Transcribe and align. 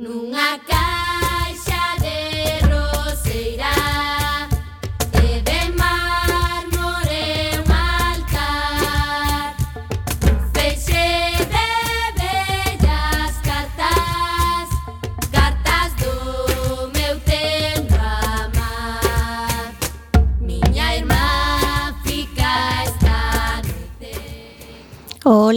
nunha 0.00 0.58
casa 0.66 0.89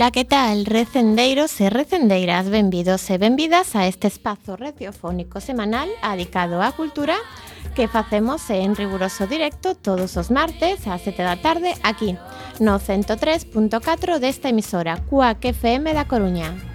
Ola, 0.04 0.11
que 0.11 0.25
tal? 0.25 0.65
Recendeiros 0.65 1.61
e 1.61 1.70
recendeiras, 1.70 2.49
benvidos 2.49 3.09
e 3.09 3.16
benvidas 3.17 3.73
a 3.73 3.88
este 3.88 4.12
espazo 4.12 4.59
radiofónico 4.59 5.39
semanal 5.39 5.88
adicado 6.03 6.59
á 6.59 6.76
cultura 6.76 7.16
que 7.71 7.88
facemos 7.88 8.43
en 8.52 8.76
riguroso 8.76 9.31
directo 9.31 9.79
todos 9.79 10.20
os 10.20 10.27
martes 10.27 10.84
ás 10.91 11.07
7 11.07 11.23
da 11.23 11.39
tarde 11.39 11.71
aquí 11.88 12.20
no 12.59 12.84
103.4 12.84 14.20
desta 14.20 14.52
emisora, 14.52 14.99
Cuac 15.07 15.39
FM 15.39 15.95
da 15.95 16.04
Coruña. 16.04 16.73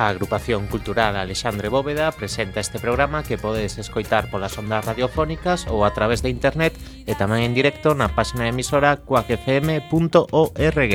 A 0.00 0.08
agrupación 0.08 0.66
cultural 0.66 1.14
Alexandre 1.14 1.68
Bóveda 1.68 2.10
presenta 2.12 2.60
este 2.60 2.78
programa 2.78 3.22
que 3.22 3.36
podedes 3.36 3.76
escoitar 3.76 4.30
polas 4.32 4.56
ondas 4.56 4.88
radiofónicas 4.88 5.68
ou 5.68 5.84
a 5.84 5.92
través 5.92 6.24
de 6.24 6.32
internet 6.32 6.72
e 7.04 7.12
tamén 7.12 7.44
en 7.44 7.52
directo 7.52 7.92
na 7.92 8.08
páxina 8.08 8.48
emisora 8.48 9.04
coacfm.org. 9.04 10.94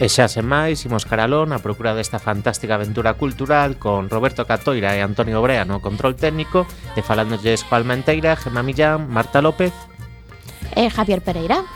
E 0.00 0.08
xa 0.08 0.32
sen 0.32 0.48
máis, 0.48 0.80
imos 0.88 1.04
caralón 1.04 1.52
a 1.52 1.60
procura 1.60 1.92
desta 1.92 2.16
fantástica 2.16 2.80
aventura 2.80 3.20
cultural 3.20 3.76
con 3.76 4.08
Roberto 4.08 4.48
Catoira 4.48 4.96
e 4.96 5.04
Antonio 5.04 5.44
Brea 5.44 5.68
no 5.68 5.84
control 5.84 6.16
técnico 6.16 6.64
e 6.96 7.04
falándolles 7.04 7.68
Juan 7.68 7.84
Menteira, 7.84 8.32
Gemma 8.32 8.64
Millán, 8.64 9.12
Marta 9.12 9.44
López 9.44 9.76
e 10.72 10.88
Javier 10.88 11.20
Pereira. 11.20 11.68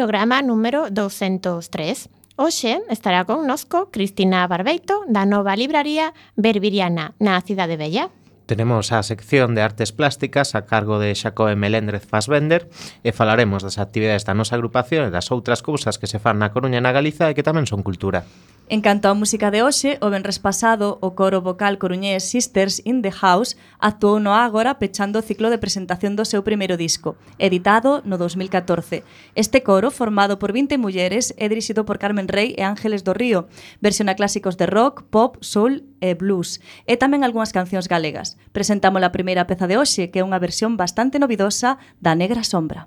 programa 0.00 0.40
número 0.40 0.88
203. 0.88 2.08
Hoxe 2.36 2.80
estará 2.88 3.28
connosco 3.28 3.92
Cristina 3.92 4.48
Barbeito 4.48 5.04
da 5.04 5.28
nova 5.28 5.52
libraría 5.52 6.16
Berbiriana 6.40 7.12
na 7.20 7.36
cidade 7.44 7.76
Bella. 7.76 8.08
Tenemos 8.48 8.96
a 8.96 9.04
sección 9.04 9.52
de 9.52 9.60
artes 9.60 9.92
plásticas 9.92 10.56
a 10.56 10.64
cargo 10.64 10.96
de 10.96 11.12
Xacobe 11.12 11.52
Meléndrez 11.52 12.08
Fassbender 12.08 12.72
e 13.04 13.12
falaremos 13.12 13.60
das 13.60 13.76
actividades 13.76 14.24
da 14.24 14.32
nosa 14.32 14.56
agrupación 14.56 15.04
e 15.04 15.12
das 15.12 15.28
outras 15.28 15.60
cousas 15.60 16.00
que 16.00 16.08
se 16.08 16.16
fan 16.16 16.40
na 16.40 16.48
Coruña 16.48 16.80
e 16.80 16.84
na 16.88 16.96
Galiza 16.96 17.28
e 17.28 17.36
que 17.36 17.44
tamén 17.44 17.68
son 17.68 17.84
cultura. 17.84 18.24
En 18.70 18.82
canto 18.86 19.10
á 19.10 19.18
música 19.18 19.50
de 19.50 19.66
hoxe, 19.66 19.98
o 19.98 20.14
venres 20.14 20.38
pasado, 20.38 21.02
o 21.02 21.18
coro 21.18 21.42
vocal 21.42 21.74
coruñés 21.82 22.22
Sisters 22.22 22.78
in 22.86 23.02
the 23.02 23.10
House 23.10 23.58
actuou 23.82 24.22
no 24.22 24.30
Ágora 24.30 24.78
pechando 24.78 25.18
o 25.18 25.26
ciclo 25.26 25.50
de 25.50 25.58
presentación 25.58 26.14
do 26.14 26.22
seu 26.22 26.46
primeiro 26.46 26.78
disco, 26.78 27.18
editado 27.42 27.98
no 28.06 28.14
2014. 28.14 29.02
Este 29.34 29.66
coro, 29.66 29.90
formado 29.90 30.38
por 30.38 30.54
20 30.54 30.78
mulleres, 30.78 31.34
é 31.34 31.50
dirixido 31.50 31.82
por 31.82 31.98
Carmen 31.98 32.30
Rey 32.30 32.54
e 32.54 32.62
Ángeles 32.62 33.02
do 33.02 33.10
Río, 33.10 33.50
versiona 33.82 34.14
clásicos 34.14 34.54
de 34.54 34.70
rock, 34.70 35.02
pop, 35.10 35.42
soul 35.42 35.90
e 35.98 36.14
blues, 36.14 36.62
e 36.86 36.94
tamén 36.94 37.26
algunhas 37.26 37.50
cancións 37.50 37.90
galegas. 37.90 38.38
Presentamos 38.54 39.02
a 39.02 39.10
primeira 39.10 39.50
peza 39.50 39.66
de 39.66 39.82
hoxe, 39.82 40.14
que 40.14 40.22
é 40.22 40.26
unha 40.26 40.38
versión 40.38 40.78
bastante 40.78 41.18
novidosa 41.18 41.82
da 41.98 42.14
Negra 42.14 42.46
Sombra. 42.46 42.86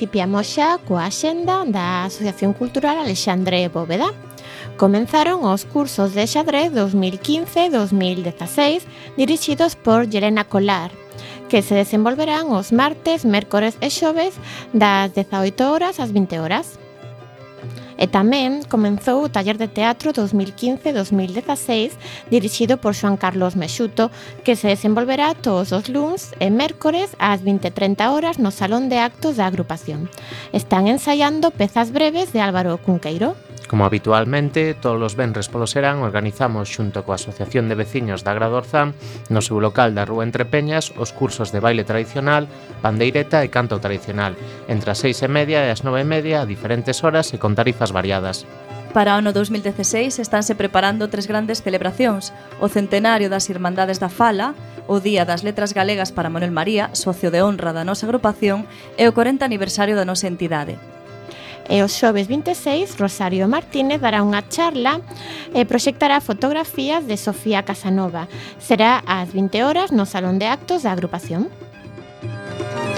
principiamos 0.00 0.48
xa 0.56 0.80
coa 0.88 1.12
axenda 1.12 1.60
da 1.68 2.08
Asociación 2.08 2.56
Cultural 2.56 3.04
Alexandre 3.04 3.68
Bóveda. 3.68 4.08
Comenzaron 4.80 5.44
os 5.44 5.68
cursos 5.68 6.16
de 6.16 6.24
xadrez 6.24 6.72
2015-2016 6.72 8.88
dirixidos 9.20 9.76
por 9.76 10.08
Yelena 10.08 10.48
Colar, 10.48 10.88
que 11.52 11.60
se 11.60 11.76
desenvolverán 11.76 12.48
os 12.48 12.72
martes, 12.72 13.28
mércores 13.28 13.76
e 13.84 13.92
xoves 13.92 14.40
das 14.72 15.12
18 15.12 15.68
horas 15.68 16.00
ás 16.00 16.16
20 16.16 16.40
horas. 16.40 16.79
E 18.00 18.08
tamén 18.08 18.64
comenzou 18.64 19.20
o 19.20 19.28
taller 19.28 19.60
de 19.60 19.68
teatro 19.68 20.16
2015-2016 20.16 22.00
dirixido 22.32 22.80
por 22.80 22.96
Xoan 22.96 23.20
Carlos 23.20 23.60
Mexuto 23.60 24.08
que 24.40 24.56
se 24.56 24.72
desenvolverá 24.72 25.36
todos 25.36 25.76
os 25.76 25.92
luns 25.92 26.32
e 26.40 26.48
mércores 26.48 27.12
ás 27.20 27.44
20.30 27.44 28.08
horas 28.08 28.40
no 28.40 28.48
Salón 28.48 28.88
de 28.88 28.96
Actos 29.04 29.36
da 29.36 29.44
agrupación. 29.44 30.08
Están 30.56 30.88
ensaiando 30.88 31.52
pezas 31.52 31.92
breves 31.92 32.32
de 32.32 32.40
Álvaro 32.40 32.80
Cunqueiro, 32.80 33.36
Como 33.70 33.84
habitualmente, 33.84 34.74
todos 34.74 35.00
os 35.00 35.14
venres 35.14 35.46
polo 35.46 35.70
serán 35.70 36.02
organizamos 36.02 36.66
xunto 36.74 37.06
coa 37.06 37.14
Asociación 37.14 37.70
de 37.70 37.78
Veciños 37.78 38.26
da 38.26 38.34
Gradorzán 38.34 38.98
no 39.30 39.38
seu 39.46 39.62
local 39.62 39.94
da 39.94 40.02
Rúa 40.02 40.26
Entre 40.26 40.42
Peñas 40.42 40.90
os 40.98 41.14
cursos 41.14 41.54
de 41.54 41.62
baile 41.62 41.86
tradicional, 41.86 42.50
pandeireta 42.82 43.46
e 43.46 43.52
canto 43.54 43.78
tradicional, 43.78 44.34
entre 44.66 44.90
as 44.90 44.98
seis 44.98 45.22
e 45.22 45.30
media 45.30 45.62
e 45.62 45.70
as 45.70 45.86
nove 45.86 46.02
e 46.02 46.10
media 46.10 46.42
a 46.42 46.50
diferentes 46.50 47.06
horas 47.06 47.30
e 47.30 47.38
con 47.38 47.54
tarifas 47.54 47.94
variadas. 47.94 48.42
Para 48.90 49.14
o 49.14 49.22
ano 49.22 49.30
2016 49.30 50.18
estánse 50.18 50.58
preparando 50.58 51.06
tres 51.06 51.30
grandes 51.30 51.62
celebracións, 51.62 52.34
o 52.58 52.66
centenario 52.66 53.30
das 53.30 53.46
Irmandades 53.54 54.02
da 54.02 54.10
Fala, 54.10 54.58
o 54.90 54.98
Día 54.98 55.22
das 55.22 55.46
Letras 55.46 55.78
Galegas 55.78 56.10
para 56.10 56.26
Manuel 56.26 56.50
María, 56.50 56.90
socio 56.98 57.30
de 57.30 57.46
honra 57.46 57.70
da 57.70 57.86
nosa 57.86 58.10
agrupación, 58.10 58.66
e 58.98 59.06
o 59.06 59.14
40 59.14 59.46
aniversario 59.46 59.94
da 59.94 60.02
nosa 60.02 60.26
entidade. 60.26 60.74
E 61.70 61.86
os 61.86 61.94
xoves 61.94 62.26
26, 62.26 62.98
Rosario 62.98 63.46
Martínez 63.46 64.02
dará 64.02 64.26
unha 64.26 64.42
charla 64.42 64.98
e 65.54 65.62
proxectará 65.62 66.18
fotografías 66.18 67.06
de 67.06 67.14
Sofía 67.14 67.62
Casanova. 67.62 68.26
Será 68.58 69.06
ás 69.06 69.30
20 69.30 69.62
horas 69.62 69.88
no 69.94 70.02
Salón 70.02 70.42
de 70.42 70.50
Actos 70.50 70.82
da 70.82 70.90
agrupación. 70.90 71.46
Música 72.20 72.89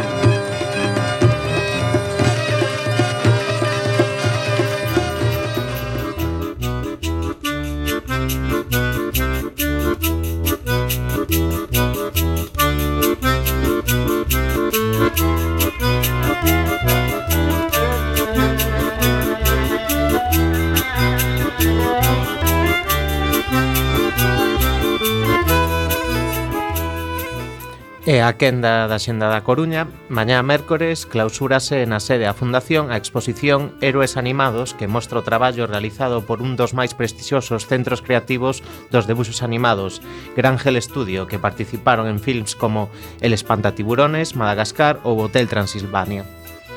E 28.05 28.19
a 28.19 28.35
quenda 28.35 28.91
da 28.91 28.99
Xenda 28.99 29.31
da 29.31 29.47
Coruña, 29.47 29.87
mañá 30.11 30.43
mércores 30.43 31.07
clausúrase 31.07 31.87
na 31.87 32.03
sede 32.03 32.27
a 32.27 32.35
Fundación 32.35 32.91
a 32.91 32.99
exposición 32.99 33.79
Héroes 33.79 34.19
Animados 34.19 34.75
que 34.75 34.91
mostra 34.91 35.23
o 35.23 35.27
traballo 35.31 35.71
realizado 35.71 36.27
por 36.27 36.43
un 36.43 36.59
dos 36.59 36.75
máis 36.75 36.99
prestixiosos 36.99 37.63
centros 37.71 38.03
creativos 38.03 38.59
dos 38.91 39.07
debuxos 39.07 39.47
animados, 39.47 40.03
Grangel 40.35 40.83
Studio, 40.83 41.31
que 41.31 41.39
participaron 41.39 42.11
en 42.11 42.19
films 42.19 42.59
como 42.59 42.91
El 43.23 43.31
Espantatiburones, 43.31 44.35
Madagascar 44.35 44.99
ou 45.07 45.23
Hotel 45.23 45.47
Transilvania. 45.47 46.27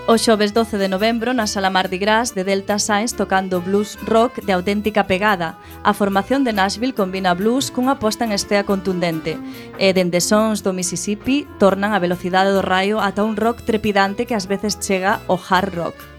O 0.08 0.20
xoves 0.20 0.54
12 0.54 0.78
de 0.78 0.86
novembro 0.86 1.34
na 1.34 1.50
Sala 1.50 1.74
Mardi 1.74 1.98
Gras 1.98 2.38
de 2.38 2.46
Delta 2.46 2.78
Sainz 2.78 3.18
tocando 3.18 3.58
blues 3.58 3.98
rock 4.06 4.38
de 4.46 4.54
auténtica 4.54 5.10
pegada. 5.10 5.58
A 5.82 5.98
formación 5.98 6.46
de 6.46 6.54
Nashville 6.54 6.94
combina 6.94 7.34
blues 7.34 7.74
cunha 7.74 7.98
posta 7.98 8.22
en 8.22 8.30
escena 8.30 8.70
contundente. 8.70 9.34
E 9.82 9.98
dende 9.98 10.22
sons 10.22 10.62
do 10.62 10.78
Mississippi 10.78 11.50
tornan 11.58 11.98
a 11.98 12.04
velocidade 12.06 12.54
do 12.54 12.62
raio 12.62 13.02
ata 13.02 13.26
un 13.26 13.34
rock 13.34 13.66
trepidante 13.66 14.30
que 14.30 14.38
ás 14.38 14.46
veces 14.46 14.78
chega 14.78 15.26
ao 15.26 15.42
hard 15.42 15.74
rock. 15.74 16.15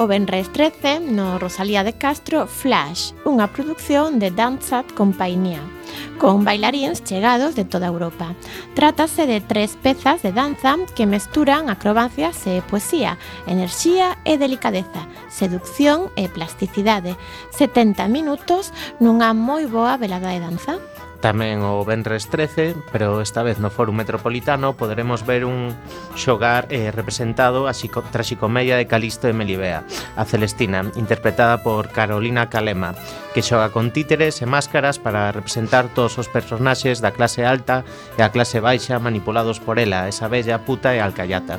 O 0.00 0.06
Benres 0.06 0.52
13, 0.52 1.00
no 1.00 1.40
Rosalía 1.40 1.82
de 1.82 1.92
Castro, 1.92 2.46
Flash, 2.46 3.10
unha 3.26 3.50
produción 3.50 4.22
de 4.22 4.30
Danzat 4.30 4.86
Compañía, 4.94 5.58
con 6.22 6.46
bailaríns 6.46 7.02
chegados 7.02 7.58
de 7.58 7.66
toda 7.66 7.90
Europa. 7.90 8.38
Trátase 8.78 9.26
de 9.26 9.42
tres 9.42 9.74
pezas 9.74 10.22
de 10.22 10.30
danza 10.30 10.78
que 10.94 11.10
mesturan 11.10 11.66
acrobacias 11.66 12.38
e 12.46 12.62
poesía, 12.62 13.18
enerxía 13.50 14.22
e 14.22 14.38
delicadeza, 14.38 15.10
seducción 15.26 16.14
e 16.14 16.30
plasticidade. 16.30 17.18
70 17.58 18.06
minutos 18.06 18.70
nunha 19.02 19.34
moi 19.34 19.66
boa 19.66 19.98
velada 19.98 20.30
de 20.30 20.38
danza. 20.38 20.78
Tamén 21.18 21.66
o 21.66 21.82
Benres 21.82 22.30
13, 22.30 22.78
pero 22.94 23.18
esta 23.18 23.42
vez 23.42 23.58
no 23.58 23.74
Fórum 23.74 23.98
Metropolitano 23.98 24.78
poderemos 24.78 25.26
ver 25.26 25.42
un 25.42 25.74
xogar 26.14 26.70
eh, 26.70 26.94
representado 26.94 27.66
a 27.66 27.74
xico, 27.74 28.06
traxicomedia 28.06 28.78
de 28.78 28.86
Calisto 28.86 29.26
e 29.26 29.34
Melibea, 29.34 29.82
a 30.14 30.22
Celestina, 30.22 30.86
interpretada 30.94 31.58
por 31.66 31.90
Carolina 31.90 32.46
Calema, 32.46 32.94
que 33.34 33.42
xoga 33.42 33.74
con 33.74 33.90
títeres 33.90 34.38
e 34.38 34.46
máscaras 34.46 35.02
para 35.02 35.34
representar 35.34 35.90
todos 35.90 36.22
os 36.22 36.30
personaxes 36.30 37.02
da 37.02 37.10
clase 37.10 37.42
alta 37.42 37.82
e 38.14 38.22
a 38.22 38.30
clase 38.30 38.62
baixa 38.62 39.02
manipulados 39.02 39.58
por 39.58 39.82
ela, 39.82 40.06
esa 40.06 40.30
bella 40.30 40.62
puta 40.62 40.94
e 40.94 41.02
alcayata. 41.02 41.58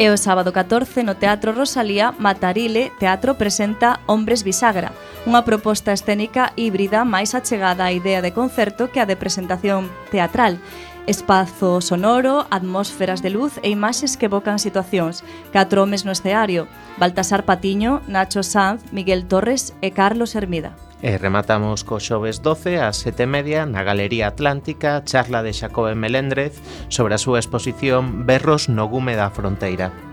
E 0.00 0.08
o 0.08 0.16
sábado 0.16 0.56
14 0.56 1.04
no 1.04 1.20
Teatro 1.20 1.52
Rosalía, 1.52 2.16
Matarile 2.16 2.88
Teatro 2.96 3.36
presenta 3.36 4.00
Hombres 4.08 4.48
Bisagra, 4.48 4.96
unha 5.28 5.44
proposta 5.44 5.92
escénica 5.92 6.56
híbrida 6.56 7.04
máis 7.04 7.36
achegada 7.36 7.84
á 7.84 7.92
idea 7.92 8.24
de 8.24 8.32
concerto 8.32 8.88
que 8.88 9.04
a 9.04 9.04
de 9.04 9.20
presentación 9.20 9.92
teatral. 10.08 10.56
Espazo 11.04 11.84
sonoro, 11.84 12.48
atmósferas 12.48 13.20
de 13.20 13.28
luz 13.28 13.60
e 13.60 13.68
imaxes 13.68 14.16
que 14.16 14.32
evocan 14.32 14.56
situacións. 14.56 15.20
Catro 15.52 15.84
homes 15.84 16.08
no 16.08 16.16
esceario, 16.16 16.64
Baltasar 16.96 17.44
Patiño, 17.44 18.00
Nacho 18.08 18.40
Sanz, 18.40 18.80
Miguel 18.96 19.28
Torres 19.28 19.76
e 19.84 19.92
Carlos 19.92 20.32
Hermida. 20.32 20.72
E 21.00 21.16
rematamos 21.16 21.80
co 21.80 21.96
xoves 21.96 22.44
12 22.44 22.76
ás 22.76 23.00
7 23.00 23.24
media 23.24 23.64
na 23.64 23.80
Galería 23.80 24.28
Atlántica 24.28 25.00
charla 25.08 25.40
de 25.40 25.56
Xacobe 25.56 25.96
Melendrez 25.96 26.60
sobre 26.92 27.16
a 27.16 27.22
súa 27.22 27.40
exposición 27.40 28.28
Berros 28.28 28.68
no 28.68 28.84
gume 28.84 29.16
da 29.16 29.32
fronteira. 29.32 30.09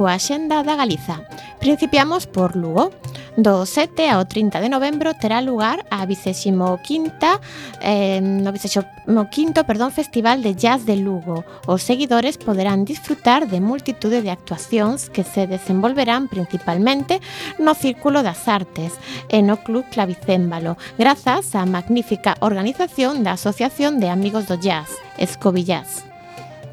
coa 0.00 0.16
Xenda 0.16 0.64
da 0.64 0.80
Galiza. 0.80 1.28
Principiamos 1.60 2.24
por 2.24 2.56
Lugo. 2.56 2.88
Do 3.36 3.68
7 3.68 4.08
ao 4.08 4.24
30 4.24 4.56
de 4.64 4.72
novembro 4.72 5.12
terá 5.12 5.44
lugar 5.44 5.84
a 5.92 6.08
25ª 6.08 7.36
eh, 7.84 8.20
no 8.24 8.48
25º, 8.48 9.60
perdón, 9.68 9.92
Festival 9.92 10.40
de 10.40 10.56
Jazz 10.56 10.88
de 10.88 10.96
Lugo. 10.96 11.44
Os 11.68 11.84
seguidores 11.84 12.40
poderán 12.40 12.88
disfrutar 12.88 13.44
de 13.44 13.60
multitude 13.60 14.24
de 14.24 14.32
actuacións 14.32 15.12
que 15.12 15.20
se 15.20 15.44
desenvolverán 15.46 16.32
principalmente 16.32 17.20
no 17.60 17.76
Círculo 17.76 18.24
das 18.24 18.48
Artes 18.48 18.96
e 19.28 19.44
no 19.44 19.60
Club 19.60 19.84
Clavicémbalo, 19.92 20.80
grazas 20.96 21.52
á 21.52 21.68
magnífica 21.68 22.40
organización 22.40 23.20
da 23.20 23.36
Asociación 23.36 24.00
de 24.00 24.08
Amigos 24.08 24.48
do 24.48 24.56
Jazz, 24.56 24.96
Escovillás. 25.20 26.09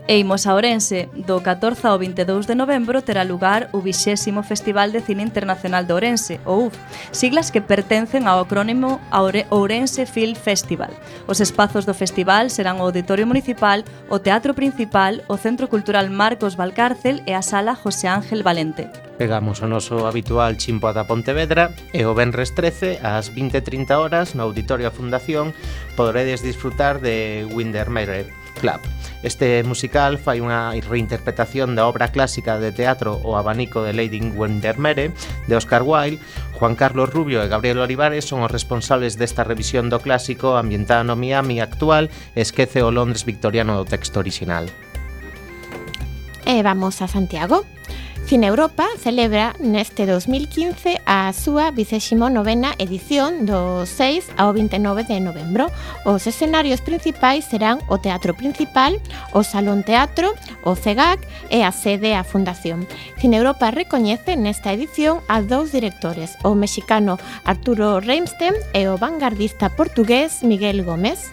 E 0.07 0.23
imos 0.23 0.47
a 0.47 0.55
Ourense. 0.55 1.11
do 1.27 1.43
14 1.43 1.83
ao 1.83 1.99
22 1.99 2.47
de 2.47 2.55
novembro 2.55 3.03
terá 3.03 3.27
lugar 3.27 3.67
o 3.75 3.83
20º 3.83 4.39
Festival 4.39 4.87
de 4.87 5.03
Cine 5.03 5.21
Internacional 5.21 5.83
de 5.83 5.91
Ourense, 5.91 6.39
ou 6.47 6.67
UF, 6.67 6.79
siglas 7.11 7.51
que 7.51 7.59
pertencen 7.59 8.23
ao 8.23 8.39
acrónimo 8.39 9.03
Ourense 9.51 10.07
Film 10.07 10.33
Festival. 10.39 10.95
Os 11.27 11.43
espazos 11.43 11.83
do 11.83 11.91
festival 11.91 12.47
serán 12.47 12.79
o 12.79 12.87
Auditorio 12.87 13.27
Municipal, 13.27 13.83
o 14.07 14.23
Teatro 14.23 14.55
Principal, 14.55 15.19
o 15.27 15.35
Centro 15.35 15.67
Cultural 15.67 16.07
Marcos 16.07 16.55
Valcárcel 16.55 17.19
e 17.27 17.35
a 17.35 17.43
Sala 17.43 17.75
José 17.75 18.07
Ángel 18.07 18.47
Valente. 18.47 18.87
Pegamos 19.17 19.59
o 19.59 19.67
noso 19.67 20.07
habitual 20.07 20.55
chimpo 20.55 20.87
da 20.93 21.03
Pontevedra 21.03 21.75
e 21.91 22.07
o 22.07 22.15
Benres 22.15 22.55
13 22.55 23.03
ás 23.03 23.27
20.30 23.27 23.91
horas 23.97 24.37
no 24.39 24.47
Auditorio 24.47 24.87
a 24.87 24.95
Fundación 24.95 25.51
poderedes 25.97 26.45
disfrutar 26.45 27.01
de 27.01 27.43
Windermere, 27.49 28.29
Club. 28.57 28.81
Este 29.23 29.63
musical 29.63 30.17
fai 30.21 30.41
unha 30.41 30.73
reinterpretación 30.77 31.73
da 31.73 31.89
obra 31.89 32.13
clásica 32.13 32.61
de 32.61 32.69
teatro 32.69 33.17
O 33.25 33.33
abanico 33.33 33.81
de 33.81 33.93
Lady 33.93 34.21
Windermere 34.21 35.13
de 35.49 35.53
Oscar 35.57 35.81
Wilde. 35.81 36.21
Juan 36.57 36.77
Carlos 36.77 37.09
Rubio 37.09 37.41
e 37.45 37.49
Gabriel 37.49 37.81
Olivares 37.81 38.25
son 38.25 38.41
os 38.41 38.53
responsables 38.53 39.17
desta 39.17 39.45
revisión 39.45 39.89
do 39.89 40.01
clásico 40.01 40.57
ambientada 40.57 41.05
no 41.05 41.17
Miami 41.17 41.61
actual 41.61 42.09
e 42.37 42.41
esquece 42.41 42.81
o 42.81 42.93
Londres 42.93 43.25
victoriano 43.25 43.77
do 43.77 43.85
texto 43.85 44.17
original 44.21 44.69
e 46.47 46.63
vamos 46.63 47.03
a 47.03 47.07
Santiago. 47.11 47.67
Cine 48.27 48.47
Europa 48.47 48.83
celebra 48.99 49.55
neste 49.59 50.03
2015 50.03 50.99
a 51.07 51.31
súa 51.31 51.71
29ª 51.71 52.75
edición 52.75 53.47
do 53.47 53.87
6 53.87 54.35
ao 54.35 54.51
29 54.51 55.07
de 55.07 55.23
novembro. 55.23 55.71
Os 56.03 56.27
escenarios 56.27 56.83
principais 56.83 57.47
serán 57.47 57.79
o 57.87 58.03
Teatro 58.03 58.35
Principal, 58.35 58.99
o 59.31 59.47
Salón 59.47 59.87
Teatro, 59.87 60.35
o 60.67 60.75
CEGAC 60.75 61.23
e 61.47 61.63
a 61.63 61.71
sede 61.71 62.19
a 62.19 62.27
Fundación. 62.27 62.83
Cine 63.15 63.39
Europa 63.39 63.71
recoñece 63.71 64.35
nesta 64.35 64.75
edición 64.75 65.23
a 65.31 65.39
dous 65.39 65.71
directores, 65.71 66.35
o 66.43 66.51
mexicano 66.51 67.15
Arturo 67.47 68.03
Reimstein 68.03 68.59
e 68.75 68.91
o 68.91 68.99
vanguardista 68.99 69.71
portugués 69.71 70.43
Miguel 70.43 70.83
Gómez. 70.83 71.31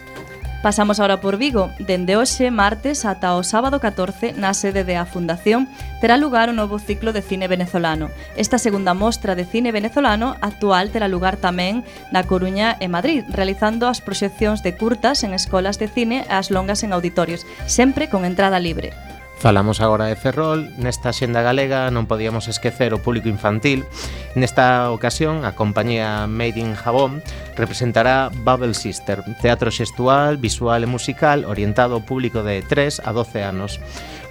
Pasamos 0.65 0.99
agora 0.99 1.21
por 1.21 1.37
Vigo. 1.37 1.69
Dende 1.77 2.17
hoxe, 2.17 2.49
martes, 2.49 3.05
ata 3.05 3.37
o 3.37 3.45
sábado 3.45 3.77
14, 3.77 4.33
na 4.33 4.49
sede 4.57 4.81
da 4.81 5.05
Fundación, 5.05 5.69
terá 6.01 6.17
lugar 6.17 6.49
o 6.49 6.57
novo 6.57 6.81
ciclo 6.81 7.13
de 7.13 7.21
cine 7.21 7.45
venezolano. 7.45 8.09
Esta 8.33 8.57
segunda 8.57 8.97
mostra 8.97 9.37
de 9.37 9.45
cine 9.45 9.69
venezolano 9.69 10.33
actual 10.41 10.89
terá 10.89 11.05
lugar 11.05 11.37
tamén 11.37 11.85
na 12.09 12.25
Coruña 12.25 12.81
e 12.81 12.89
Madrid, 12.89 13.21
realizando 13.29 13.85
as 13.85 14.01
proxeccións 14.01 14.65
de 14.65 14.73
curtas 14.73 15.21
en 15.21 15.37
escolas 15.37 15.77
de 15.77 15.85
cine 15.85 16.25
e 16.25 16.33
as 16.33 16.49
longas 16.49 16.81
en 16.81 16.97
auditorios, 16.97 17.45
sempre 17.69 18.09
con 18.09 18.25
entrada 18.25 18.57
libre. 18.57 19.14
Falamos 19.45 19.79
agora 19.79 20.05
de 20.05 20.15
Ferrol, 20.15 20.73
nesta 20.81 21.13
xenda 21.13 21.45
galega 21.45 21.93
non 21.93 22.09
podíamos 22.09 22.49
esquecer 22.49 22.97
o 22.97 23.03
público 23.05 23.29
infantil. 23.29 23.85
Nesta 24.33 24.89
ocasión, 24.89 25.45
a 25.45 25.53
compañía 25.53 26.25
Made 26.25 26.57
in 26.57 26.73
Jabón 26.73 27.21
representará 27.53 28.33
Bubble 28.33 28.73
Sister, 28.73 29.21
teatro 29.45 29.69
xestual, 29.69 30.41
visual 30.41 30.81
e 30.81 30.89
musical 30.89 31.45
orientado 31.45 31.93
ao 31.93 32.01
público 32.01 32.41
de 32.41 32.65
3 32.65 33.05
a 33.05 33.13
12 33.13 33.45
anos. 33.45 33.77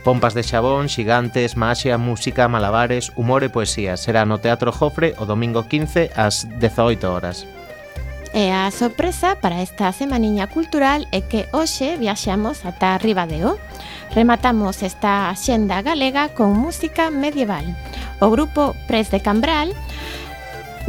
Pompas 0.02 0.34
de 0.34 0.42
xabón, 0.42 0.90
xigantes, 0.90 1.54
maxia, 1.54 1.94
música, 1.94 2.50
malabares, 2.50 3.14
humor 3.14 3.46
e 3.46 3.54
poesía. 3.54 3.94
Será 3.94 4.26
no 4.26 4.42
Teatro 4.42 4.74
Jofre 4.74 5.14
o 5.22 5.30
domingo 5.30 5.70
15 5.70 6.10
ás 6.18 6.50
18 6.58 7.06
horas. 7.06 7.46
E 8.34 8.50
a 8.50 8.66
sorpresa 8.74 9.38
para 9.38 9.62
esta 9.62 9.94
semaniña 9.94 10.50
cultural 10.50 11.06
é 11.14 11.22
que 11.22 11.46
hoxe 11.54 11.94
viaxamos 11.94 12.66
ata 12.66 12.98
Ribadeo. 12.98 13.62
Rematamos 14.10 14.82
esta 14.82 15.30
xenda 15.38 15.78
galega 15.86 16.34
con 16.34 16.50
música 16.50 17.14
medieval. 17.14 17.62
O 18.18 18.34
grupo 18.34 18.74
Pres 18.90 19.14
de 19.14 19.22
Cambral 19.22 19.70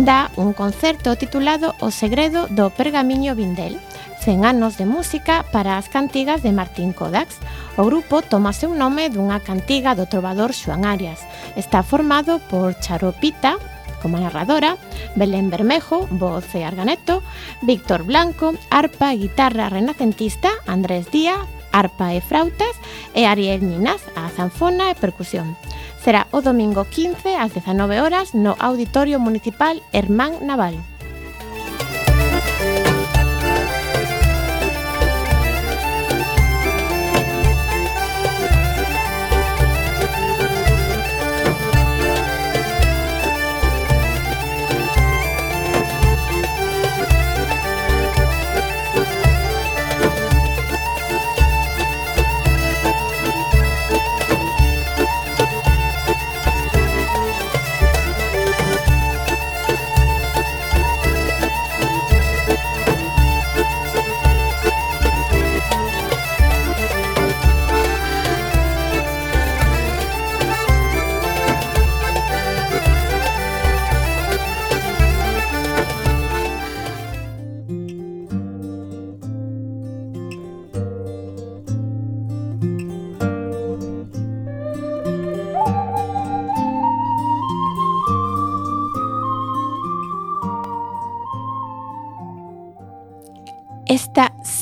dá 0.01 0.33
un 0.41 0.57
concerto 0.57 1.13
titulado 1.21 1.77
O 1.85 1.93
segredo 1.93 2.49
do 2.49 2.73
pergamiño 2.73 3.37
Vindel, 3.37 3.77
100 4.25 4.41
anos 4.41 4.81
de 4.81 4.89
música 4.89 5.45
para 5.53 5.77
as 5.77 5.85
cantigas 5.85 6.41
de 6.41 6.49
Martín 6.49 6.97
Kodax. 6.97 7.37
O 7.77 7.85
grupo 7.85 8.25
tomase 8.25 8.65
un 8.65 8.81
nome 8.81 9.13
dunha 9.13 9.37
cantiga 9.37 9.93
do 9.93 10.09
trovador 10.09 10.49
Xoan 10.49 10.81
Arias. 10.81 11.21
Está 11.53 11.85
formado 11.85 12.41
por 12.49 12.73
Charopita, 12.81 13.61
como 14.05 14.21
narradora, 14.21 14.77
Belén 15.17 15.49
Bermejo, 15.49 16.05
voz 16.13 16.45
e 16.53 16.61
arganeto, 16.61 17.25
Víctor 17.65 18.05
Blanco, 18.05 18.53
arpa 18.69 19.09
guitarra 19.17 19.65
renacentista, 19.65 20.53
Andrés 20.69 21.09
Díaz, 21.09 21.41
arpa 21.73 22.13
e 22.13 22.21
frautas 22.21 22.77
e 23.17 23.25
Ariel 23.25 23.65
Ninas, 23.65 24.05
a 24.13 24.29
zanfona 24.29 24.93
e 24.93 24.95
percusión. 24.95 25.57
Será 26.05 26.29
o 26.29 26.45
domingo 26.45 26.85
15 26.85 27.33
ás 27.33 27.57
19 27.57 27.97
horas 27.97 28.37
no 28.37 28.53
Auditorio 28.61 29.17
Municipal 29.17 29.81
Hermán 29.89 30.45
Naval. 30.45 30.77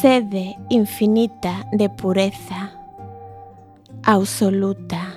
sede 0.04 0.60
infinita 0.68 1.66
de 1.72 1.88
pureza 1.88 2.72
absoluta. 4.04 5.16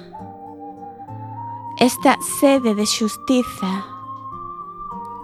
Esta 1.80 2.16
sede 2.38 2.72
de 2.76 2.86
xustiza 2.86 3.84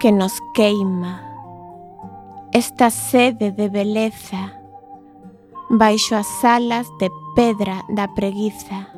que 0.01 0.11
nos 0.11 0.33
queima. 0.53 1.21
Esta 2.51 2.89
sede 2.89 3.53
de 3.53 3.69
beleza 3.69 4.51
baixo 5.69 6.17
as 6.17 6.43
alas 6.43 6.91
de 6.99 7.09
pedra 7.33 7.85
da 7.87 8.09
preguiza. 8.09 8.91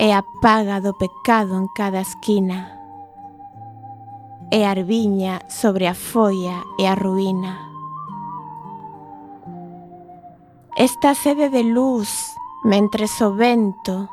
E 0.00 0.12
a 0.12 0.24
paga 0.40 0.80
do 0.80 0.96
pecado 0.96 1.60
en 1.60 1.68
cada 1.76 2.00
esquina. 2.00 2.72
E 4.50 4.64
a 4.64 4.70
arviña 4.70 5.44
sobre 5.48 5.84
a 5.86 5.94
folla 5.94 6.64
e 6.80 6.86
a 6.86 6.94
ruína 6.94 7.71
Esta 10.76 11.14
sede 11.14 11.50
de 11.50 11.64
luz, 11.64 12.34
mentres 12.64 13.20
o 13.20 13.34
vento 13.34 14.08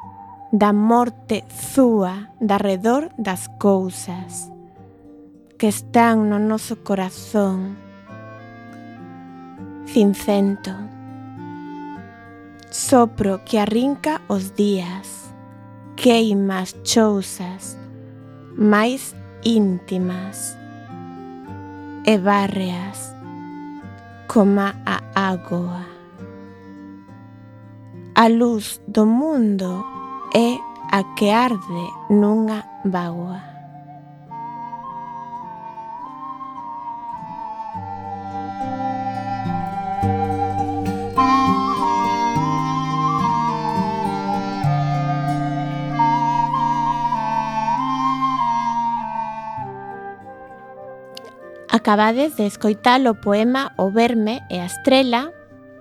da 0.52 0.74
morte 0.74 1.46
zúa 1.48 2.34
da 2.42 2.58
redor 2.58 3.12
das 3.18 3.48
cousas 3.58 4.52
que 5.58 5.70
están 5.70 6.28
no 6.28 6.38
noso 6.38 6.84
corazón. 6.84 7.78
Cincento. 9.86 10.76
Sopro 12.70 13.46
que 13.46 13.58
arrinca 13.58 14.22
os 14.28 14.54
días 14.54 15.32
queima 15.96 16.60
as 16.60 16.76
chousas 16.84 17.80
máis 18.56 19.16
íntimas 19.44 20.60
e 22.04 22.18
bárreas 22.20 23.16
coma 24.28 24.76
a 24.86 25.00
ágoa 25.16 25.89
A 28.20 28.28
luz 28.28 28.82
do 28.86 29.06
mundo 29.06 29.72
é 30.36 30.60
a 30.92 31.16
que 31.16 31.32
arde 31.32 31.86
nunha 32.10 32.68
bagua. 32.84 33.40
Acabades 51.72 52.36
de 52.36 52.48
escoitar 52.48 53.00
o 53.08 53.16
poema 53.16 53.72
O 53.78 53.90
verme 53.92 54.44
e 54.50 54.60
a 54.60 54.66
estrela 54.66 55.32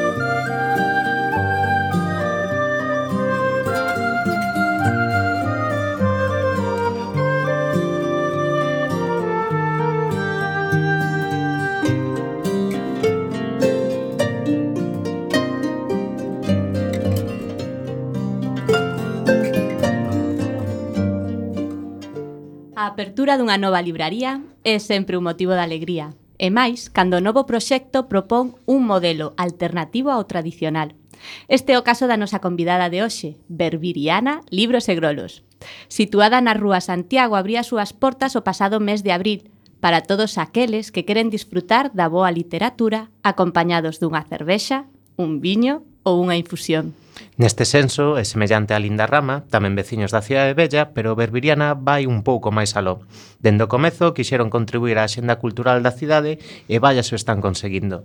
apertura 23.23 23.39
dunha 23.39 23.55
nova 23.55 23.79
libraría 23.79 24.43
é 24.67 24.83
sempre 24.83 25.15
un 25.15 25.23
motivo 25.23 25.55
de 25.55 25.63
alegría. 25.63 26.11
E 26.43 26.51
máis, 26.51 26.91
cando 26.91 27.23
o 27.23 27.23
novo 27.23 27.47
proxecto 27.47 28.11
propón 28.11 28.59
un 28.67 28.83
modelo 28.83 29.31
alternativo 29.39 30.11
ao 30.11 30.27
tradicional. 30.27 30.99
Este 31.47 31.71
é 31.71 31.79
o 31.79 31.87
caso 31.87 32.11
da 32.11 32.19
nosa 32.19 32.43
convidada 32.43 32.91
de 32.91 32.99
hoxe, 32.99 33.39
Berbiriana 33.47 34.43
Libros 34.51 34.91
e 34.91 34.99
Grolos. 34.99 35.47
Situada 35.87 36.43
na 36.43 36.51
Rúa 36.51 36.83
Santiago, 36.83 37.39
abría 37.39 37.63
as 37.63 37.71
súas 37.71 37.95
portas 37.95 38.35
o 38.35 38.43
pasado 38.43 38.83
mes 38.83 39.07
de 39.07 39.15
abril, 39.15 39.47
para 39.79 40.03
todos 40.03 40.35
aqueles 40.35 40.91
que 40.91 41.07
queren 41.07 41.31
disfrutar 41.31 41.95
da 41.95 42.11
boa 42.11 42.35
literatura 42.35 43.07
acompañados 43.23 44.03
dunha 44.03 44.27
cervexa, 44.27 44.91
un 45.15 45.39
viño 45.39 45.87
ou 46.03 46.19
unha 46.19 46.35
infusión. 46.35 46.91
Neste 47.37 47.65
senso, 47.65 48.21
é 48.21 48.25
semellante 48.29 48.77
a 48.77 48.83
Linda 48.83 49.09
Rama, 49.09 49.49
tamén 49.49 49.73
veciños 49.73 50.13
da 50.13 50.21
cidade 50.21 50.53
bella, 50.53 50.93
pero 50.93 51.17
Berbiriana 51.17 51.73
vai 51.73 52.05
un 52.05 52.21
pouco 52.21 52.53
máis 52.53 52.77
aló. 52.77 53.03
Dende 53.41 53.65
o 53.65 53.73
comezo 53.73 54.13
quixeron 54.13 54.53
contribuir 54.53 55.01
á 55.01 55.09
xenda 55.09 55.41
cultural 55.41 55.81
da 55.81 55.97
cidade 55.97 56.39
e 56.69 56.77
vallas 56.77 57.09
o 57.11 57.17
están 57.17 57.41
conseguindo. 57.41 58.05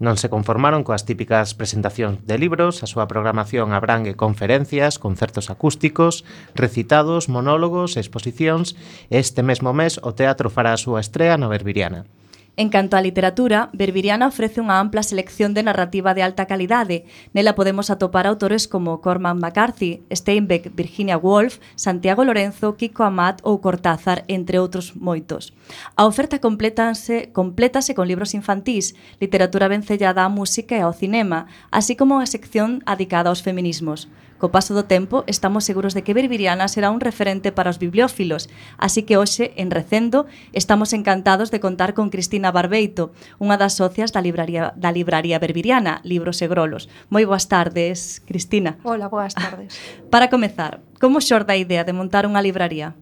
Non 0.00 0.16
se 0.16 0.32
conformaron 0.32 0.82
coas 0.88 1.04
típicas 1.04 1.52
presentacións 1.52 2.24
de 2.24 2.36
libros, 2.40 2.80
a 2.80 2.90
súa 2.90 3.04
programación 3.06 3.76
abrangue 3.76 4.16
conferencias, 4.16 4.96
concertos 4.96 5.52
acústicos, 5.52 6.24
recitados, 6.56 7.28
monólogos, 7.28 8.00
exposicións 8.00 8.74
e 9.12 9.20
este 9.20 9.44
mesmo 9.44 9.76
mes 9.76 10.00
o 10.00 10.16
teatro 10.16 10.48
fará 10.48 10.72
a 10.72 10.80
súa 10.80 11.04
estrea 11.04 11.36
na 11.36 11.52
Berbiriana. 11.52 12.08
En 12.54 12.68
canto 12.68 12.96
á 12.96 13.00
literatura, 13.00 13.72
Berbiriana 13.72 14.28
ofrece 14.28 14.60
unha 14.60 14.76
ampla 14.76 15.00
selección 15.00 15.56
de 15.56 15.64
narrativa 15.64 16.12
de 16.12 16.20
alta 16.20 16.44
calidade. 16.44 17.08
Nela 17.32 17.56
podemos 17.56 17.88
atopar 17.88 18.28
autores 18.28 18.68
como 18.68 19.00
Cormac 19.00 19.40
McCarthy, 19.40 20.04
Steinbeck, 20.12 20.68
Virginia 20.76 21.16
Woolf, 21.16 21.64
Santiago 21.80 22.28
Lorenzo, 22.28 22.76
Kiko 22.76 23.08
Amat 23.08 23.40
ou 23.40 23.64
Cortázar, 23.64 24.28
entre 24.28 24.60
outros 24.60 24.92
moitos. 24.92 25.56
A 25.96 26.04
oferta 26.04 26.44
completase, 26.44 27.32
complétase 27.32 27.96
con 27.96 28.04
libros 28.04 28.36
infantís, 28.36 28.92
literatura 29.16 29.72
vencellada 29.72 30.20
á 30.20 30.28
música 30.28 30.76
e 30.76 30.84
ao 30.84 30.92
cinema, 30.92 31.48
así 31.72 31.96
como 31.96 32.20
a 32.20 32.28
sección 32.28 32.84
adicada 32.84 33.32
aos 33.32 33.40
feminismos. 33.40 34.12
Co 34.42 34.50
paso 34.50 34.74
do 34.74 34.90
tempo, 34.90 35.22
estamos 35.30 35.62
seguros 35.62 35.94
de 35.94 36.02
que 36.02 36.18
Berbiriana 36.18 36.66
será 36.66 36.90
un 36.90 36.98
referente 36.98 37.54
para 37.54 37.70
os 37.70 37.78
bibliófilos, 37.78 38.50
así 38.74 39.06
que 39.06 39.14
hoxe, 39.14 39.54
en 39.54 39.70
Recendo, 39.70 40.26
estamos 40.50 40.90
encantados 40.90 41.54
de 41.54 41.62
contar 41.62 41.94
con 41.94 42.10
Cristina 42.10 42.50
Barbeito, 42.50 43.14
unha 43.38 43.54
das 43.54 43.78
socias 43.78 44.10
da 44.10 44.18
libraría, 44.18 44.74
da 44.74 44.90
libraría 44.90 45.38
Berbiriana, 45.38 46.02
Libros 46.02 46.42
e 46.42 46.50
Grolos. 46.50 46.90
Moi 47.06 47.22
boas 47.22 47.46
tardes, 47.46 48.18
Cristina. 48.26 48.82
Hola, 48.82 49.06
boas 49.06 49.30
tardes. 49.30 49.78
Para 50.10 50.26
comezar, 50.26 50.82
como 50.98 51.22
xorda 51.22 51.54
a 51.54 51.62
idea 51.62 51.86
de 51.86 51.94
montar 51.94 52.26
unha 52.26 52.42
libraría? 52.42 52.98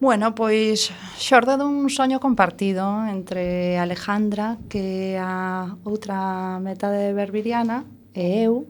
Bueno, 0.00 0.32
pois 0.32 0.96
xorda 1.20 1.60
dun 1.60 1.92
soño 1.92 2.24
compartido 2.24 3.04
entre 3.04 3.76
Alejandra, 3.76 4.56
que 4.72 5.12
é 5.12 5.20
a 5.20 5.76
outra 5.84 6.56
metade 6.56 7.04
de 7.04 7.12
Berbiriana, 7.12 7.84
e 8.16 8.48
eu, 8.48 8.64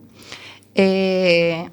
E 0.75 1.67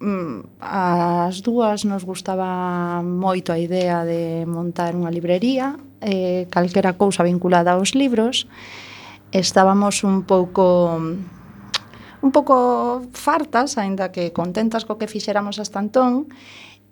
mm, 0.00 0.60
as 0.60 1.44
dúas 1.44 1.84
nos 1.84 2.04
gustaba 2.08 3.02
moito 3.04 3.52
a 3.52 3.60
idea 3.60 4.04
de 4.08 4.48
montar 4.48 4.96
unha 4.96 5.12
librería, 5.12 5.76
eh, 6.00 6.48
calquera 6.48 6.96
cousa 6.96 7.20
vinculada 7.20 7.76
aos 7.76 7.92
libros. 7.92 8.48
Estábamos 9.30 10.02
un 10.02 10.24
pouco 10.24 10.96
un 12.20 12.32
pouco 12.32 13.00
fartas, 13.12 13.80
aínda 13.80 14.12
que 14.12 14.32
contentas 14.32 14.84
co 14.84 15.00
que 15.00 15.08
fixéramos 15.08 15.56
hasta 15.56 15.80
entón, 15.80 16.28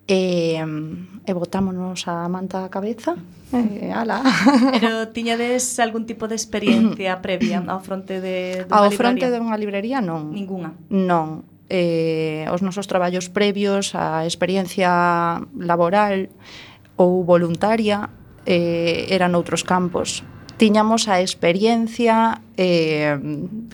e, 0.09 0.57
e 0.57 1.31
botámonos 1.37 2.09
a 2.09 2.25
manta 2.25 2.65
a 2.65 2.73
cabeza 2.73 3.13
e 3.53 3.93
ala. 3.93 4.25
Pero 4.73 5.07
tiñades 5.15 5.77
algún 5.77 6.09
tipo 6.09 6.25
de 6.25 6.33
experiencia 6.33 7.21
previa 7.25 7.61
ao 7.61 7.77
fronte 7.79 8.17
de, 8.17 8.65
de 8.65 8.73
Ao 8.73 8.89
fronte 8.89 9.29
de 9.29 9.37
unha 9.37 9.53
librería 9.61 10.01
non. 10.01 10.33
Ninguna. 10.33 10.73
Non. 10.89 11.45
Eh, 11.69 12.49
os 12.49 12.65
nosos 12.65 12.89
traballos 12.89 13.29
previos, 13.29 13.93
a 13.93 14.25
experiencia 14.25 15.37
laboral 15.53 16.33
ou 16.97 17.21
voluntaria 17.21 18.09
eh, 18.49 19.05
eran 19.13 19.37
outros 19.37 19.61
campos. 19.61 20.25
Tiñamos 20.57 21.05
a 21.05 21.21
experiencia 21.21 22.41
eh, 22.57 23.13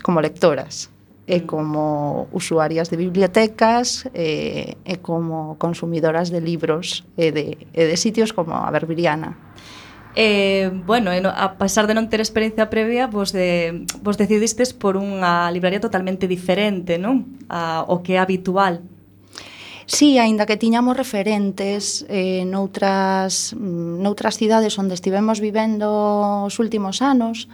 como 0.04 0.20
lectoras 0.20 0.92
e 1.26 1.42
mm. 1.42 1.46
como 1.46 2.30
usuarias 2.30 2.88
de 2.90 2.96
bibliotecas 2.96 4.06
e, 4.14 4.78
e 4.86 4.94
como 5.02 5.58
consumidoras 5.58 6.30
de 6.30 6.40
libros 6.40 7.02
e 7.18 7.34
de, 7.34 7.66
e 7.74 7.82
de 7.84 7.96
sitios 7.98 8.30
como 8.32 8.54
a 8.54 8.70
Berbiriana. 8.70 9.34
Eh, 10.16 10.72
bueno, 10.86 11.12
eh, 11.12 11.20
a 11.28 11.60
pasar 11.60 11.84
de 11.84 11.92
non 11.92 12.08
ter 12.08 12.24
experiencia 12.24 12.72
previa, 12.72 13.04
vos, 13.04 13.36
de, 13.36 13.84
vos 14.00 14.16
decidistes 14.16 14.72
por 14.72 14.96
unha 14.96 15.52
libraría 15.52 15.82
totalmente 15.82 16.24
diferente, 16.24 16.96
non? 16.96 17.36
A, 17.52 17.84
o 17.84 18.00
que 18.00 18.16
é 18.16 18.22
habitual 18.22 18.80
Sí, 19.86 20.18
aínda 20.18 20.46
que 20.46 20.56
tiñamos 20.56 20.96
referentes 20.96 22.04
eh, 22.08 22.42
noutras, 22.44 23.54
mm, 23.54 24.02
noutras 24.02 24.34
cidades 24.34 24.74
onde 24.82 24.98
estivemos 24.98 25.38
vivendo 25.38 26.50
os 26.50 26.58
últimos 26.58 27.02
anos, 27.02 27.46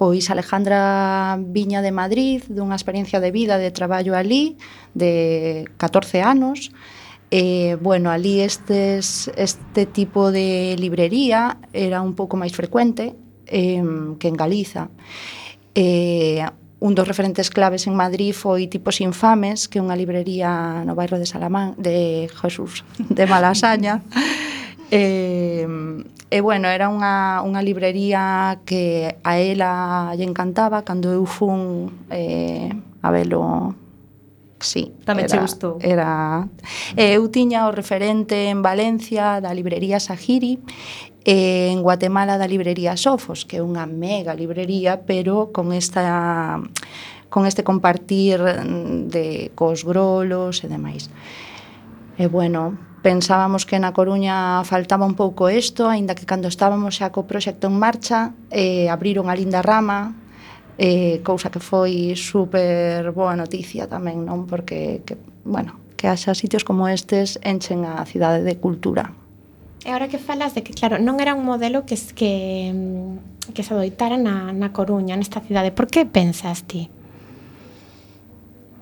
pois 0.00 0.32
Alejandra 0.32 1.36
viña 1.36 1.84
de 1.84 1.92
Madrid, 1.92 2.40
dunha 2.48 2.72
experiencia 2.72 3.20
de 3.20 3.28
vida 3.28 3.60
de 3.60 3.68
traballo 3.68 4.16
ali, 4.16 4.56
de 4.96 5.68
14 5.76 6.24
anos, 6.24 6.72
Eh, 7.36 7.76
bueno, 7.80 8.12
ali 8.12 8.42
estes, 8.42 9.28
este 9.34 9.86
tipo 9.86 10.30
de 10.30 10.76
librería 10.78 11.58
era 11.72 11.98
un 12.00 12.14
pouco 12.14 12.38
máis 12.38 12.54
frecuente 12.54 13.18
eh, 13.50 13.82
que 14.22 14.28
en 14.30 14.36
Galiza. 14.38 14.86
Eh, 15.74 16.46
un 16.84 16.94
dos 16.94 17.08
referentes 17.08 17.48
claves 17.48 17.88
en 17.88 17.96
Madrid 17.96 18.36
foi 18.36 18.68
Tipos 18.68 19.00
Infames, 19.00 19.72
que 19.72 19.80
é 19.80 19.82
unha 19.82 19.96
librería 19.96 20.84
no 20.84 20.92
bairro 20.92 21.16
de 21.16 21.24
Salamán, 21.24 21.72
de 21.80 22.28
Jesús, 22.28 22.84
de 23.00 23.24
Malasaña. 23.24 24.04
Eh, 24.90 25.66
e, 26.30 26.36
eh, 26.38 26.40
bueno, 26.44 26.68
era 26.68 26.92
unha, 26.92 27.40
unha 27.40 27.64
librería 27.64 28.60
que 28.68 29.16
a 29.24 29.40
ela 29.40 30.12
lle 30.14 30.28
encantaba 30.28 30.84
cando 30.84 31.10
eu 31.10 31.24
fun 31.24 31.90
eh, 32.12 32.68
a 33.02 33.08
velo 33.10 33.74
Sí. 34.64 34.90
Tamén 35.04 35.28
era, 35.28 35.36
che 35.36 35.44
gustou. 35.44 35.76
Era... 35.84 36.48
Eh, 36.96 37.20
eu 37.20 37.28
tiña 37.28 37.68
o 37.68 37.70
referente 37.70 38.48
en 38.48 38.64
Valencia 38.64 39.44
da 39.44 39.52
librería 39.52 40.00
Sahiri 40.00 40.58
en 41.24 41.80
Guatemala 41.80 42.36
da 42.36 42.48
librería 42.48 42.96
Sofos, 42.96 43.44
que 43.48 43.60
é 43.60 43.62
unha 43.64 43.88
mega 43.88 44.36
librería, 44.36 45.04
pero 45.04 45.52
con 45.52 45.72
esta 45.72 46.60
con 47.32 47.50
este 47.50 47.64
compartir 47.64 48.38
de 49.10 49.50
cos 49.58 49.82
grolos 49.82 50.62
e 50.62 50.68
demais. 50.68 51.10
E 52.14 52.30
bueno, 52.30 52.78
pensábamos 53.02 53.66
que 53.66 53.80
na 53.80 53.92
Coruña 53.92 54.62
faltaba 54.62 55.04
un 55.04 55.18
pouco 55.18 55.50
isto, 55.50 55.88
aínda 55.90 56.14
que 56.14 56.28
cando 56.28 56.46
estábamos 56.46 57.00
xa 57.00 57.10
co 57.10 57.26
proxecto 57.28 57.66
en 57.68 57.76
marcha, 57.76 58.32
eh, 58.54 58.86
abriron 58.88 59.28
a 59.28 59.34
linda 59.34 59.60
rama 59.60 60.23
eh, 60.78 61.20
cousa 61.22 61.50
que 61.50 61.62
foi 61.62 62.14
super 62.18 63.14
boa 63.14 63.38
noticia 63.38 63.86
tamén, 63.86 64.26
non? 64.26 64.50
Porque, 64.50 65.06
que, 65.06 65.14
bueno, 65.46 65.78
que 65.94 66.10
haxa 66.10 66.34
sitios 66.34 66.66
como 66.66 66.90
estes 66.90 67.38
enchen 67.46 67.86
a 67.86 68.02
cidade 68.04 68.42
de 68.42 68.58
cultura. 68.58 69.14
E 69.84 69.92
ahora 69.92 70.08
que 70.08 70.18
falas 70.18 70.56
de 70.56 70.64
que, 70.64 70.72
claro, 70.72 70.98
non 70.98 71.20
era 71.22 71.36
un 71.36 71.46
modelo 71.46 71.86
que 71.86 71.94
que, 72.16 72.72
que 73.54 73.62
se 73.62 73.70
adoitara 73.70 74.18
na, 74.18 74.50
na 74.50 74.72
Coruña, 74.74 75.14
nesta 75.14 75.44
cidade, 75.44 75.70
por 75.70 75.86
que 75.86 76.08
pensas 76.08 76.66
ti? 76.66 76.90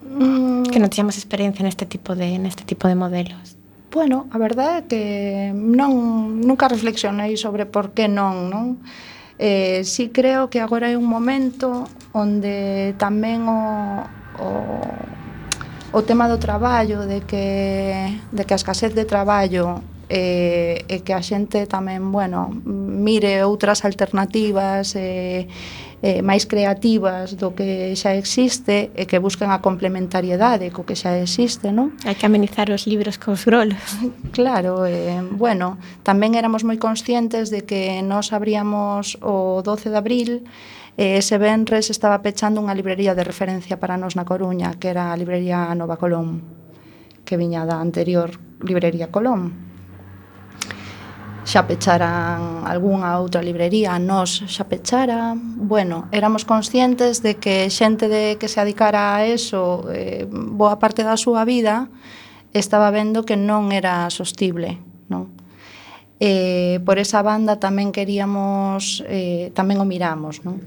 Mm. 0.09 0.71
Que 0.73 0.81
non 0.81 0.89
tiñamos 0.89 1.21
experiencia 1.21 1.61
neste 1.67 1.85
tipo 1.85 2.17
de 2.17 2.41
neste 2.41 2.65
tipo 2.65 2.89
de 2.89 2.97
modelos. 2.97 3.61
Bueno, 3.93 4.25
a 4.33 4.41
verdade 4.41 4.81
é 4.81 4.85
que 4.89 5.03
non 5.53 6.41
nunca 6.41 6.65
reflexionei 6.73 7.37
sobre 7.37 7.69
por 7.69 7.93
que 7.93 8.09
non, 8.09 8.49
non? 8.49 8.81
Eh, 9.45 9.83
sí 9.83 10.11
creo 10.11 10.51
que 10.51 10.61
agora 10.61 10.87
é 10.87 10.95
un 10.95 11.11
momento 11.11 11.91
onde 12.15 12.95
tamén 12.95 13.43
o, 13.51 14.07
o, 14.39 14.49
o 15.91 16.01
tema 16.07 16.31
do 16.31 16.39
traballo, 16.39 17.11
de 17.11 17.27
que, 17.27 18.23
de 18.31 18.43
que 18.47 18.55
a 18.55 18.61
escasez 18.63 18.95
de 18.95 19.03
traballo 19.03 19.83
eh, 20.07 20.87
e 20.87 21.03
que 21.03 21.11
a 21.11 21.19
xente 21.27 21.67
tamén, 21.67 22.15
bueno, 22.15 22.55
mire 22.63 23.43
outras 23.43 23.83
alternativas 23.83 24.95
e 24.95 25.03
eh, 25.03 25.92
eh, 26.03 26.21
máis 26.21 26.51
creativas 26.51 27.39
do 27.39 27.55
que 27.55 27.95
xa 27.95 28.19
existe 28.19 28.91
e 28.99 29.07
que 29.07 29.23
buscan 29.23 29.55
a 29.55 29.63
complementariedade 29.63 30.75
co 30.75 30.83
que 30.83 30.99
xa 30.99 31.15
existe, 31.23 31.71
non? 31.71 31.95
Hai 32.03 32.19
que 32.19 32.27
amenizar 32.27 32.67
os 32.75 32.91
libros 32.91 33.17
cos 33.23 33.47
grolos. 33.47 33.79
Claro, 34.33 34.89
eh, 34.89 35.23
bueno, 35.31 35.79
tamén 36.03 36.35
éramos 36.35 36.67
moi 36.67 36.81
conscientes 36.81 37.55
de 37.55 37.63
que 37.63 38.03
nós 38.03 38.35
abríamos 38.35 39.15
o 39.23 39.63
12 39.63 39.95
de 39.95 39.99
abril 39.99 40.31
e 40.99 41.23
ese 41.23 41.39
venres 41.39 41.89
estaba 41.89 42.21
pechando 42.21 42.59
unha 42.59 42.75
librería 42.75 43.15
de 43.15 43.23
referencia 43.23 43.79
para 43.79 43.95
nós 43.95 44.19
na 44.19 44.27
Coruña, 44.27 44.75
que 44.77 44.91
era 44.91 45.15
a 45.15 45.17
librería 45.17 45.71
Nova 45.79 45.97
Colón, 45.97 46.43
que 47.23 47.39
viña 47.39 47.63
da 47.63 47.79
anterior 47.79 48.35
librería 48.61 49.15
Colón 49.15 49.72
xa 51.43 51.67
pecharan 51.67 52.63
algunha 52.63 53.19
outra 53.19 53.43
librería, 53.43 53.99
nós 53.99 54.47
xa 54.47 54.71
pechara, 54.71 55.35
bueno, 55.35 56.07
éramos 56.15 56.47
conscientes 56.47 57.19
de 57.23 57.43
que 57.43 57.67
xente 57.67 58.07
de 58.07 58.39
que 58.39 58.47
se 58.47 58.63
adicara 58.63 59.19
a 59.19 59.27
eso 59.27 59.91
eh, 59.91 60.27
boa 60.31 60.79
parte 60.79 61.03
da 61.03 61.19
súa 61.19 61.43
vida 61.43 61.91
estaba 62.55 62.95
vendo 62.95 63.27
que 63.27 63.35
non 63.35 63.75
era 63.75 64.07
sostible, 64.15 64.79
non? 65.11 65.35
Eh, 66.23 66.79
por 66.87 67.03
esa 67.03 67.27
banda 67.27 67.59
tamén 67.59 67.91
queríamos, 67.91 69.03
eh, 69.11 69.51
tamén 69.59 69.83
o 69.83 69.87
miramos, 69.89 70.47
non? 70.47 70.63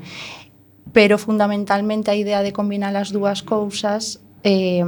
Pero 0.91 1.15
fundamentalmente 1.15 2.11
a 2.11 2.19
idea 2.19 2.43
de 2.43 2.51
combinar 2.51 2.91
as 2.99 3.15
dúas 3.15 3.47
cousas 3.47 4.19
eh, 4.43 4.83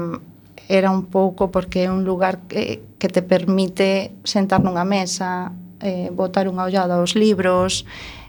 era 0.68 0.92
un 0.92 1.08
pouco 1.08 1.48
porque 1.48 1.88
é 1.88 1.90
un 1.90 2.04
lugar 2.04 2.44
que, 2.52 2.84
que 3.00 3.08
te 3.08 3.24
permite 3.24 4.12
sentar 4.28 4.60
nunha 4.60 4.84
mesa, 4.84 5.56
eh, 5.82 6.10
botar 6.14 6.50
unha 6.50 6.66
ollada 6.66 6.98
aos 6.98 7.14
libros, 7.14 7.86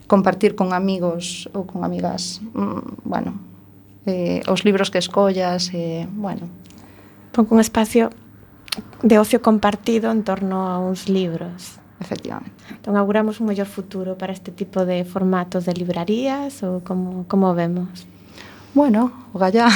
compartir 0.09 0.57
con 0.57 0.73
amigos 0.73 1.47
ou 1.53 1.69
con 1.69 1.85
amigas, 1.85 2.41
mm, 2.55 3.05
bueno, 3.05 3.37
eh, 4.09 4.41
os 4.49 4.65
libros 4.65 4.91
que 4.91 4.99
escollas, 4.99 5.71
eh, 5.73 6.09
bueno. 6.17 6.49
Pongo 7.33 7.55
un 7.55 7.61
espacio 7.61 8.11
de 9.03 9.19
ocio 9.19 9.43
compartido 9.43 10.11
en 10.11 10.25
torno 10.25 10.67
a 10.67 10.79
uns 10.81 11.09
libros. 11.09 11.79
Efectivamente. 12.01 12.55
Entón, 12.71 12.97
auguramos 12.97 13.41
un 13.41 13.47
mellor 13.51 13.67
futuro 13.67 14.17
para 14.17 14.33
este 14.33 14.53
tipo 14.53 14.87
de 14.87 15.05
formatos 15.05 15.67
de 15.67 15.75
librarías 15.75 16.63
ou 16.63 16.79
como, 16.87 17.27
como 17.27 17.59
vemos? 17.59 18.07
Bueno, 18.71 19.11
o 19.35 19.39
gallá 19.39 19.67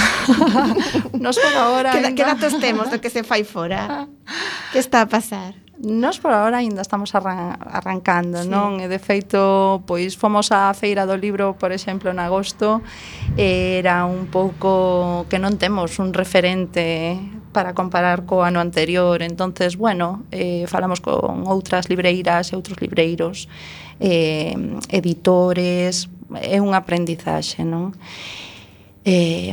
Nos 1.19 1.35
por 1.35 1.55
agora 1.59 1.91
Que, 1.91 2.15
que 2.15 2.23
datos 2.23 2.55
temos 2.63 2.87
do 2.95 3.03
que 3.03 3.11
se 3.11 3.27
fai 3.27 3.43
fora? 3.43 4.07
que 4.73 4.79
está 4.79 5.03
a 5.03 5.09
pasar? 5.11 5.59
Nos 5.83 6.23
por 6.23 6.31
agora 6.31 6.63
aínda 6.63 6.79
estamos 6.79 7.11
arran 7.19 7.59
arrancando, 7.59 8.47
sí. 8.47 8.47
non? 8.47 8.79
E 8.79 8.87
de 8.87 9.03
feito, 9.03 9.83
pois 9.83 10.15
fomos 10.15 10.55
á 10.55 10.71
feira 10.79 11.11
do 11.11 11.19
libro, 11.19 11.59
por 11.59 11.75
exemplo, 11.75 12.15
en 12.15 12.23
agosto, 12.23 12.87
era 13.35 14.07
un 14.07 14.31
pouco 14.31 15.27
que 15.27 15.43
non 15.43 15.59
temos 15.59 15.99
un 15.99 16.15
referente 16.15 17.19
para 17.51 17.75
comparar 17.75 18.23
co 18.31 18.47
ano 18.47 18.63
anterior, 18.63 19.27
entonces, 19.27 19.75
bueno, 19.75 20.23
eh, 20.31 20.71
falamos 20.71 21.03
con 21.03 21.51
outras 21.51 21.91
libreiras 21.91 22.55
e 22.55 22.57
outros 22.57 22.79
libreiros, 22.79 23.51
eh, 23.99 24.55
editores, 24.87 26.07
é 26.31 26.63
unha 26.63 26.79
aprendizaxe, 26.79 27.67
non? 27.67 27.91
Eh, 29.03 29.51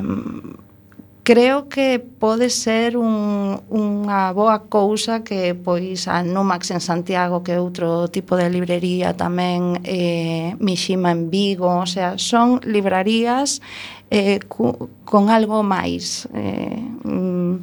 creo 1.29 1.69
que 1.69 1.99
pode 1.99 2.49
ser 2.49 2.97
un, 2.97 3.61
unha 3.69 4.33
boa 4.33 4.65
cousa 4.65 5.21
que 5.21 5.53
pois 5.53 6.09
a 6.09 6.25
Numax 6.25 6.73
en 6.73 6.81
Santiago 6.81 7.45
que 7.45 7.53
é 7.53 7.61
outro 7.61 8.09
tipo 8.09 8.33
de 8.33 8.49
librería 8.49 9.13
tamén 9.13 9.77
eh, 9.85 10.57
Mishima 10.57 11.13
en 11.13 11.29
Vigo 11.29 11.69
o 11.69 11.85
sea, 11.85 12.17
son 12.17 12.57
librarías 12.65 13.61
eh, 14.09 14.41
cu, 14.49 14.89
con 15.05 15.29
algo 15.29 15.61
máis 15.61 16.25
eh, 16.33 16.81
mm, 17.05 17.61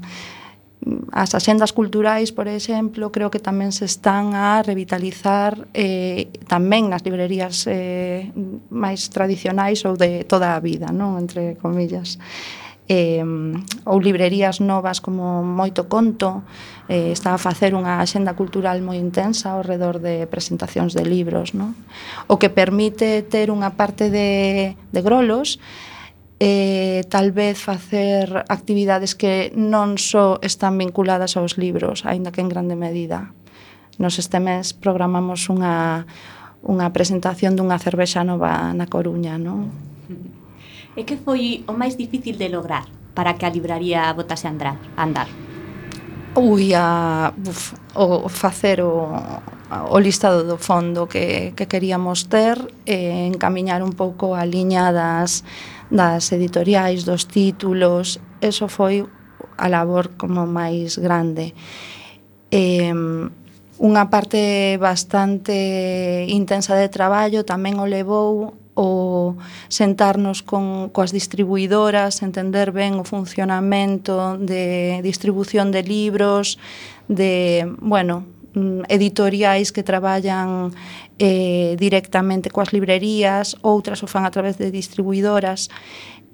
as 1.11 1.35
axendas 1.35 1.75
culturais, 1.75 2.31
por 2.31 2.47
exemplo, 2.47 3.11
creo 3.11 3.35
que 3.35 3.43
tamén 3.43 3.75
se 3.75 3.91
están 3.91 4.39
a 4.39 4.63
revitalizar 4.63 5.67
eh, 5.75 6.31
tamén 6.47 6.87
nas 6.87 7.03
librerías 7.03 7.67
eh, 7.67 8.31
máis 8.71 9.11
tradicionais 9.11 9.83
ou 9.83 9.99
de 9.99 10.23
toda 10.23 10.55
a 10.55 10.63
vida, 10.63 10.95
non? 10.95 11.19
entre 11.19 11.59
comillas. 11.59 12.23
Eh, 12.23 12.66
eh, 12.89 13.25
ou 13.85 13.99
librerías 13.99 14.63
novas 14.63 15.03
como 15.03 15.43
Moito 15.43 15.91
Conto, 15.91 16.47
eh, 16.87 17.11
está 17.11 17.35
a 17.35 17.41
facer 17.43 17.75
unha 17.75 17.99
axenda 17.99 18.39
cultural 18.39 18.79
moi 18.83 18.99
intensa 18.99 19.59
ao 19.59 19.67
redor 19.67 19.99
de 19.99 20.31
presentacións 20.31 20.95
de 20.95 21.03
libros, 21.03 21.53
non? 21.53 21.75
o 22.31 22.39
que 22.39 22.51
permite 22.51 23.27
ter 23.27 23.51
unha 23.51 23.75
parte 23.75 24.11
de, 24.11 24.79
de 24.79 25.01
grolos 25.03 25.59
eh, 26.39 27.03
tal 27.09 27.33
vez 27.33 27.59
facer 27.59 28.45
actividades 28.49 29.15
que 29.15 29.51
non 29.57 29.97
só 29.97 30.39
están 30.45 30.77
vinculadas 30.79 31.35
aos 31.35 31.57
libros, 31.57 32.05
aínda 32.05 32.31
que 32.31 32.45
en 32.45 32.53
grande 32.53 32.77
medida. 32.77 33.33
Nos 33.97 34.21
este 34.21 34.37
mes 34.39 34.77
programamos 34.77 35.49
unha, 35.49 36.05
unha 36.61 36.87
presentación 36.93 37.57
dunha 37.57 37.81
cervexa 37.81 38.21
nova 38.21 38.77
na 38.77 38.85
Coruña, 38.85 39.41
non? 39.41 39.73
E 40.97 41.05
que 41.05 41.21
foi 41.21 41.61
o 41.69 41.77
máis 41.77 42.01
difícil 42.01 42.41
de 42.41 42.49
lograr 42.49 42.89
para 43.13 43.37
que 43.37 43.45
a 43.45 43.53
libraría 43.53 44.09
botase 44.17 44.49
a 44.49 44.53
andar? 44.57 44.77
A 44.97 45.05
andar? 45.05 45.29
Ui, 46.37 46.73
a, 46.73 47.33
uf, 47.37 47.77
o 47.93 48.29
facer 48.29 48.81
o, 48.81 49.13
o 49.93 49.97
listado 50.01 50.45
do 50.45 50.57
fondo 50.57 51.05
que, 51.05 51.53
que 51.53 51.69
queríamos 51.69 52.29
ter 52.33 52.57
e 52.89 53.29
encamiñar 53.29 53.85
un 53.85 53.93
pouco 53.93 54.33
a 54.33 54.49
liña 54.49 54.89
das, 54.93 55.45
das 55.93 56.33
editoriais, 56.33 57.05
dos 57.05 57.29
títulos, 57.29 58.21
eso 58.41 58.69
foi 58.69 59.05
a 59.57 59.69
labor 59.69 60.17
como 60.17 60.49
máis 60.49 60.97
grande. 60.97 61.53
E, 62.49 62.93
unha 63.77 64.09
parte 64.09 64.81
bastante 64.81 66.25
intensa 66.33 66.73
de 66.73 66.89
traballo 66.89 67.45
tamén 67.45 67.77
o 67.77 67.85
levou 67.85 68.57
o 68.77 69.41
sentarnos 69.73 70.45
con 70.45 70.93
coas 70.93 71.11
distribuidoras, 71.11 72.21
entender 72.21 72.77
ben 72.77 73.01
o 73.01 73.09
funcionamento 73.09 74.37
de 74.37 75.01
distribución 75.01 75.73
de 75.73 75.81
libros, 75.81 76.61
de, 77.09 77.65
bueno, 77.81 78.29
mm, 78.53 78.85
editoriais 78.93 79.73
que 79.73 79.81
traballan 79.81 80.77
eh, 81.19 81.75
directamente 81.81 82.53
coas 82.53 82.77
librerías, 82.77 83.57
outras 83.65 84.05
o 84.05 84.07
fan 84.07 84.29
a 84.29 84.31
través 84.31 84.61
de 84.61 84.69
distribuidoras, 84.69 85.73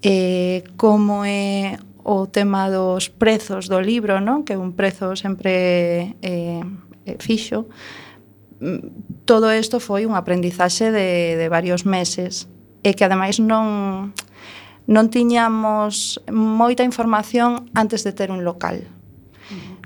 eh, 0.02 0.66
como 0.74 1.22
é 1.22 1.78
o 2.02 2.26
tema 2.26 2.66
dos 2.66 3.06
prezos 3.06 3.70
do 3.70 3.78
libro, 3.78 4.18
non? 4.18 4.42
que 4.42 4.54
é 4.54 4.58
un 4.58 4.74
prezo 4.74 5.14
sempre 5.14 6.18
eh, 6.26 6.58
eh 7.06 7.16
fixo, 7.22 7.70
todo 9.24 9.50
isto 9.50 9.80
foi 9.80 10.06
un 10.06 10.14
aprendizaxe 10.14 10.90
de, 10.90 11.34
de 11.36 11.46
varios 11.48 11.86
meses 11.86 12.46
e 12.82 12.94
que 12.94 13.06
ademais 13.06 13.38
non 13.42 14.14
non 14.86 15.06
tiñamos 15.14 16.18
moita 16.30 16.82
información 16.82 17.70
antes 17.74 18.02
de 18.02 18.10
ter 18.10 18.34
un 18.34 18.42
local. 18.42 18.82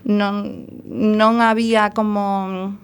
Non, 0.07 0.65
non 0.89 1.45
había 1.45 1.93
como 1.93 2.81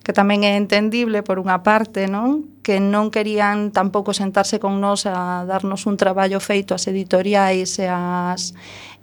que 0.00 0.16
tamén 0.16 0.48
é 0.48 0.56
entendible 0.56 1.20
por 1.20 1.36
unha 1.36 1.60
parte, 1.60 2.08
non? 2.08 2.48
Que 2.64 2.80
non 2.80 3.12
querían 3.12 3.70
tampouco 3.76 4.16
sentarse 4.16 4.56
con 4.56 4.80
nós 4.80 5.04
a 5.04 5.44
darnos 5.44 5.84
un 5.84 6.00
traballo 6.00 6.40
feito 6.40 6.72
ás 6.72 6.88
editoriais 6.88 7.76
e 7.76 7.86
ás, 7.92 8.56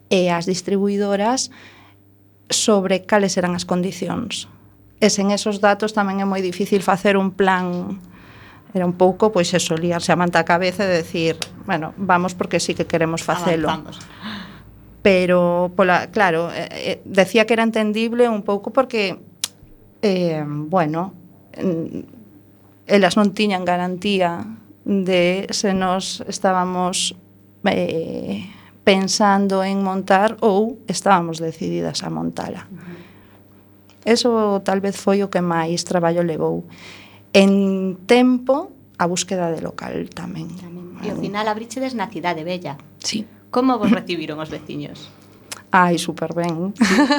e 0.10 0.34
ás 0.34 0.50
distribuidoras 0.50 1.54
sobre 2.50 3.06
cales 3.06 3.38
eran 3.38 3.54
as 3.54 3.70
condicións 3.70 4.50
e 4.98 5.08
sen 5.14 5.30
esos 5.30 5.62
datos 5.62 5.94
tamén 5.94 6.18
é 6.22 6.26
moi 6.26 6.42
difícil 6.42 6.82
facer 6.82 7.18
un 7.18 7.30
plan 7.30 7.98
era 8.74 8.86
un 8.86 8.94
pouco, 8.94 9.32
pois 9.32 9.54
eso, 9.54 9.76
liarse 9.76 10.12
a 10.12 10.20
manta 10.20 10.40
a 10.40 10.46
cabeza 10.46 10.84
e 10.84 10.92
decir, 10.92 11.38
bueno, 11.66 11.94
vamos 11.98 12.36
porque 12.36 12.60
sí 12.60 12.76
que 12.76 12.86
queremos 12.86 13.24
facelo. 13.24 13.70
Avanzamos. 13.70 14.00
Pero, 15.02 15.72
pola, 15.76 16.12
claro, 16.12 16.52
eh, 16.52 16.68
eh, 16.72 17.02
decía 17.06 17.46
que 17.46 17.54
era 17.54 17.64
entendible 17.64 18.28
un 18.28 18.44
pouco 18.44 18.72
porque, 18.72 19.24
eh, 20.02 20.44
bueno, 20.46 21.14
elas 22.86 23.16
non 23.16 23.32
tiñan 23.32 23.64
garantía 23.64 24.46
de 24.84 25.48
se 25.50 25.74
nos 25.74 26.22
estábamos 26.28 27.16
eh, 27.66 28.46
pensando 28.84 29.64
en 29.64 29.80
montar 29.82 30.38
ou 30.44 30.78
estábamos 30.86 31.40
decididas 31.40 32.04
a 32.04 32.12
montala. 32.12 32.68
Uh 32.68 32.78
-huh 32.78 33.07
Eso 34.08 34.64
tal 34.64 34.80
vez 34.80 34.96
foi 34.96 35.20
o 35.20 35.28
que 35.28 35.44
máis 35.44 35.84
traballo 35.84 36.24
levou. 36.24 36.64
En 37.36 38.00
tempo, 38.08 38.72
a 38.96 39.04
búsqueda 39.04 39.52
de 39.52 39.60
local 39.60 40.08
tamén. 40.16 40.48
E 41.04 41.12
ao 41.12 41.20
final 41.20 41.44
abríchedes 41.52 41.92
na 41.92 42.08
cidade 42.08 42.48
bella. 42.48 42.80
Sí. 43.04 43.28
Como 43.52 43.76
vos 43.76 43.92
recibiron 43.92 44.40
os 44.40 44.48
veciños? 44.48 45.12
Ai, 45.76 46.00
super 46.00 46.32
ben. 46.32 46.72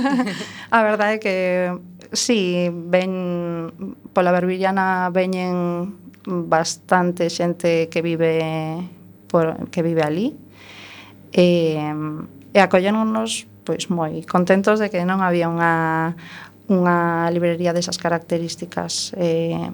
a 0.73 0.81
verdade 0.81 1.21
é 1.21 1.23
que 1.23 1.37
sí, 2.17 2.73
ven 2.73 3.69
pola 4.17 4.33
Berbillana 4.33 5.13
veñen 5.13 5.93
bastante 6.25 7.29
xente 7.29 7.93
que 7.93 8.01
vive 8.01 8.41
por, 9.29 9.69
que 9.69 9.85
vive 9.85 10.01
ali. 10.01 10.33
Eh, 11.37 11.77
e, 11.77 12.57
e 12.57 12.59
acolleronnos 12.65 13.45
pois 13.69 13.93
moi 13.93 14.25
contentos 14.25 14.81
de 14.81 14.89
que 14.89 15.05
non 15.05 15.21
había 15.21 15.53
unha 15.53 16.17
unha 16.69 17.33
librería 17.33 17.73
desas 17.73 17.97
características 17.97 19.17
eh, 19.17 19.73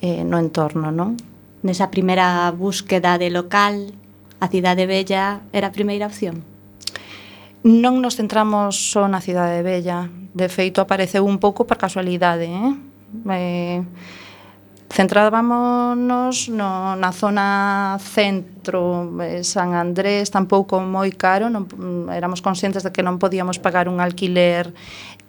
eh, 0.00 0.24
no 0.24 0.40
entorno, 0.40 0.88
non? 0.88 1.20
Nesa 1.60 1.92
primeira 1.92 2.48
búsqueda 2.56 3.20
de 3.20 3.28
local, 3.28 3.92
a 4.40 4.48
Cidade 4.48 4.88
Bella 4.88 5.44
era 5.52 5.68
a 5.68 5.76
primeira 5.76 6.08
opción? 6.08 6.40
Non 7.60 8.00
nos 8.00 8.16
centramos 8.16 8.72
só 8.72 9.04
na 9.04 9.20
Cidade 9.20 9.60
Bella. 9.60 10.08
De 10.32 10.48
feito, 10.48 10.80
apareceu 10.80 11.28
un 11.28 11.36
pouco 11.36 11.68
por 11.68 11.76
casualidade, 11.76 12.48
eh? 12.48 12.72
eh 13.28 13.80
centrábamos 14.90 16.48
no, 16.50 16.96
na 16.98 17.12
zona 17.14 17.96
centro 18.02 19.06
eh, 19.22 19.46
San 19.46 19.78
Andrés 19.78 20.34
tampouco 20.34 20.82
moi 20.82 21.14
caro 21.14 21.46
non, 21.46 21.70
éramos 22.10 22.42
conscientes 22.42 22.82
de 22.82 22.90
que 22.90 23.06
non 23.06 23.22
podíamos 23.22 23.62
pagar 23.62 23.86
un 23.86 24.02
alquiler 24.02 24.74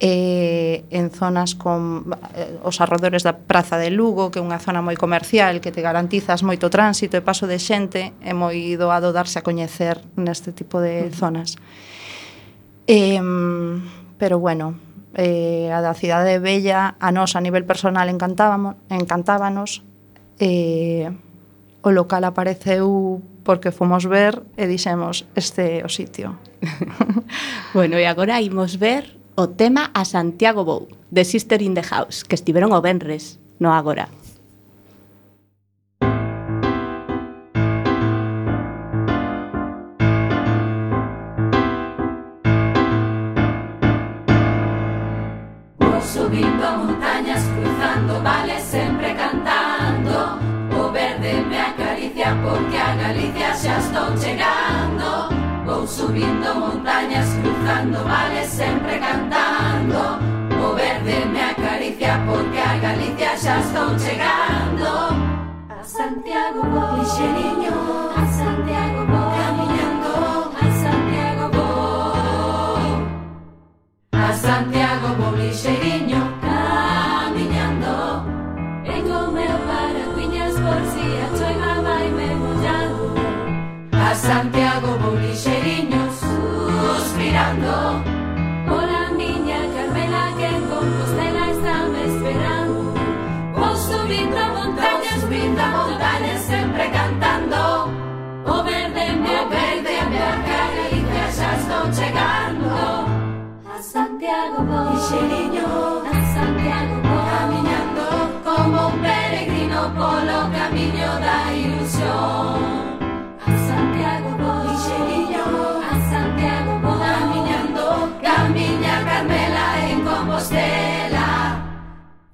eh, 0.04 0.84
en 0.90 1.12
zonas 1.12 1.54
con 1.54 2.10
eh, 2.34 2.58
os 2.66 2.82
arredores 2.82 3.22
da 3.22 3.38
Praza 3.38 3.78
de 3.78 3.94
Lugo, 3.94 4.34
que 4.34 4.42
é 4.42 4.44
unha 4.44 4.58
zona 4.58 4.82
moi 4.82 4.98
comercial, 4.98 5.62
que 5.62 5.70
te 5.70 5.86
garantizas 5.86 6.42
moito 6.42 6.74
tránsito 6.74 7.14
e 7.14 7.22
paso 7.22 7.46
de 7.46 7.62
xente, 7.62 8.10
é 8.26 8.34
moi 8.34 8.74
doado 8.82 9.14
darse 9.14 9.38
a 9.38 9.46
coñecer 9.46 10.02
neste 10.18 10.58
tipo 10.58 10.82
de 10.82 11.14
zonas. 11.14 11.54
Eh, 12.90 13.22
pero 14.18 14.42
bueno, 14.42 14.74
eh, 15.14 15.70
a 15.70 15.86
da 15.86 15.94
cidade 15.94 16.34
de 16.34 16.42
Bella 16.42 16.98
a 16.98 17.14
nós 17.14 17.38
a 17.38 17.42
nivel 17.46 17.70
personal 17.70 18.10
encantábamos, 18.10 18.82
encantábanos 18.90 19.86
eh, 20.42 21.14
o 21.86 21.90
local 21.94 22.26
apareceu 22.26 23.22
porque 23.46 23.70
fomos 23.70 24.10
ver 24.10 24.42
e 24.58 24.66
dixemos 24.66 25.30
este 25.38 25.86
o 25.86 25.90
sitio. 25.94 26.42
bueno, 27.78 28.02
e 28.02 28.10
agora 28.10 28.42
imos 28.42 28.82
ver 28.82 29.21
o 29.36 29.48
tema 29.48 29.92
a 29.94 30.04
Santiago 30.06 30.64
Bou, 30.64 30.88
de 31.10 31.24
Sister 31.24 31.62
in 31.62 31.74
the 31.74 31.84
House, 31.84 32.24
que 32.24 32.36
estiveron 32.36 32.74
o 32.74 32.82
Benres, 32.82 33.40
no 33.60 33.74
agora. 33.74 34.10
Subindo 46.02 46.66
montañas, 46.78 47.40
cruzando 47.56 48.22
vales, 48.22 48.62
sempre 48.64 49.16
cantando 49.16 50.40
O 50.78 50.92
verde 50.92 51.42
me 51.48 51.60
acaricia 51.60 52.38
porque 52.44 52.78
a 52.78 52.96
Galicia 52.96 53.54
xa 53.54 53.78
estou 53.80 54.18
chegando 54.18 54.81
Vou 55.92 56.08
subindo 56.08 56.56
montañas, 56.56 57.28
cruzando 57.42 58.06
vales, 58.06 58.48
sempre 58.48 58.98
cantando. 58.98 60.20
O 60.66 60.74
verde 60.74 61.26
me 61.26 61.44
acaricia 61.44 62.18
porque 62.26 62.60
a 62.60 62.78
Galicia 62.78 63.36
xa 63.36 63.60
estou 63.60 64.00
chegando. 64.00 64.88
A 65.68 65.84
Santiago 65.84 66.62
vou, 66.64 66.98
lixeriño, 66.98 67.76
a 68.16 68.26
Santiago 68.40 69.00
vou, 69.12 69.32
camiñando, 69.36 70.12
a 70.56 70.68
Santiago. 70.82 71.48
A 74.14 74.34
Santiago 74.34 75.08
vou 75.20 75.36
lixeriño, 75.36 76.21
A 84.12 84.14
Santiago 84.14 84.98
vou 85.00 85.16
lixeriño 85.16 86.04
suspirando. 86.12 88.04
Pola 88.68 89.10
miña 89.16 89.60
Carmela 89.74 90.34
que 90.38 90.48
en 90.48 90.62
Compostela 90.68 91.44
está 91.56 91.76
me 91.88 92.04
esperando. 92.12 92.94
Vou 93.56 93.74
subindo 93.74 94.36
a 94.38 94.48
montaña, 94.50 95.12
subindo 95.18 95.62
a 95.62 95.68
montaña 95.68 96.38
sempre 96.40 96.92
cantando. 96.92 97.90
O 98.54 98.64
verde, 98.64 99.06
me 99.24 99.38
verde, 99.56 99.94
a 100.02 100.06
miña 100.12 101.06
que 101.10 101.24
xa 101.38 101.56
estou 101.56 101.86
chegando 101.98 102.68
A 103.74 103.82
Santiago 103.82 104.58
vou 104.70 104.92
lixeriño 104.92 105.68
A 106.04 106.20
Santiago 106.36 106.96
vou 107.08 107.22
camiñando 107.32 108.06
como 108.44 108.88
un 108.90 108.96
peregrino 109.06 109.82
polo 109.96 110.40
camiño 110.52 111.10
da 111.24 111.54
ilusión. 111.54 112.81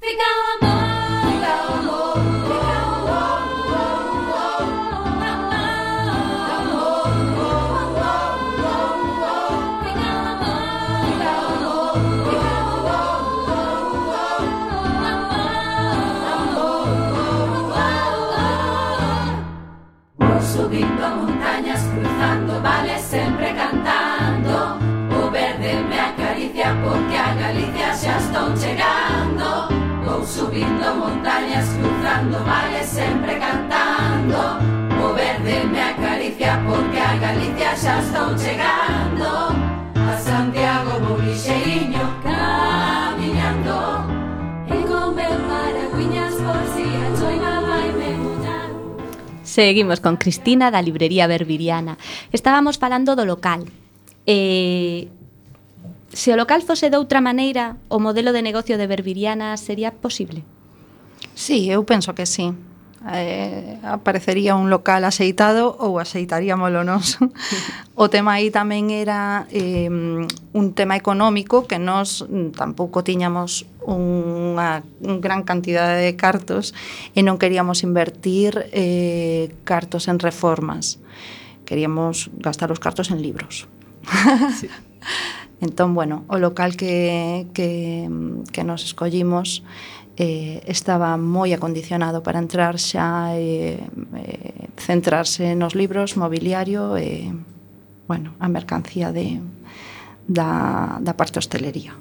ficava 0.08 0.76
Seguimos 49.58 50.02
con 50.02 50.17
Cristina 50.17 50.70
da 50.70 50.86
librería 50.86 51.26
Berbiriana. 51.26 51.98
Estábamos 52.30 52.78
falando 52.78 53.17
do 53.17 53.26
local. 53.26 53.65
Eh, 54.30 55.10
se 56.13 56.30
o 56.30 56.38
local 56.38 56.62
fose 56.62 56.93
de 56.93 56.98
outra 57.02 57.26
maneira, 57.26 57.74
o 57.89 57.98
modelo 57.98 58.38
de 58.38 58.46
negocio 58.46 58.78
de 58.78 58.86
Berbiriana 58.86 59.58
sería 59.58 59.98
posible? 59.98 60.46
Sí, 61.34 61.74
eu 61.74 61.82
penso 61.89 62.13
que 62.13 62.30
sí 62.30 62.54
eh, 63.05 63.77
aparecería 63.83 64.55
un 64.55 64.69
local 64.69 65.05
aceitado 65.05 65.69
ou 65.77 66.01
aceitaríamolo 66.01 66.81
nós. 66.81 67.21
o 67.93 68.10
tema 68.10 68.41
aí 68.41 68.49
tamén 68.49 68.89
era 68.89 69.45
eh, 69.53 69.88
un 69.89 70.65
tema 70.73 70.97
económico 70.97 71.69
que 71.69 71.77
nós 71.77 72.25
mm, 72.25 72.57
tampouco 72.57 73.05
tiñamos 73.05 73.69
unha 73.86 74.81
gran 74.99 75.45
cantidade 75.45 76.01
de 76.03 76.13
cartos 76.17 76.73
e 77.13 77.21
non 77.21 77.38
queríamos 77.38 77.86
invertir 77.86 78.67
eh, 78.73 79.53
cartos 79.63 80.10
en 80.10 80.17
reformas. 80.17 80.97
Queríamos 81.63 82.33
gastar 82.41 82.73
os 82.73 82.81
cartos 82.81 83.13
en 83.13 83.21
libros. 83.21 83.69
sí. 84.57 84.67
entón, 85.62 85.95
bueno, 85.95 86.23
o 86.27 86.38
local 86.38 86.77
que, 86.77 87.47
que, 87.53 88.10
que 88.51 88.63
nos 88.63 88.83
escollimos 88.83 89.63
eh, 90.17 90.65
estaba 90.65 91.13
moi 91.15 91.53
acondicionado 91.53 92.25
para 92.25 92.41
entrar 92.41 92.82
xa 92.82 93.38
e 93.38 93.77
eh, 93.77 93.86
eh, 94.17 94.67
centrarse 94.82 95.53
nos 95.53 95.77
libros, 95.77 96.17
mobiliario 96.17 96.97
e, 96.97 97.30
eh, 97.30 97.34
bueno, 98.10 98.34
a 98.41 98.49
mercancía 98.49 99.13
de, 99.13 99.38
da, 100.25 100.97
da 100.99 101.13
parte 101.13 101.38
hostelería. 101.38 101.93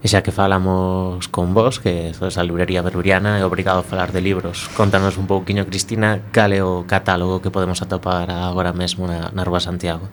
E 0.00 0.08
xa 0.08 0.24
que 0.24 0.32
falamos 0.32 1.28
con 1.28 1.52
vos, 1.52 1.82
que 1.82 2.14
sois 2.16 2.38
a 2.38 2.46
librería 2.46 2.80
berberiana, 2.80 3.36
e 3.36 3.44
obrigado 3.44 3.82
a 3.82 3.88
falar 3.90 4.14
de 4.14 4.22
libros. 4.22 4.70
Contanos 4.72 5.18
un 5.18 5.26
pouquiño, 5.26 5.66
Cristina, 5.66 6.30
cal 6.32 6.54
é 6.54 6.62
o 6.62 6.88
catálogo 6.88 7.42
que 7.42 7.52
podemos 7.52 7.82
atopar 7.82 8.30
agora 8.30 8.72
mesmo 8.72 9.04
na, 9.10 9.28
na 9.34 9.42
Rúa 9.44 9.60
Santiago? 9.60 10.08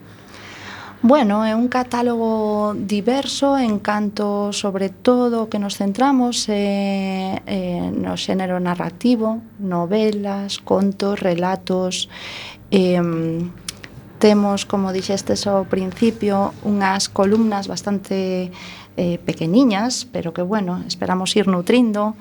Bueno, 1.03 1.45
é 1.45 1.53
un 1.53 1.69
catálogo 1.69 2.73
diverso 2.73 3.55
en 3.55 3.77
canto 3.77 4.51
sobre 4.51 4.89
todo 4.89 5.47
que 5.47 5.60
nos 5.60 5.77
centramos 5.77 6.49
eh, 6.49 7.38
eh, 7.45 7.93
no 7.93 8.17
xénero 8.17 8.57
narrativo, 8.57 9.45
novelas, 9.62 10.57
contos, 10.57 11.21
relatos, 11.21 12.10
eh, 12.73 12.97
temos, 14.17 14.65
como 14.65 14.89
dixestes 14.89 15.45
ao 15.45 15.69
principio, 15.69 16.57
unhas 16.65 17.13
columnas 17.13 17.69
bastante 17.69 18.49
eh, 18.97 19.21
pequeniñas, 19.21 20.10
pero 20.10 20.33
que, 20.33 20.41
bueno, 20.41 20.81
esperamos 20.89 21.38
ir 21.38 21.45
nutrindo, 21.45 22.17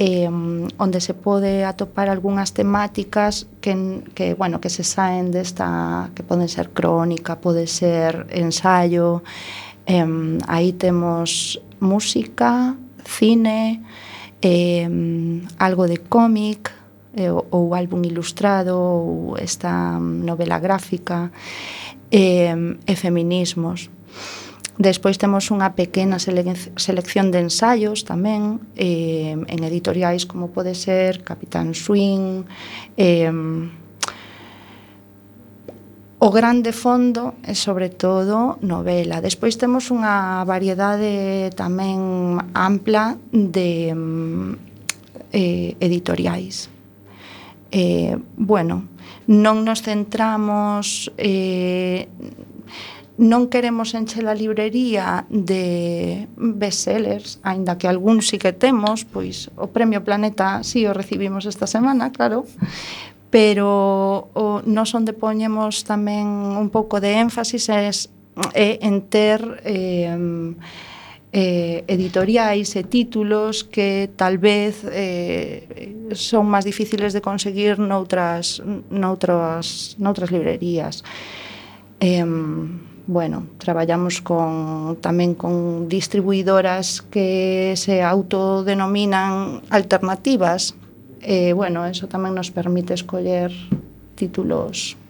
eh, 0.00 0.30
onde 0.78 1.00
se 1.00 1.12
pode 1.12 1.66
atopar 1.66 2.08
algunhas 2.08 2.54
temáticas 2.54 3.50
que, 3.60 3.74
que, 4.14 4.34
bueno, 4.34 4.60
que 4.62 4.70
se 4.70 4.86
saen 4.86 5.34
desta, 5.34 6.14
que 6.14 6.22
poden 6.22 6.46
ser 6.46 6.70
crónica, 6.70 7.42
pode 7.42 7.66
ser 7.66 8.30
ensayo, 8.30 9.26
eh, 9.90 10.06
aí 10.46 10.72
temos 10.72 11.58
música, 11.80 12.78
cine, 13.02 13.82
eh, 14.40 14.86
algo 15.58 15.90
de 15.90 15.98
cómic, 15.98 16.70
eh, 17.18 17.34
ou 17.34 17.74
álbum 17.74 17.98
ilustrado, 18.06 18.78
ou 18.78 19.34
esta 19.34 19.98
novela 19.98 20.62
gráfica, 20.62 21.32
eh, 22.14 22.54
e 22.86 22.94
feminismos. 22.94 23.90
Despois 24.78 25.18
temos 25.18 25.50
unha 25.50 25.74
pequena 25.74 26.22
selección 26.22 27.34
de 27.34 27.42
ensaios 27.42 28.06
tamén 28.06 28.62
eh, 28.78 29.34
en 29.34 29.60
editoriais 29.66 30.22
como 30.22 30.54
pode 30.54 30.78
ser 30.78 31.26
Capitán 31.26 31.74
Swing. 31.74 32.46
Eh, 32.94 33.26
o 36.18 36.30
grande 36.30 36.70
fondo 36.70 37.34
é 37.42 37.58
sobre 37.58 37.90
todo 37.90 38.62
novela. 38.62 39.18
Despois 39.18 39.58
temos 39.58 39.90
unha 39.90 40.46
variedade 40.46 41.50
tamén 41.58 42.38
ampla 42.54 43.18
de 43.34 43.90
eh, 45.34 45.74
editoriais. 45.82 46.70
Eh, 47.74 48.14
bueno, 48.38 48.86
non 49.26 49.66
nos 49.66 49.82
centramos 49.82 51.10
eh, 51.18 52.06
non 53.18 53.50
queremos 53.50 53.98
encher 53.98 54.30
a 54.30 54.38
librería 54.38 55.26
de 55.26 56.30
bestsellers, 56.38 57.42
aínda 57.42 57.74
que 57.74 57.90
algún 57.90 58.22
sí 58.22 58.38
que 58.38 58.54
temos, 58.54 59.02
pois 59.02 59.50
o 59.58 59.74
Premio 59.74 60.06
Planeta 60.06 60.62
sí 60.62 60.86
o 60.86 60.94
recibimos 60.94 61.42
esta 61.42 61.66
semana, 61.66 62.14
claro, 62.14 62.46
pero 63.34 64.30
o, 64.38 64.62
nos 64.62 64.94
onde 64.94 65.18
poñemos 65.18 65.82
tamén 65.82 66.30
un 66.30 66.70
pouco 66.70 67.02
de 67.02 67.18
énfasis 67.18 67.66
é, 67.74 67.90
é 68.54 68.86
en 68.86 69.02
ter 69.10 69.42
eh, 69.66 70.14
eh, 71.34 71.82
editoriais 71.90 72.70
e 72.78 72.86
títulos 72.86 73.66
que 73.66 74.14
tal 74.14 74.38
vez 74.38 74.86
eh, 74.94 76.14
son 76.14 76.46
máis 76.46 76.62
difíciles 76.62 77.10
de 77.10 77.18
conseguir 77.18 77.82
noutras, 77.82 78.62
noutras, 78.94 79.98
noutras 79.98 80.30
librerías. 80.30 81.02
Eh, 81.98 82.22
Bueno, 83.08 83.46
traballamos 83.56 84.20
con 84.20 85.00
tamén 85.00 85.32
con 85.32 85.88
distribuidoras 85.88 87.00
que 87.08 87.72
se 87.72 88.04
autodenominan 88.04 89.64
alternativas. 89.72 90.76
Eh, 91.24 91.56
bueno, 91.56 91.88
eso 91.88 92.04
tamén 92.04 92.36
nos 92.36 92.52
permite 92.52 92.92
escoller 92.92 93.48
títulos 94.12 95.00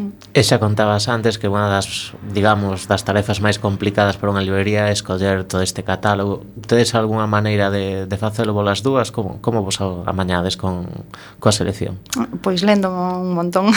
mm. 0.00 0.32
E 0.32 0.40
xa 0.40 0.56
contabas 0.56 1.12
antes 1.12 1.36
que 1.36 1.44
unha 1.44 1.68
das, 1.68 2.16
digamos, 2.32 2.88
das 2.88 3.04
tarefas 3.04 3.44
máis 3.44 3.60
complicadas 3.60 4.16
para 4.16 4.32
unha 4.32 4.40
librería 4.40 4.88
é 4.88 4.96
escoller 4.96 5.44
todo 5.44 5.60
este 5.60 5.84
catálogo. 5.84 6.48
Tedes 6.64 6.96
algunha 6.96 7.28
maneira 7.28 7.68
de, 7.68 8.08
de 8.08 8.16
facelo 8.16 8.56
bolas 8.56 8.80
dúas? 8.80 9.12
Como, 9.12 9.44
como 9.44 9.60
vos 9.60 9.76
amañades 10.08 10.56
con, 10.56 10.88
coa 11.36 11.52
selección? 11.52 12.00
Pois 12.40 12.64
lendo 12.64 12.88
un 12.88 13.36
montón. 13.36 13.76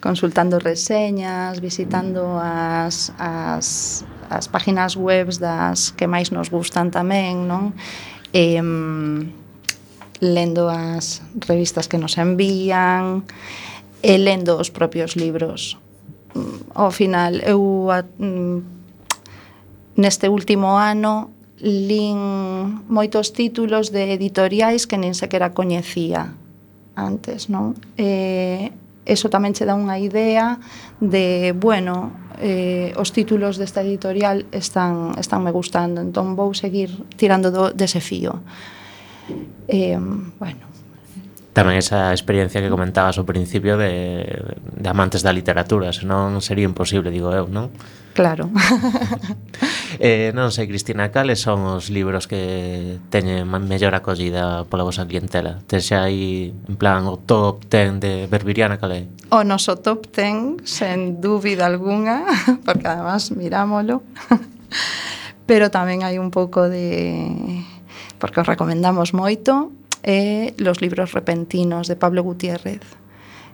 consultando 0.00 0.58
reseñas, 0.58 1.60
visitando 1.60 2.38
as, 2.40 3.12
as, 3.18 4.04
as 4.30 4.46
páginas 4.48 4.96
webs 4.96 5.38
das 5.38 5.92
que 5.92 6.06
máis 6.06 6.30
nos 6.30 6.50
gustan 6.50 6.90
tamén, 6.90 7.48
non? 7.48 7.72
E, 8.32 8.60
lendo 10.20 10.68
as 10.68 11.20
revistas 11.44 11.88
que 11.88 11.98
nos 12.00 12.16
envían, 12.16 13.24
e 14.02 14.14
lendo 14.18 14.56
os 14.56 14.70
propios 14.70 15.16
libros. 15.16 15.78
Mm, 16.34 16.78
ao 16.78 16.90
final, 16.90 17.40
eu 17.42 17.90
a, 17.90 18.04
mm, 18.04 18.58
neste 19.96 20.28
último 20.28 20.76
ano 20.76 21.32
lin 21.58 22.84
moitos 22.86 23.32
títulos 23.32 23.88
de 23.88 24.12
editoriais 24.12 24.84
que 24.84 25.00
nin 25.00 25.16
sequera 25.16 25.56
coñecía 25.56 26.36
antes, 26.94 27.48
non? 27.48 27.72
E, 27.96 28.72
eso 29.06 29.30
tamén 29.30 29.54
che 29.54 29.64
dá 29.64 29.78
unha 29.78 29.96
idea 30.02 30.58
de, 31.00 31.54
bueno, 31.54 32.12
eh, 32.42 32.92
os 32.98 33.14
títulos 33.14 33.56
desta 33.56 33.80
editorial 33.80 34.44
están, 34.52 35.14
están 35.16 35.40
me 35.46 35.54
gustando, 35.54 36.02
entón 36.02 36.34
vou 36.34 36.52
seguir 36.52 36.90
tirando 37.16 37.54
do, 37.54 37.70
dese 37.72 38.02
fío. 38.02 38.42
Eh, 39.70 39.96
bueno, 40.36 40.66
tamén 41.56 41.80
esa 41.80 42.12
experiencia 42.12 42.60
que 42.60 42.68
comentabas 42.68 43.16
ao 43.16 43.24
principio 43.24 43.80
de, 43.80 44.28
de 44.60 44.88
amantes 44.90 45.24
da 45.24 45.32
literatura, 45.32 45.94
senón 45.94 46.42
sería 46.44 46.68
imposible, 46.68 47.08
digo 47.08 47.32
eu, 47.32 47.48
non? 47.48 47.72
Claro. 48.16 48.48
eh, 50.00 50.32
non 50.32 50.48
sei, 50.48 50.64
Cristina, 50.64 51.12
cales 51.12 51.36
son 51.36 51.68
os 51.68 51.92
libros 51.92 52.24
que 52.24 52.96
teñen 53.12 53.44
mellor 53.44 53.92
acollida 53.92 54.64
pola 54.64 54.88
vosa 54.88 55.04
clientela? 55.04 55.60
Te 55.68 55.84
xa 55.84 56.08
aí, 56.08 56.48
en 56.48 56.80
plan, 56.80 57.04
o 57.12 57.20
top 57.20 57.68
10 57.68 58.00
de 58.00 58.24
Berbiriana, 58.24 58.80
cal 58.80 58.96
é? 58.96 59.04
O 59.28 59.44
noso 59.44 59.76
top 59.84 60.08
10, 60.08 60.64
sen 60.64 61.20
dúbida 61.20 61.68
alguna, 61.68 62.24
porque 62.64 62.88
además 62.88 63.28
mirámolo, 63.36 64.00
pero 65.48 65.68
tamén 65.68 66.00
hai 66.00 66.16
un 66.16 66.32
pouco 66.32 66.72
de... 66.72 67.60
porque 68.16 68.40
os 68.40 68.48
recomendamos 68.48 69.12
moito, 69.12 69.76
eh, 70.00 70.56
los 70.56 70.80
libros 70.80 71.12
repentinos 71.12 71.84
de 71.84 72.00
Pablo 72.00 72.24
Gutiérrez 72.24 72.80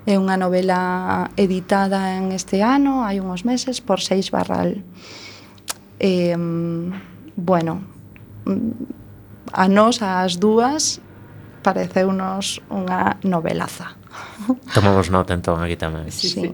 É 0.02 0.18
unha 0.18 0.34
novela 0.34 1.30
editada 1.38 2.18
en 2.18 2.34
este 2.34 2.58
ano, 2.58 3.06
hai 3.06 3.22
uns 3.22 3.46
meses, 3.46 3.78
por 3.78 4.02
Seis 4.02 4.34
Barral. 4.34 4.82
Eh, 6.02 6.34
bueno, 7.38 7.86
a 9.52 9.64
nós, 9.70 10.02
as 10.02 10.34
dúas, 10.42 10.98
pareceunos 11.62 12.58
unha 12.68 13.16
novelaza. 13.22 13.94
Tomamos 14.74 15.08
nota 15.08 15.32
entón 15.32 15.62
aquí 15.62 15.78
tamén. 15.78 16.10
Sí, 16.10 16.28
sí. 16.28 16.50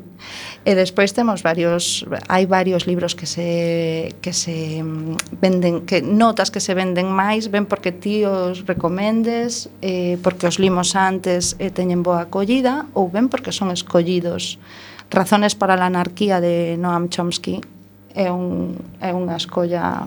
E 0.63 0.73
despois 0.77 1.17
temos 1.17 1.41
varios 1.41 2.05
hai 2.29 2.45
varios 2.45 2.85
libros 2.85 3.17
que 3.17 3.25
se 3.25 4.15
que 4.21 4.37
se 4.37 4.85
mm, 4.85 5.41
venden, 5.41 5.75
que 5.89 6.05
notas 6.05 6.53
que 6.53 6.61
se 6.61 6.77
venden 6.77 7.09
máis, 7.09 7.49
ben 7.49 7.65
porque 7.65 7.91
ti 7.91 8.29
os 8.29 8.69
recomendes, 8.69 9.73
eh 9.81 10.21
porque 10.21 10.47
os 10.47 10.61
limos 10.61 10.93
antes 10.95 11.57
e 11.57 11.73
teñen 11.73 12.05
boa 12.05 12.29
acollida 12.29 12.87
ou 12.93 13.09
ben 13.09 13.33
porque 13.33 13.51
son 13.51 13.73
escollidos. 13.73 14.61
Razones 15.09 15.57
para 15.57 15.75
la 15.75 15.89
anarquía 15.89 16.39
de 16.45 16.77
Noam 16.77 17.09
Chomsky 17.09 17.65
é 18.13 18.29
un 18.29 18.77
é 19.01 19.17
unha 19.17 19.41
escolla 19.41 20.05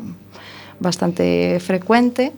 bastante 0.78 1.58
frecuente. 1.60 2.30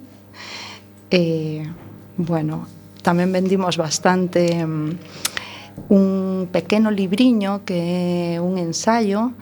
Eh 1.12 1.83
Bueno, 2.18 2.68
tamén 3.02 3.34
vendimos 3.34 3.78
bastante 3.82 4.54
mm, 4.62 4.90
un 5.90 6.48
pequeno 6.54 6.94
libriño 6.94 7.66
que 7.66 8.38
é 8.38 8.42
un 8.42 8.62
ensaio 8.62 9.34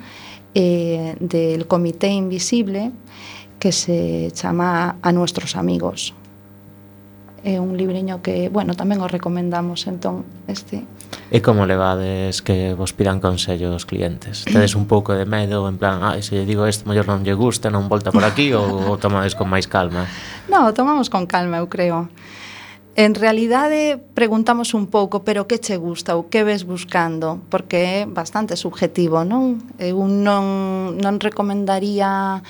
eh, 0.55 1.15
del 1.19 1.67
Comité 1.67 2.07
Invisible 2.07 2.91
que 3.59 3.71
se 3.71 4.31
chama 4.33 4.97
A 5.01 5.11
Nuestros 5.11 5.55
Amigos. 5.55 6.15
É 7.43 7.59
un 7.59 7.73
libriño 7.75 8.21
que, 8.21 8.53
bueno, 8.53 8.77
tamén 8.77 9.01
o 9.01 9.09
recomendamos 9.09 9.89
entón 9.89 10.23
este. 10.45 10.85
E 11.33 11.41
como 11.41 11.65
levades 11.65 12.45
que 12.45 12.77
vos 12.77 12.93
pidan 12.93 13.17
consello 13.17 13.73
os 13.73 13.89
clientes? 13.89 14.45
Tedes 14.45 14.77
un 14.77 14.85
pouco 14.85 15.17
de 15.17 15.25
medo, 15.25 15.65
en 15.65 15.81
plan, 15.81 16.05
ah, 16.05 16.15
se 16.21 16.37
lle 16.37 16.45
digo 16.45 16.69
isto, 16.69 16.85
mellor 16.85 17.09
non 17.09 17.25
lle 17.25 17.33
gusta, 17.33 17.73
non 17.73 17.89
volta 17.89 18.13
por 18.13 18.21
aquí, 18.21 18.53
ou, 18.53 18.93
ou 18.93 18.95
tomades 19.01 19.33
con 19.33 19.49
máis 19.49 19.65
calma? 19.65 20.05
No, 20.47 20.69
tomamos 20.71 21.09
con 21.09 21.25
calma, 21.25 21.59
eu 21.59 21.67
creo. 21.67 22.07
En 22.95 23.15
realidade 23.15 23.97
preguntamos 24.13 24.73
un 24.73 24.85
pouco, 24.85 25.23
pero 25.23 25.47
que 25.47 25.59
che 25.63 25.79
gusta 25.79 26.19
ou 26.19 26.27
que 26.27 26.43
ves 26.43 26.67
buscando, 26.67 27.39
porque 27.47 28.03
é 28.03 28.05
bastante 28.05 28.59
subjetivo, 28.59 29.23
non? 29.23 29.63
Eu 29.79 30.03
non 30.11 30.99
non 30.99 31.15
recomendaría 31.23 32.43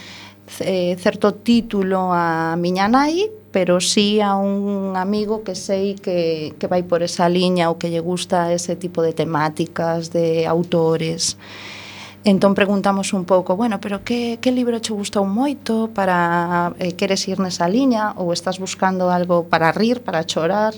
eh, 0.65 0.97
certo 0.97 1.37
título 1.45 2.09
a 2.09 2.57
miña 2.57 2.89
nai, 2.89 3.29
pero 3.53 3.77
sí 3.77 4.17
a 4.17 4.33
un 4.33 4.97
amigo 4.97 5.45
que 5.45 5.53
sei 5.53 5.93
que, 5.93 6.57
que 6.57 6.65
vai 6.65 6.81
por 6.89 7.05
esa 7.05 7.29
liña 7.29 7.69
ou 7.69 7.77
que 7.77 7.93
lle 7.93 8.01
gusta 8.01 8.49
ese 8.49 8.73
tipo 8.73 9.05
de 9.05 9.13
temáticas, 9.13 10.09
de 10.09 10.49
autores. 10.49 11.37
Eh, 11.37 11.80
Entón 12.23 12.53
preguntamos 12.53 13.13
un 13.13 13.25
pouco, 13.25 13.57
bueno, 13.57 13.81
pero 13.81 14.03
que, 14.05 14.37
que 14.37 14.51
libro 14.53 14.77
che 14.77 14.93
gustou 14.93 15.25
moito 15.25 15.89
para 15.89 16.69
eh, 16.77 16.93
queres 16.93 17.25
ir 17.25 17.41
nesa 17.41 17.65
liña 17.65 18.13
ou 18.13 18.29
estás 18.29 18.61
buscando 18.61 19.09
algo 19.09 19.49
para 19.49 19.73
rir, 19.73 20.05
para 20.05 20.21
chorar? 20.21 20.77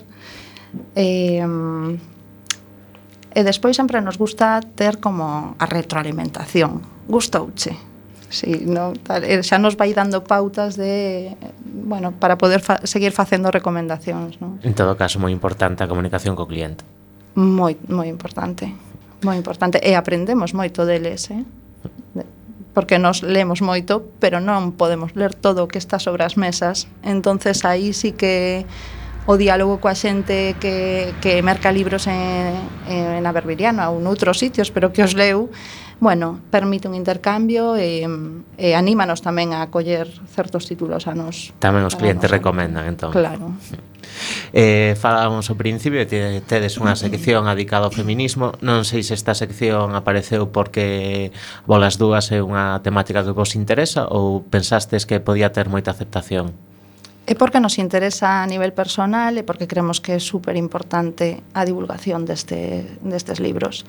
Eh, 0.96 1.44
e 3.34 3.41
despois 3.44 3.76
sempre 3.76 4.00
nos 4.00 4.16
gusta 4.16 4.62
ter 4.62 5.04
como 5.04 5.58
a 5.60 5.66
retroalimentación. 5.66 6.80
Gustouche. 7.12 7.76
Sí, 8.30 8.64
no, 8.66 8.94
tal, 9.04 9.28
eh, 9.28 9.44
xa 9.44 9.60
nos 9.60 9.78
vai 9.78 9.94
dando 9.94 10.24
pautas 10.24 10.74
de, 10.80 11.36
bueno, 11.62 12.16
para 12.18 12.39
poder 12.39 12.66
fa 12.66 12.82
seguir 12.88 13.12
facendo 13.14 13.52
recomendacións, 13.54 14.41
non? 14.41 14.58
En 14.66 14.74
todo 14.74 14.98
caso, 14.98 15.20
moi 15.20 15.30
importante 15.30 15.84
a 15.84 15.91
comunicación 15.91 16.34
co 16.39 16.48
cliente. 16.48 16.82
Moi, 17.36 17.78
moi 17.89 18.10
importante 18.10 18.74
moi 19.24 19.39
importante 19.39 19.80
e 19.82 19.95
aprendemos 19.95 20.53
moito 20.53 20.86
deles, 20.86 21.32
eh? 21.32 21.43
porque 22.74 22.97
nos 22.97 23.21
lemos 23.21 23.61
moito, 23.61 24.09
pero 24.19 24.41
non 24.41 24.74
podemos 24.74 25.13
ler 25.13 25.38
todo 25.38 25.63
o 25.63 25.69
que 25.69 25.78
está 25.78 26.01
sobre 26.01 26.26
as 26.26 26.36
mesas. 26.36 26.89
Entonces 27.05 27.61
aí 27.65 27.93
sí 27.93 28.17
que 28.17 28.65
o 29.26 29.38
diálogo 29.38 29.80
coa 29.80 29.95
xente 29.95 30.57
que, 30.59 31.13
que 31.24 31.39
merca 31.45 31.71
libros 31.71 32.09
en, 32.09 32.57
en 32.89 33.24
Aberbiriano 33.24 33.93
ou 33.93 34.01
noutros 34.01 34.41
sitios, 34.41 34.74
pero 34.74 34.91
que 34.91 35.05
os 35.05 35.13
leu, 35.13 35.53
bueno, 36.00 36.39
permite 36.50 36.88
un 36.88 36.96
intercambio 36.96 37.76
e, 37.76 38.06
e 38.58 38.74
anímanos 38.74 39.22
tamén 39.22 39.54
a 39.54 39.68
coller 39.70 40.10
certos 40.32 40.66
títulos 40.66 41.06
a 41.06 41.14
nos. 41.14 41.52
Tamén 41.60 41.86
os 41.86 41.96
clientes 41.98 42.30
nos 42.30 42.36
recomendan, 42.38 42.86
entón. 42.89 43.12
Claro. 43.12 43.54
Eh, 44.54 44.96
falábamos 45.00 45.50
ao 45.50 45.58
principio, 45.58 46.06
tedes 46.06 46.78
unha 46.78 46.94
sección 46.94 47.50
adicada 47.50 47.89
ao 47.89 47.94
feminismo. 47.94 48.54
Non 48.62 48.86
sei 48.86 49.02
se 49.02 49.18
esta 49.18 49.34
sección 49.34 49.98
apareceu 49.98 50.54
porque 50.54 51.34
Bolas 51.66 51.98
dúas 51.98 52.30
é 52.30 52.39
unha 52.44 52.78
temática 52.86 53.26
que 53.26 53.34
vos 53.34 53.58
interesa 53.58 54.06
ou 54.10 54.46
pensastes 54.46 55.08
que 55.10 55.24
podía 55.24 55.50
ter 55.50 55.72
moita 55.72 55.89
aceptación? 55.91 56.54
É 57.24 57.39
porque 57.39 57.64
nos 57.64 57.80
interesa 57.80 58.44
a 58.44 58.48
nivel 58.52 58.76
personal 58.76 59.32
e 59.39 59.48
porque 59.48 59.66
creemos 59.66 60.04
que 60.04 60.20
é 60.20 60.22
super 60.22 60.60
importante 60.60 61.39
a 61.56 61.64
divulgación 61.64 62.28
deste, 62.28 62.84
destes 63.00 63.39
libros. 63.39 63.88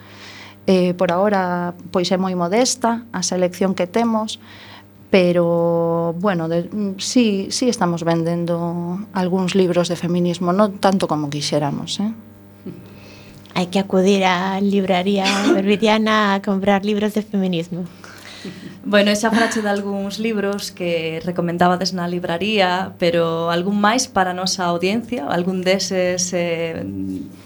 Eh, 0.67 0.95
por 0.97 1.13
agora, 1.13 1.75
pois 1.93 2.09
é 2.09 2.17
moi 2.17 2.33
modesta 2.33 3.05
a 3.13 3.21
selección 3.21 3.77
que 3.77 3.85
temos, 3.85 4.41
pero, 5.13 6.17
bueno, 6.19 6.49
de, 6.49 6.67
mm, 6.67 6.99
sí, 6.99 7.47
sí 7.51 7.69
estamos 7.69 8.03
vendendo 8.03 8.99
algúns 9.13 9.55
libros 9.55 9.93
de 9.93 9.95
feminismo, 9.95 10.57
non 10.57 10.81
tanto 10.81 11.05
como 11.07 11.29
quixéramos, 11.29 12.01
eh? 12.01 12.11
Hai 13.55 13.71
que 13.71 13.79
acudir 13.79 14.27
á 14.27 14.59
libraría 14.59 15.29
berbidiana 15.55 16.35
a 16.35 16.43
comprar 16.43 16.83
libros 16.83 17.15
de 17.15 17.23
feminismo 17.23 17.87
bueno, 18.85 19.11
xa 19.17 19.33
falache 19.33 19.63
de 19.63 19.71
algúns 19.71 20.21
libros 20.21 20.71
que 20.71 21.21
recomendabades 21.25 21.97
na 21.97 22.05
libraría, 22.05 22.93
pero 23.01 23.49
algún 23.49 23.81
máis 23.81 24.07
para 24.07 24.33
a 24.33 24.37
nosa 24.37 24.69
audiencia, 24.69 25.25
algún 25.27 25.65
deses 25.65 26.33
eh, 26.37 26.85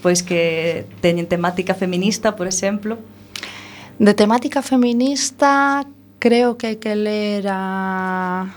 pois 0.03 0.19
que 0.19 0.83
teñen 0.99 1.31
temática 1.31 1.71
feminista, 1.73 2.35
por 2.35 2.47
exemplo? 2.47 2.99
De 3.99 4.13
temática 4.13 4.61
feminista 4.61 5.87
creo 6.19 6.59
que 6.59 6.75
hai 6.75 6.77
que 6.79 6.95
ler 6.95 7.47
a 7.47 8.51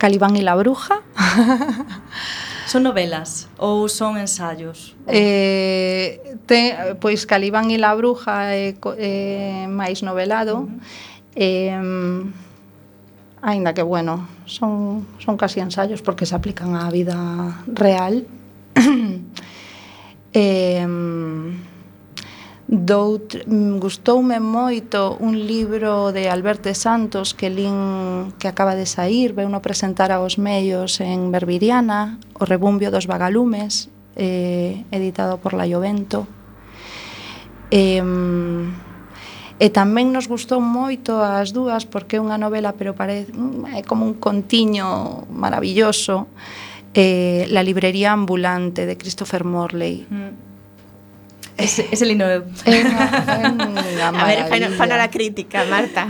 Calibán 0.00 0.36
e 0.36 0.42
la 0.42 0.56
bruja. 0.56 1.04
Son 2.70 2.86
novelas 2.86 3.50
ou 3.58 3.90
son 3.90 4.14
ensaios? 4.16 4.94
Eh, 5.10 6.38
te, 6.46 6.96
pois 7.02 7.26
Calibán 7.26 7.68
e 7.74 7.76
la 7.76 7.92
bruja 7.98 8.54
é, 8.54 8.78
é 8.96 9.66
máis 9.66 10.00
novelado. 10.00 10.64
Uh 10.64 10.72
-huh 10.72 11.09
Eh, 11.34 11.78
ainda 13.42 13.74
que, 13.74 13.82
bueno, 13.82 14.28
son, 14.44 15.06
son 15.18 15.36
casi 15.36 15.60
ensayos 15.60 16.02
porque 16.02 16.26
se 16.26 16.34
aplican 16.34 16.76
á 16.76 16.90
vida 16.90 17.62
real. 17.66 18.26
eh, 20.32 20.86
dout, 22.70 23.34
gustoume 23.82 24.38
moito 24.38 25.18
un 25.18 25.34
libro 25.34 26.12
de 26.12 26.30
Alberto 26.30 26.70
Santos 26.70 27.34
que 27.34 27.50
lin 27.50 28.30
que 28.38 28.46
acaba 28.46 28.78
de 28.78 28.86
sair, 28.86 29.34
veu 29.34 29.50
no 29.50 29.58
presentar 29.58 30.14
aos 30.14 30.38
medios 30.38 31.00
en 31.00 31.32
Berbiriana, 31.34 32.20
O 32.40 32.48
rebumbio 32.48 32.88
dos 32.88 33.04
vagalumes, 33.04 33.90
eh, 34.16 34.84
editado 34.90 35.36
por 35.42 35.52
La 35.52 35.68
Jovento. 35.68 36.24
Eh, 37.70 38.00
E 39.60 39.68
tamén 39.68 40.08
nos 40.08 40.24
gustou 40.24 40.56
moito 40.64 41.20
as 41.20 41.52
dúas 41.52 41.84
porque 41.84 42.16
é 42.16 42.20
unha 42.24 42.40
novela, 42.40 42.72
pero 42.72 42.96
parece 42.96 43.28
mm, 43.36 43.76
é 43.76 43.84
como 43.84 44.08
un 44.08 44.16
contiño 44.16 45.28
maravilloso. 45.28 46.32
Eh, 46.96 47.44
la 47.52 47.60
librería 47.60 48.16
ambulante 48.16 48.88
de 48.88 48.96
Christopher 48.96 49.44
Morley. 49.44 50.08
Mm. 50.08 50.32
Ese, 51.60 51.84
ese 51.92 52.08
lindo 52.08 52.24
eu. 52.32 52.48
a 52.48 54.24
ver, 54.24 54.48
fan, 54.80 54.90
a 54.96 55.08
crítica, 55.12 55.68
Marta. 55.68 56.08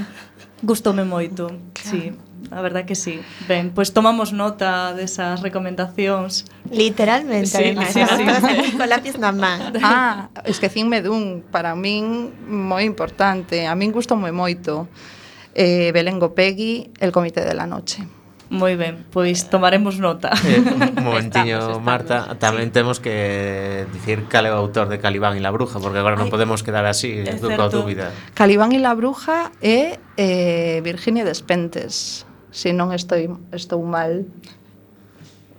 Gustoume 0.63 1.03
moito, 1.03 1.51
claro. 1.75 1.91
sí 1.91 2.30
a 2.51 2.63
verdad 2.63 2.85
que 2.85 2.95
sí. 2.95 3.21
Ben, 3.47 3.71
pois 3.71 3.91
pues 3.91 3.93
tomamos 3.93 4.33
nota 4.33 4.95
desas 4.95 5.43
recomendacións. 5.43 6.45
Literalmente, 6.71 7.47
sí, 7.47 7.77
además, 7.77 7.93
sí, 7.93 8.01
sí, 8.01 8.71
sí. 8.71 8.77
con 8.77 8.89
lápiz 8.89 9.19
na 9.19 9.33
man. 9.33 9.73
Ah, 9.83 10.31
esquecinme 10.45 11.03
dun, 11.03 11.45
para 11.51 11.75
min 11.75 12.33
moi 12.47 12.83
importante, 12.85 13.67
a 13.67 13.75
min 13.75 13.93
gusto 13.93 14.17
moi 14.17 14.33
moito. 14.33 14.89
Eh, 15.55 15.91
Belén 15.91 16.23
Gopegui, 16.23 16.95
El 17.03 17.11
Comité 17.11 17.43
de 17.43 17.55
la 17.55 17.67
Noche. 17.67 18.07
Moi 18.51 18.75
ben, 18.75 19.07
pois 19.15 19.47
tomaremos 19.47 20.03
nota. 20.03 20.35
Eh, 20.43 20.59
un 20.59 21.05
momentiño, 21.07 21.55
estamos, 21.55 21.79
estamos. 21.79 21.87
Marta, 21.87 22.35
tamén 22.43 22.75
sí. 22.75 22.75
temos 22.75 22.99
que 22.99 23.87
dicir 23.95 24.27
cal 24.27 24.43
é 24.43 24.51
o 24.51 24.59
autor 24.59 24.91
de 24.91 24.99
Calibán 24.99 25.39
e 25.39 25.43
la 25.43 25.55
Bruja, 25.55 25.79
porque 25.79 26.03
agora 26.03 26.19
non 26.19 26.35
podemos 26.35 26.67
quedar 26.67 26.83
así, 26.83 27.23
é 27.23 27.39
dúbida. 27.71 28.11
Calibán 28.35 28.75
e 28.75 28.83
la 28.83 28.91
Bruja 28.99 29.55
é 29.63 30.03
eh, 30.19 30.83
Virginia 30.83 31.23
Despentes 31.23 32.27
se 32.51 32.75
non 32.75 32.91
estou, 32.91 33.19
estou 33.55 33.81
mal. 33.87 34.27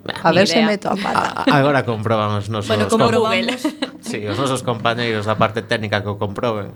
A 0.02 0.34
ver 0.34 0.50
se 0.50 0.60
meto 0.66 0.90
a 0.90 0.98
pata. 0.98 1.46
Agora 1.48 1.86
comprobamos 1.86 2.50
nos 2.50 2.68
bueno, 2.68 2.90
como 2.90 3.08
Google. 3.08 3.54
Sí, 4.02 4.26
os 4.26 4.38
nosos 4.38 4.66
compañeiros 4.66 5.30
da 5.30 5.38
parte 5.38 5.62
técnica 5.62 6.02
que 6.02 6.10
o 6.10 6.18
comproben. 6.18 6.74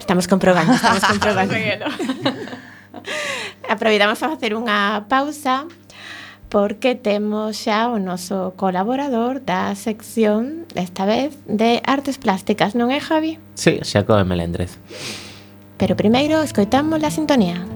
Estamos 0.00 0.28
comprobando, 0.28 0.72
estamos 0.72 1.04
comprobando. 1.12 1.54
Aproveitamos 3.68 4.20
a 4.20 4.28
facer 4.32 4.52
unha 4.56 5.04
pausa 5.08 5.68
porque 6.54 6.94
temos 6.94 7.66
xa 7.66 7.90
o 7.90 7.98
noso 7.98 8.54
colaborador 8.54 9.42
da 9.42 9.74
sección, 9.74 10.70
desta 10.70 11.02
vez, 11.02 11.34
de 11.50 11.82
artes 11.82 12.14
plásticas, 12.14 12.78
non 12.78 12.94
é, 12.94 13.02
Javi? 13.02 13.42
Sí, 13.58 13.82
xa 13.82 14.06
coe 14.06 14.22
Melendrez. 14.22 14.78
Pero 15.82 15.98
primeiro 15.98 16.38
escoitamos 16.46 17.02
a 17.02 17.10
sintonía. 17.10 17.66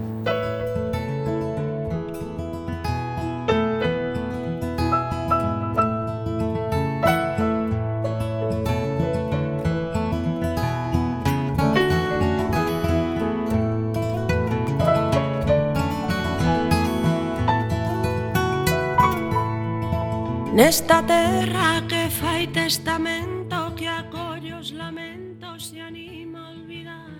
Esta 20.78 21.02
terra 21.02 21.82
que 21.90 22.06
fai 22.08 22.46
testamento 22.54 23.74
que 23.74 23.88
acolle 23.88 24.54
os 24.54 24.70
lamentos 24.70 25.74
e 25.74 25.80
anima 25.80 26.38
a 26.38 26.50
olvidar. 26.54 27.10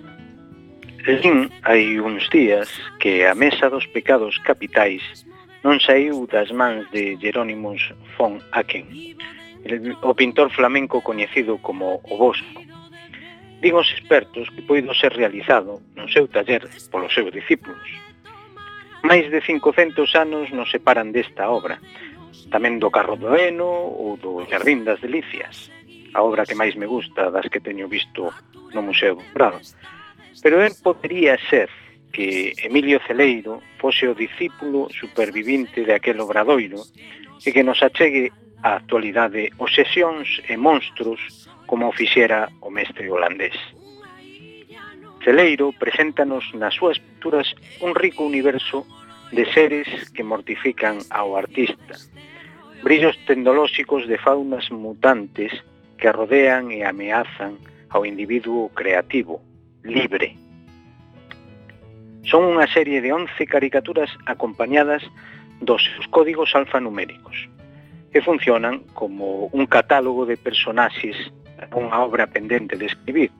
Lin 1.03 1.51
hai 1.67 1.99
uns 1.99 2.31
días 2.31 2.71
que 3.03 3.27
a 3.27 3.35
Mesa 3.35 3.67
dos 3.67 3.83
Pecados 3.91 4.39
Capitais 4.47 5.03
non 5.67 5.83
saiu 5.83 6.23
das 6.31 6.55
mans 6.55 6.87
de 6.95 7.19
Jerónimos 7.19 7.83
von 8.15 8.39
Aken, 8.55 8.87
o 10.07 10.15
pintor 10.15 10.55
flamenco 10.55 11.03
coñecido 11.03 11.59
como 11.59 11.99
o 12.07 12.15
Bosco. 12.15 12.63
Digo 13.59 13.83
os 13.83 13.91
expertos 13.91 14.47
que 14.55 14.63
poido 14.63 14.95
ser 14.95 15.19
realizado 15.19 15.83
no 15.99 16.07
seu 16.07 16.31
taller 16.31 16.63
polos 16.95 17.11
seus 17.11 17.35
discípulos. 17.35 17.91
Mais 19.03 19.27
de 19.27 19.43
500 19.43 20.15
anos 20.15 20.47
nos 20.55 20.71
separan 20.71 21.11
desta 21.11 21.51
obra, 21.51 21.83
tamén 22.49 22.81
do 22.81 22.93
Carro 22.93 23.17
do 23.17 23.35
Eno 23.37 23.69
ou 23.69 24.17
do 24.17 24.45
Jardín 24.49 24.85
das 24.85 25.01
Delicias, 25.01 25.69
a 26.15 26.25
obra 26.25 26.49
que 26.49 26.57
máis 26.57 26.75
me 26.77 26.89
gusta 26.89 27.31
das 27.31 27.47
que 27.53 27.61
teño 27.61 27.89
visto 27.89 28.33
no 28.73 28.81
Museo 28.81 29.17
do 29.17 29.25
Prado. 29.35 29.61
Pero 30.43 30.63
el 30.63 30.73
podería 30.81 31.37
ser 31.51 31.69
que 32.13 32.55
Emilio 32.63 33.01
Celeiro 33.07 33.61
fose 33.79 34.09
o 34.09 34.17
discípulo 34.17 34.89
supervivinte 34.91 35.85
de 35.85 35.95
aquel 35.95 36.21
obradoiro 36.21 36.81
e 37.45 37.53
que 37.53 37.67
nos 37.67 37.85
achegue 37.85 38.33
á 38.65 38.81
actualidade 38.81 39.53
obsesións 39.61 40.43
e 40.49 40.57
monstruos 40.57 41.21
como 41.69 41.87
o 41.87 41.95
fixera 41.95 42.49
o 42.65 42.73
mestre 42.73 43.07
holandés. 43.13 43.55
Celeiro 45.23 45.77
preséntanos 45.77 46.49
nas 46.57 46.75
súas 46.75 46.97
pinturas 46.99 47.53
un 47.85 47.93
rico 47.95 48.25
universo 48.25 48.89
de 49.31 49.45
seres 49.53 49.87
que 50.11 50.25
mortifican 50.25 51.05
ao 51.13 51.37
artista, 51.37 52.01
brillos 52.83 53.19
tecnolóxicos 53.27 54.07
de 54.07 54.19
faunas 54.19 54.71
mutantes 54.71 55.53
que 55.99 56.13
rodean 56.13 56.71
e 56.71 56.87
ameazan 56.87 57.59
ao 57.91 58.07
individuo 58.07 58.71
creativo, 58.71 59.43
libre. 59.83 60.37
Son 62.23 62.45
unha 62.45 62.69
serie 62.69 63.01
de 63.01 63.11
11 63.11 63.35
caricaturas 63.49 64.13
acompañadas 64.29 65.03
dos 65.61 65.83
seus 65.83 66.07
códigos 66.13 66.55
alfanuméricos, 66.55 67.49
que 68.13 68.23
funcionan 68.23 68.85
como 68.95 69.49
un 69.51 69.67
catálogo 69.67 70.29
de 70.29 70.37
personaxes 70.37 71.17
unha 71.75 71.99
obra 71.99 72.31
pendente 72.31 72.79
de 72.79 72.87
escribir, 72.87 73.35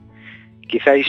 quizáis 0.67 1.07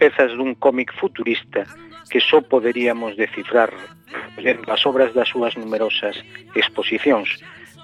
pezas 0.00 0.32
dun 0.32 0.56
cómic 0.56 0.92
futurista 0.96 1.68
que 2.08 2.20
só 2.20 2.40
poderíamos 2.40 3.16
descifrar 3.16 3.72
en 4.38 4.62
as 4.70 4.82
obras 4.86 5.12
das 5.12 5.28
súas 5.28 5.58
numerosas 5.58 6.16
exposicións, 6.54 7.28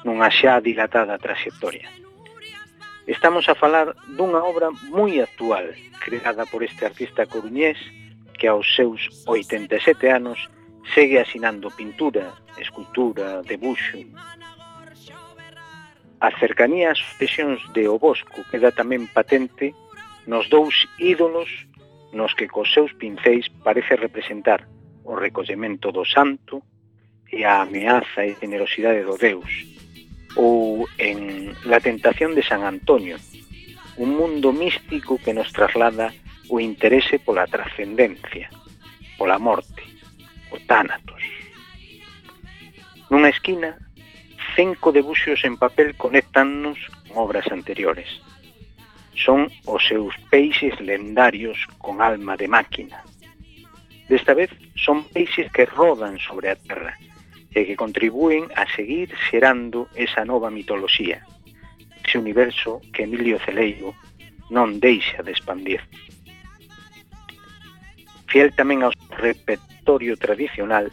nunha 0.04 0.30
xa 0.30 0.60
dilatada 0.60 1.18
traxectoria. 1.18 1.88
Estamos 3.06 3.48
a 3.48 3.54
falar 3.54 3.94
dunha 4.06 4.42
obra 4.42 4.70
moi 4.90 5.18
actual, 5.18 5.74
creada 5.98 6.46
por 6.46 6.62
este 6.62 6.86
artista 6.86 7.26
coruñés, 7.26 7.78
que 8.38 8.46
aos 8.46 8.66
seus 8.74 9.00
87 9.26 10.10
anos 10.10 10.38
segue 10.94 11.18
asinando 11.18 11.70
pintura, 11.70 12.34
escultura, 12.58 13.42
debuxo. 13.42 13.98
A 16.22 16.30
cercanía 16.38 16.94
ás 16.94 17.02
expresións 17.02 17.58
de 17.74 17.90
O 17.90 17.98
Bosco 17.98 18.46
queda 18.50 18.70
tamén 18.70 19.10
patente 19.10 19.74
nos 20.30 20.46
dous 20.46 20.86
ídolos 21.02 21.50
nos 22.14 22.34
que 22.38 22.46
cos 22.46 22.70
seus 22.70 22.94
pincéis 22.94 23.50
parece 23.66 23.98
representar 23.98 24.68
o 25.02 25.18
recollemento 25.18 25.90
do 25.90 26.06
santo 26.06 26.62
e 27.26 27.42
a 27.42 27.66
ameaza 27.66 28.22
e 28.22 28.38
generosidade 28.38 29.02
do 29.02 29.18
Deus, 29.18 29.50
ou 30.36 30.88
en 30.98 31.54
La 31.64 31.80
tentación 31.80 32.34
de 32.34 32.42
San 32.42 32.64
Antonio, 32.64 33.16
un 33.96 34.16
mundo 34.16 34.52
místico 34.52 35.18
que 35.18 35.34
nos 35.34 35.52
traslada 35.52 36.12
o 36.48 36.60
interese 36.60 37.18
pola 37.18 37.46
trascendencia, 37.46 38.50
pola 39.16 39.38
morte, 39.38 39.82
o 40.50 40.58
tánatos. 40.66 41.22
Nunha 43.10 43.28
esquina, 43.28 43.76
cinco 44.56 44.92
debuxos 44.92 45.44
en 45.44 45.56
papel 45.56 45.94
conectannos 45.96 46.78
con 47.08 47.24
obras 47.24 47.46
anteriores. 47.52 48.08
Son 49.14 49.52
os 49.68 49.84
seus 49.84 50.16
peixes 50.32 50.80
lendarios 50.80 51.56
con 51.78 52.00
alma 52.00 52.36
de 52.36 52.48
máquina. 52.48 53.04
Desta 54.08 54.34
vez 54.34 54.50
son 54.74 55.04
peixes 55.08 55.52
que 55.52 55.68
rodan 55.68 56.18
sobre 56.18 56.50
a 56.50 56.56
terra, 56.56 56.96
e 57.52 57.64
que 57.68 57.76
contribúen 57.76 58.48
a 58.56 58.64
seguir 58.72 59.12
xerando 59.28 59.88
esa 59.94 60.24
nova 60.24 60.48
mitoloxía, 60.48 61.24
ese 62.04 62.16
universo 62.18 62.80
que 62.92 63.04
Emilio 63.04 63.38
Celeiro 63.44 63.92
non 64.48 64.80
deixa 64.80 65.20
de 65.20 65.32
expandir. 65.32 65.80
Fiel 68.28 68.56
tamén 68.56 68.80
ao 68.80 68.96
repertorio 69.12 70.16
tradicional, 70.16 70.88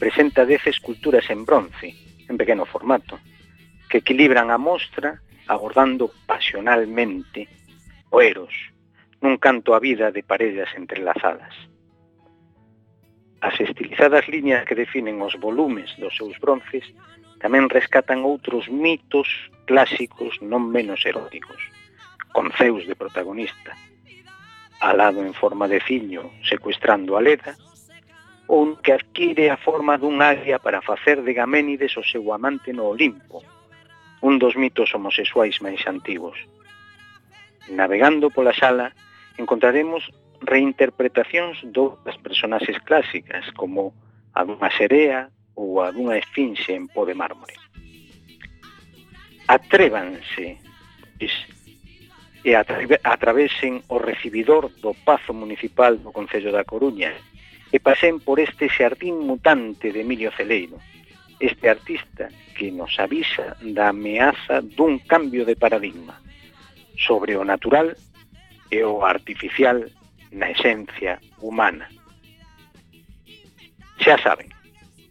presenta 0.00 0.48
dez 0.48 0.64
esculturas 0.64 1.28
en 1.28 1.44
bronce, 1.44 1.92
en 2.28 2.40
pequeno 2.40 2.64
formato, 2.64 3.20
que 3.92 4.00
equilibran 4.00 4.48
a 4.48 4.56
mostra 4.56 5.20
abordando 5.48 6.08
pasionalmente 6.24 7.44
o 8.08 8.24
eros, 8.24 8.52
nun 9.20 9.36
canto 9.36 9.76
a 9.76 9.82
vida 9.84 10.08
de 10.08 10.24
parellas 10.24 10.72
entrelazadas. 10.76 11.71
As 13.42 13.58
estilizadas 13.58 14.30
liñas 14.30 14.62
que 14.64 14.78
definen 14.78 15.18
os 15.18 15.34
volumes 15.34 15.90
dos 15.98 16.14
seus 16.14 16.38
bronces 16.38 16.86
tamén 17.42 17.66
rescatan 17.66 18.22
outros 18.22 18.70
mitos 18.70 19.26
clásicos 19.66 20.38
non 20.38 20.62
menos 20.70 21.02
eróticos, 21.02 21.58
con 22.30 22.54
Zeus 22.54 22.86
de 22.86 22.94
protagonista, 22.94 23.74
alado 24.78 25.26
en 25.26 25.34
forma 25.34 25.66
de 25.66 25.82
ciño 25.82 26.30
secuestrando 26.46 27.18
a 27.18 27.20
Leda, 27.20 27.58
ou 28.46 28.78
que 28.78 28.94
adquire 28.94 29.50
a 29.50 29.58
forma 29.58 29.98
dun 29.98 30.22
águia 30.22 30.62
para 30.62 30.78
facer 30.78 31.26
de 31.26 31.34
Gaménides 31.34 31.98
o 31.98 32.06
seu 32.06 32.22
amante 32.30 32.70
no 32.70 32.94
Olimpo, 32.94 33.42
un 34.22 34.38
dos 34.38 34.54
mitos 34.54 34.94
homosexuais 34.94 35.58
máis 35.58 35.82
antigos. 35.90 36.38
Navegando 37.74 38.30
pola 38.30 38.54
sala, 38.54 38.94
encontraremos 39.34 40.06
reinterpretacións 40.42 41.62
doutras 41.70 42.18
personaxes 42.18 42.78
clásicas 42.82 43.46
como 43.54 43.94
a 44.34 44.42
dunha 44.42 44.70
serea 44.74 45.30
ou 45.54 45.80
a 45.80 45.94
dunha 45.94 46.18
esfinxe 46.18 46.74
en 46.74 46.90
pó 46.90 47.06
de 47.06 47.14
mármore. 47.14 47.54
Atrévanse 49.46 50.58
pois, 51.18 51.34
e 52.42 52.58
atravesen 52.58 53.86
o 53.86 54.02
recibidor 54.02 54.74
do 54.82 54.98
Pazo 55.06 55.30
Municipal 55.30 56.02
do 56.02 56.10
Concello 56.10 56.50
da 56.50 56.66
Coruña 56.66 57.14
e 57.70 57.78
pasen 57.78 58.18
por 58.18 58.42
este 58.42 58.66
xardín 58.66 59.22
mutante 59.22 59.94
de 59.94 60.02
Emilio 60.02 60.34
Celeiro, 60.34 60.76
este 61.38 61.70
artista 61.70 62.28
que 62.58 62.74
nos 62.74 62.98
avisa 62.98 63.54
da 63.62 63.94
ameaza 63.94 64.58
dun 64.60 64.98
cambio 65.06 65.46
de 65.46 65.54
paradigma 65.54 66.18
sobre 66.98 67.38
o 67.38 67.46
natural 67.46 67.94
e 68.74 68.82
o 68.82 69.06
artificial 69.06 69.86
na 70.32 70.50
esencia 70.50 71.20
humana. 71.40 71.88
Xa 74.00 74.18
saben, 74.18 74.48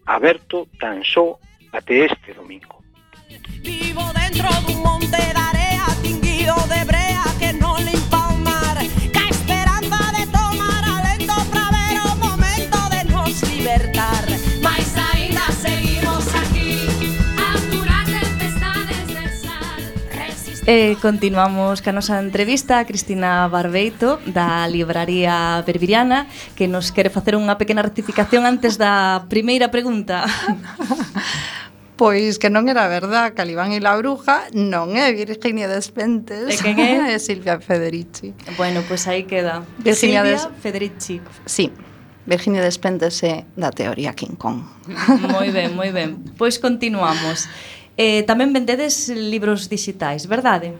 aberto 0.05 0.67
tan 0.79 1.03
só 1.05 1.39
até 1.71 2.05
este 2.05 2.33
domingo. 2.33 2.83
Vivo 3.61 4.03
dentro 4.13 4.49
dun 4.67 4.83
monte 4.83 5.07
de 5.07 5.31
area 5.37 5.85
tinguido 6.03 6.55
de 6.67 6.83
brea 6.85 7.00
Eh, 20.67 20.95
continuamos 21.01 21.81
ca 21.81 21.89
nosa 21.89 22.21
entrevista 22.21 22.77
a 22.77 22.85
Cristina 22.85 23.49
Barbeito 23.49 24.21
da 24.29 24.69
Libraría 24.69 25.57
Berbiriana 25.65 26.29
que 26.53 26.69
nos 26.69 26.93
quere 26.93 27.09
facer 27.09 27.33
unha 27.33 27.57
pequena 27.57 27.81
rectificación 27.81 28.45
antes 28.45 28.77
da 28.77 29.25
primeira 29.25 29.73
pregunta. 29.73 30.25
Pois 32.01 32.41
que 32.41 32.49
non 32.49 32.65
era 32.65 32.89
verdad, 32.89 33.37
Calibán 33.37 33.77
e 33.77 33.79
la 33.81 33.93
Bruja 33.93 34.49
non 34.57 34.97
é 34.97 35.13
Virginia 35.13 35.69
Despentes. 35.69 36.49
E 36.49 36.57
quen 36.57 36.81
é? 36.81 37.13
é 37.13 37.21
Silvia 37.21 37.61
Federici. 37.61 38.33
Bueno, 38.57 38.81
pois 38.89 39.05
pues 39.05 39.13
aí 39.13 39.29
queda. 39.29 39.61
Virginia 39.77 40.25
Silvia 40.25 40.49
Des... 40.49 40.49
Federici. 40.65 41.21
Sí. 41.45 41.69
Virginia 42.25 42.65
Despentes 42.65 43.21
é 43.21 43.45
da 43.53 43.69
teoría 43.69 44.17
King 44.17 44.33
Kong. 44.33 44.65
Moi 45.29 45.53
ben, 45.53 45.77
moi 45.77 45.93
ben. 45.93 46.25
Pois 46.41 46.57
continuamos. 46.57 47.45
Eh, 47.97 48.23
tamén 48.23 48.55
vendedes 48.55 49.11
libros 49.11 49.67
digitais, 49.67 50.27
verdade? 50.27 50.75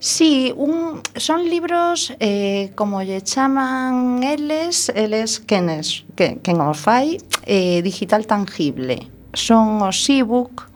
Sí, 0.00 0.54
un, 0.56 1.02
son 1.16 1.44
libros 1.44 2.14
eh, 2.20 2.72
como 2.74 3.02
lle 3.02 3.20
chaman 3.20 4.22
eles, 4.24 4.88
eles 4.94 5.44
quenes, 5.44 6.08
que, 6.16 6.40
quen 6.40 6.56
os 6.64 6.80
fai, 6.80 7.20
eh, 7.44 7.84
digital 7.84 8.24
tangible. 8.24 9.12
Son 9.36 9.84
os 9.84 10.00
e-book, 10.08 10.70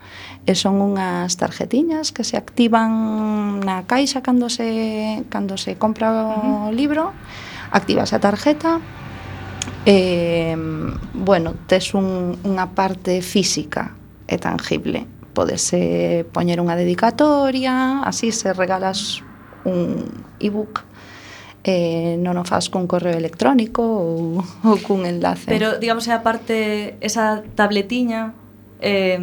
e 0.44 0.52
son 0.52 0.84
unhas 0.84 1.40
tarjetiñas 1.40 2.12
que 2.12 2.20
se 2.20 2.36
activan 2.36 3.64
na 3.64 3.88
caixa 3.88 4.20
cando 4.20 4.52
se, 4.52 5.24
cando 5.32 5.56
se 5.56 5.80
compra 5.80 6.12
o 6.68 6.68
libro, 6.68 7.16
activas 7.72 8.12
a 8.12 8.20
tarjeta, 8.20 8.84
eh, 9.88 10.52
bueno, 11.16 11.56
tes 11.64 11.96
un, 11.96 12.36
unha 12.44 12.76
parte 12.76 13.24
física 13.24 13.96
e 14.28 14.36
tangible 14.36 15.08
podese 15.34 16.24
poñer 16.30 16.62
unha 16.62 16.78
dedicatoria, 16.78 18.00
así 18.06 18.30
se 18.30 18.54
regalas 18.54 19.20
un 19.66 20.08
ebook 20.40 20.86
eh, 21.64 22.16
non 22.20 22.36
o 22.36 22.44
faz 22.44 22.68
cun 22.68 22.84
correo 22.84 23.16
electrónico 23.16 23.82
ou, 23.82 24.40
ou 24.40 24.76
cun 24.84 25.08
enlace. 25.08 25.48
Pero, 25.48 25.80
digamos, 25.80 26.06
é 26.06 26.14
a 26.14 26.20
parte, 26.20 26.94
esa 27.00 27.42
tabletiña, 27.56 28.36
eh, 28.80 29.18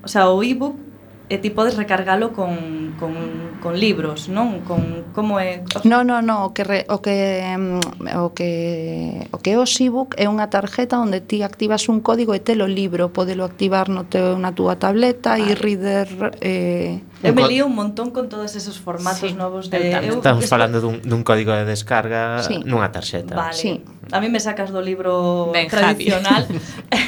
o 0.00 0.08
sea, 0.08 0.30
o 0.30 0.40
ebook 0.40 0.89
e 1.30 1.38
ti 1.38 1.54
podes 1.54 1.78
recargalo 1.78 2.34
con, 2.34 2.96
con, 2.98 3.14
con 3.62 3.78
libros, 3.78 4.26
non? 4.26 4.66
Con 4.66 5.14
como 5.14 5.38
é 5.38 5.62
No, 5.86 6.02
no, 6.02 6.26
no, 6.26 6.42
o 6.42 6.50
que 6.50 6.66
re, 6.66 6.90
o 6.90 6.98
que 6.98 7.46
mm, 7.46 8.18
o 8.18 8.34
que 8.34 9.30
o 9.30 9.38
que 9.38 9.54
é 9.54 9.56
o 9.56 9.62
e-book 9.62 10.18
é 10.18 10.26
unha 10.26 10.50
tarjeta 10.50 10.98
onde 10.98 11.22
ti 11.22 11.46
activas 11.46 11.86
un 11.86 12.02
código 12.02 12.34
e 12.34 12.42
te 12.42 12.58
lo 12.58 12.66
libro, 12.66 13.14
podelo 13.14 13.46
activar 13.46 13.86
no 13.86 14.10
teu 14.10 14.34
na 14.42 14.50
túa 14.58 14.74
tableta 14.82 15.38
e 15.38 15.54
ah. 15.54 15.56
reader 15.56 16.34
eh 16.42 16.98
Eu 17.22 17.36
me 17.36 17.46
lío 17.46 17.70
un 17.70 17.78
montón 17.78 18.10
con 18.10 18.26
todos 18.26 18.56
esos 18.58 18.82
formatos 18.82 19.30
sí, 19.30 19.38
novos 19.38 19.70
de 19.70 19.92
eu, 20.02 20.18
Estamos 20.18 20.50
falando 20.50 20.82
dun, 20.82 20.98
dun 21.04 21.22
código 21.22 21.54
de 21.54 21.62
descarga 21.62 22.42
sí. 22.42 22.58
nunha 22.66 22.90
tarxeta. 22.90 23.38
Vale. 23.38 23.54
Sí. 23.54 23.86
A 24.10 24.18
mí 24.18 24.26
me 24.26 24.42
sacas 24.42 24.74
do 24.74 24.82
libro 24.82 25.54
ben, 25.54 25.70
tradicional. 25.70 26.48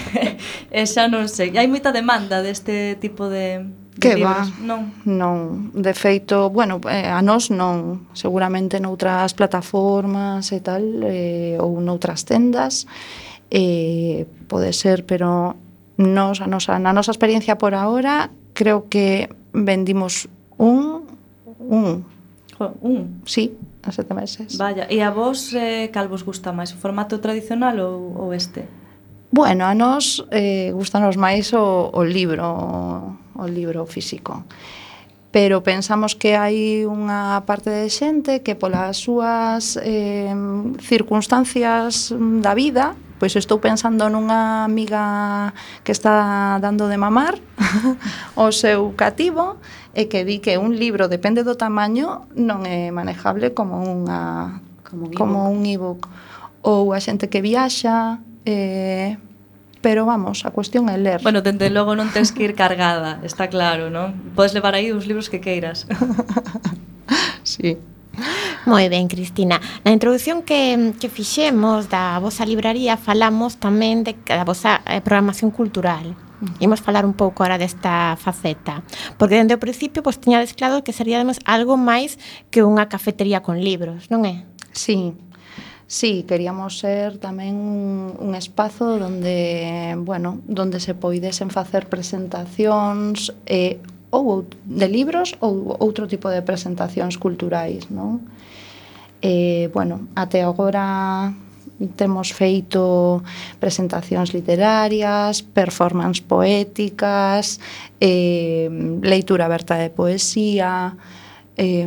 e 0.70 0.80
xa 0.86 1.10
non 1.10 1.26
sei. 1.26 1.50
Hai 1.58 1.66
moita 1.66 1.90
demanda 1.90 2.38
deste 2.44 2.94
tipo 3.02 3.26
de 3.26 3.66
Que 4.00 4.16
libros, 4.16 4.48
va? 4.48 4.64
Non. 4.64 4.80
Non, 5.04 5.36
de 5.76 5.92
feito, 5.92 6.48
bueno, 6.48 6.80
eh, 6.88 7.04
a 7.12 7.20
nós 7.20 7.52
non, 7.52 8.08
seguramente 8.16 8.80
noutras 8.80 9.36
plataformas 9.36 10.48
e 10.48 10.60
tal, 10.64 10.80
eh, 11.04 11.60
ou 11.60 11.76
noutras 11.84 12.24
tendas, 12.24 12.88
eh, 13.52 14.24
pode 14.48 14.72
ser, 14.72 15.04
pero 15.04 15.56
nos, 16.00 16.40
a 16.40 16.48
nosa, 16.48 16.80
na 16.80 16.96
nosa 16.96 17.12
experiencia 17.12 17.60
por 17.60 17.76
ahora, 17.76 18.32
creo 18.56 18.88
que 18.88 19.28
vendimos 19.52 20.28
un, 20.56 21.04
un, 21.60 22.04
un. 22.80 23.20
Sí, 23.28 23.52
a 23.84 23.92
sete 23.92 24.14
meses. 24.14 24.56
Vaya, 24.56 24.88
e 24.88 25.04
a 25.04 25.12
vos 25.12 25.52
eh, 25.52 25.92
cal 25.92 26.08
vos 26.08 26.24
gusta 26.24 26.48
máis? 26.48 26.72
O 26.72 26.80
formato 26.80 27.20
tradicional 27.20 27.76
ou, 27.76 28.16
ou 28.16 28.28
este? 28.32 28.64
Bueno, 29.28 29.64
a 29.68 29.76
nós 29.76 30.24
eh, 30.32 30.72
gustanos 30.72 31.16
máis 31.20 31.52
o, 31.52 31.92
o 31.92 32.00
libro 32.04 33.20
o 33.36 33.46
libro 33.46 33.86
físico 33.86 34.44
pero 35.32 35.64
pensamos 35.64 36.12
que 36.14 36.36
hai 36.36 36.84
unha 36.84 37.40
parte 37.48 37.72
de 37.72 37.88
xente 37.88 38.44
que 38.44 38.52
polas 38.52 39.00
súas 39.00 39.80
eh, 39.80 40.32
circunstancias 40.84 42.12
da 42.44 42.52
vida 42.52 42.92
pois 43.22 43.38
estou 43.38 43.62
pensando 43.62 44.10
nunha 44.10 44.66
amiga 44.66 45.54
que 45.86 45.94
está 45.94 46.58
dando 46.58 46.90
de 46.90 46.98
mamar 46.98 47.38
o 48.34 48.50
seu 48.50 48.98
cativo 48.98 49.62
e 49.94 50.10
que 50.10 50.26
di 50.26 50.42
que 50.42 50.58
un 50.58 50.74
libro, 50.74 51.06
depende 51.06 51.46
do 51.46 51.54
tamaño, 51.54 52.26
non 52.34 52.66
é 52.66 52.90
manejable 52.90 53.54
como 53.54 53.78
unha 53.78 54.58
como 54.82 55.06
un 55.06 55.14
ebook, 55.14 55.18
como 55.22 55.38
un 55.46 55.62
e-book. 55.62 56.02
ou 56.66 56.90
a 56.90 56.98
xente 56.98 57.30
que 57.30 57.38
viaxa, 57.38 58.18
eh, 58.42 59.18
pero 59.82 60.06
vamos, 60.06 60.46
a 60.46 60.54
cuestión 60.54 60.88
é 60.88 60.96
ler. 60.96 61.20
Bueno, 61.20 61.42
dende 61.42 61.68
logo 61.68 61.98
non 61.98 62.08
tens 62.14 62.30
que 62.30 62.46
ir 62.46 62.54
cargada, 62.54 63.18
está 63.26 63.50
claro, 63.50 63.90
non? 63.90 64.14
Podes 64.38 64.54
levar 64.54 64.78
aí 64.78 64.94
os 64.94 65.04
libros 65.10 65.26
que 65.26 65.42
queiras. 65.42 65.84
sí. 67.42 67.76
Moi 68.64 68.86
ben, 68.86 69.10
Cristina. 69.10 69.58
Na 69.82 69.90
introdución 69.90 70.46
que, 70.46 70.94
que 71.02 71.10
fixemos 71.10 71.90
da 71.90 72.22
vosa 72.22 72.46
libraría 72.46 72.94
falamos 72.94 73.58
tamén 73.58 74.06
de, 74.06 74.14
da 74.22 74.46
vosa 74.46 74.80
eh, 74.86 75.02
programación 75.02 75.50
cultural. 75.50 76.14
Mm. 76.14 76.70
Imos 76.70 76.78
falar 76.78 77.02
un 77.02 77.14
pouco 77.14 77.42
ahora 77.42 77.54
desta 77.54 78.18
faceta 78.18 78.82
Porque 79.14 79.38
dende 79.38 79.54
o 79.54 79.62
principio 79.62 80.02
pois, 80.02 80.18
pues, 80.18 80.26
tiñades 80.26 80.54
claro 80.54 80.82
que 80.82 80.90
seríamos 80.90 81.38
algo 81.46 81.78
máis 81.78 82.18
que 82.54 82.62
unha 82.62 82.86
cafetería 82.86 83.42
con 83.42 83.58
libros, 83.58 84.10
non 84.10 84.26
é? 84.26 84.46
Sí, 84.74 85.14
Sí, 85.92 86.24
queríamos 86.26 86.78
ser 86.80 87.20
tamén 87.20 87.52
un, 87.52 88.16
un 88.16 88.32
espazo 88.32 88.96
onde, 88.96 89.92
bueno, 90.00 90.40
onde 90.48 90.80
se 90.80 90.96
poidesen 90.96 91.52
facer 91.52 91.84
presentacións 91.84 93.28
eh, 93.44 93.76
ou 94.08 94.48
de 94.64 94.88
libros 94.88 95.36
ou 95.44 95.76
outro 95.76 96.08
tipo 96.08 96.32
de 96.32 96.40
presentacións 96.40 97.20
culturais, 97.20 97.92
non? 97.92 98.24
Eh, 99.20 99.68
bueno, 99.76 100.08
até 100.16 100.40
agora 100.40 101.28
temos 102.00 102.32
feito 102.32 103.20
presentacións 103.60 104.32
literarias, 104.32 105.44
performance 105.44 106.24
poéticas, 106.24 107.60
eh, 108.00 108.72
leitura 109.04 109.44
aberta 109.44 109.76
de 109.76 109.92
poesía, 109.92 110.96
eh, 111.60 111.84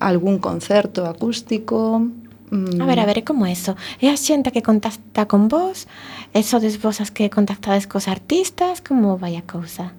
algún 0.00 0.36
concerto 0.36 1.08
acústico, 1.08 2.04
Mm. 2.50 2.82
A 2.82 2.86
ver, 2.86 2.98
a 3.00 3.06
ver, 3.06 3.18
é 3.18 3.22
como 3.22 3.46
eso? 3.46 3.78
É 4.02 4.10
a 4.10 4.16
xente 4.18 4.50
que 4.50 4.62
contacta 4.62 5.26
con 5.26 5.46
vos? 5.46 5.86
É 6.34 6.42
sodes 6.42 6.76
vos 6.82 7.00
as 7.00 7.10
que 7.10 7.30
contactades 7.30 7.86
cos 7.86 8.10
artistas? 8.10 8.82
Como 8.82 9.16
vai 9.16 9.38
a 9.38 9.46
cousa? 9.46 9.94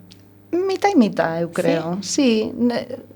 Mita 0.51 0.91
e 0.91 0.95
mita, 0.99 1.39
eu 1.39 1.49
creo. 1.49 2.03
Sí, 2.03 2.51
sí. 2.51 2.51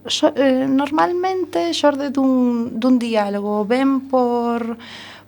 So, 0.08 0.32
eh, 0.36 0.68
normalmente 0.72 1.76
xorde 1.76 2.08
dun, 2.16 2.80
dun 2.80 2.96
diálogo 2.96 3.68
ben 3.68 4.08
por 4.08 4.80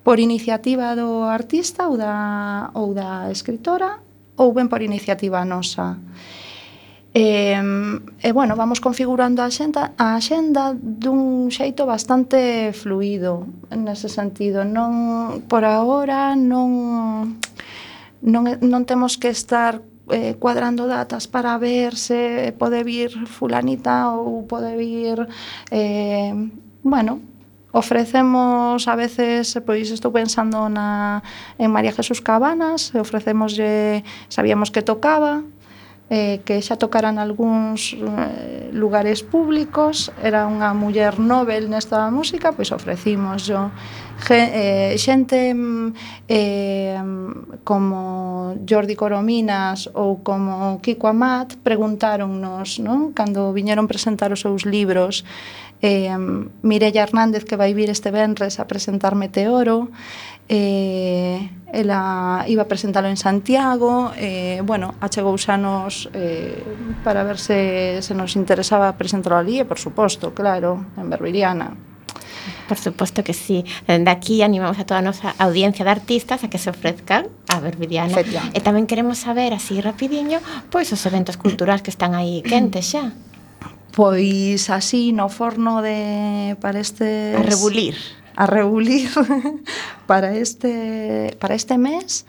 por 0.08 0.24
iniciativa 0.24 0.96
do 0.96 1.28
artista 1.28 1.92
ou 1.92 2.00
da, 2.00 2.72
ou 2.72 2.96
da 2.96 3.28
escritora 3.28 4.00
ou 4.40 4.56
ben 4.56 4.72
por 4.72 4.80
iniciativa 4.80 5.44
nosa. 5.44 6.00
E, 7.18 7.58
e 8.22 8.32
bueno, 8.32 8.56
vamos 8.56 8.80
configurando 8.80 9.42
a 9.42 9.50
xenda, 9.50 9.98
a 9.98 10.22
xenda 10.22 10.78
dun 10.78 11.50
xeito 11.50 11.90
bastante 11.90 12.70
fluido 12.78 13.50
nese 13.74 14.06
sentido. 14.06 14.62
Non 14.62 15.42
por 15.50 15.66
agora 15.66 16.38
non 16.38 17.42
non 18.22 18.44
non 18.62 18.82
temos 18.86 19.18
que 19.18 19.34
estar 19.34 19.82
eh, 20.14 20.38
cuadrando 20.38 20.86
datas 20.86 21.26
para 21.26 21.58
ver 21.58 21.98
se 21.98 22.54
pode 22.54 22.86
vir 22.86 23.10
fulanita 23.26 24.14
ou 24.14 24.46
pode 24.46 24.78
vir 24.78 25.26
eh, 25.74 26.38
bueno, 26.86 27.18
ofrecemos 27.74 28.88
a 28.88 28.94
veces, 28.94 29.58
pois 29.66 29.90
estou 29.90 30.14
pensando 30.14 30.70
na 30.70 31.22
en 31.58 31.74
María 31.74 31.98
Jesús 31.98 32.22
Cabanas, 32.22 32.94
ofrecemoslle, 32.94 34.06
sabíamos 34.30 34.70
que 34.70 34.86
tocaba, 34.86 35.42
eh, 36.10 36.40
que 36.48 36.64
xa 36.64 36.80
tocaran 36.80 37.20
algúns 37.20 37.92
eh, 37.92 38.72
lugares 38.72 39.24
públicos, 39.28 40.08
era 40.24 40.48
unha 40.48 40.72
muller 40.72 41.20
Nobel 41.20 41.68
nesta 41.68 42.08
música, 42.08 42.56
pois 42.56 42.72
ofrecimos 42.72 43.44
yo 43.44 43.68
eh, 44.32 44.96
xente 44.96 45.54
mm, 45.54 45.88
eh, 46.28 47.00
como 47.68 48.56
Jordi 48.64 48.96
Corominas 48.96 49.92
ou 49.94 50.24
como 50.24 50.80
Kiko 50.80 51.12
Amat 51.12 51.60
preguntáronnos, 51.60 52.80
non? 52.80 53.12
Cando 53.12 53.52
viñeron 53.52 53.92
presentar 53.92 54.32
os 54.32 54.42
seus 54.42 54.64
libros, 54.64 55.28
eh, 55.82 56.16
Mireia 56.64 57.04
Hernández 57.04 57.46
que 57.46 57.60
vai 57.60 57.76
vir 57.76 57.90
este 57.92 58.10
venres 58.12 58.60
a 58.60 58.66
presentar 58.66 59.14
Meteoro, 59.14 59.92
eh, 60.50 61.50
ela 61.72 62.46
iba 62.48 62.64
a 62.64 62.68
presentalo 62.68 63.08
en 63.08 63.18
Santiago 63.18 64.12
eh, 64.16 64.62
bueno, 64.64 64.96
achegouse 65.02 65.52
a 65.52 65.58
nos 65.58 66.10
eh, 66.14 66.64
para 67.04 67.24
ver 67.24 67.38
se, 67.38 68.02
se 68.02 68.14
nos 68.16 68.36
interesaba 68.36 68.96
presentalo 68.96 69.36
ali 69.36 69.60
e 69.60 69.66
por 69.68 69.80
suposto, 69.80 70.32
claro, 70.32 70.88
en 70.96 71.10
Berbiriana 71.12 71.76
Por 72.68 72.78
suposto 72.78 73.24
que 73.24 73.34
sí. 73.34 73.64
Eh, 73.88 73.94
Dende 73.94 74.12
aquí 74.12 74.42
animamos 74.42 74.80
a 74.80 74.86
toda 74.86 75.00
a 75.00 75.06
nosa 75.06 75.36
audiencia 75.40 75.86
de 75.86 75.92
artistas 75.92 76.44
a 76.44 76.50
que 76.50 76.58
se 76.58 76.70
ofrezcan 76.70 77.28
a 77.48 77.60
Berbiriana. 77.60 78.12
E 78.20 78.60
eh, 78.60 78.62
tamén 78.64 78.88
queremos 78.88 79.24
saber, 79.24 79.56
así 79.56 79.80
rapidiño, 79.80 80.40
pois 80.72 80.92
os 80.92 81.02
eventos 81.08 81.40
culturais 81.40 81.84
que 81.84 81.92
están 81.92 82.16
aí 82.16 82.44
quentes 82.44 82.92
xa. 82.92 83.16
Pois 83.96 84.70
así 84.70 85.10
no 85.16 85.32
forno 85.32 85.82
de 85.82 86.56
para 86.62 86.78
este 86.80 87.34
a 87.34 87.42
rebulir 87.42 87.98
a 88.38 88.46
rebulir 88.46 89.10
para 90.08 90.36
este, 90.38 91.36
para 91.40 91.56
este 91.56 91.78
mes. 91.78 92.26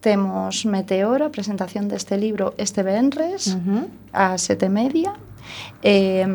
Temos 0.00 0.66
Meteora, 0.66 1.30
presentación 1.30 1.88
deste 1.88 2.18
libro 2.18 2.54
este 2.58 2.82
venres, 2.82 3.54
uh 3.54 3.58
-huh. 3.58 3.84
a 4.12 4.38
sete 4.38 4.68
media. 4.68 5.14
Eh, 5.82 6.26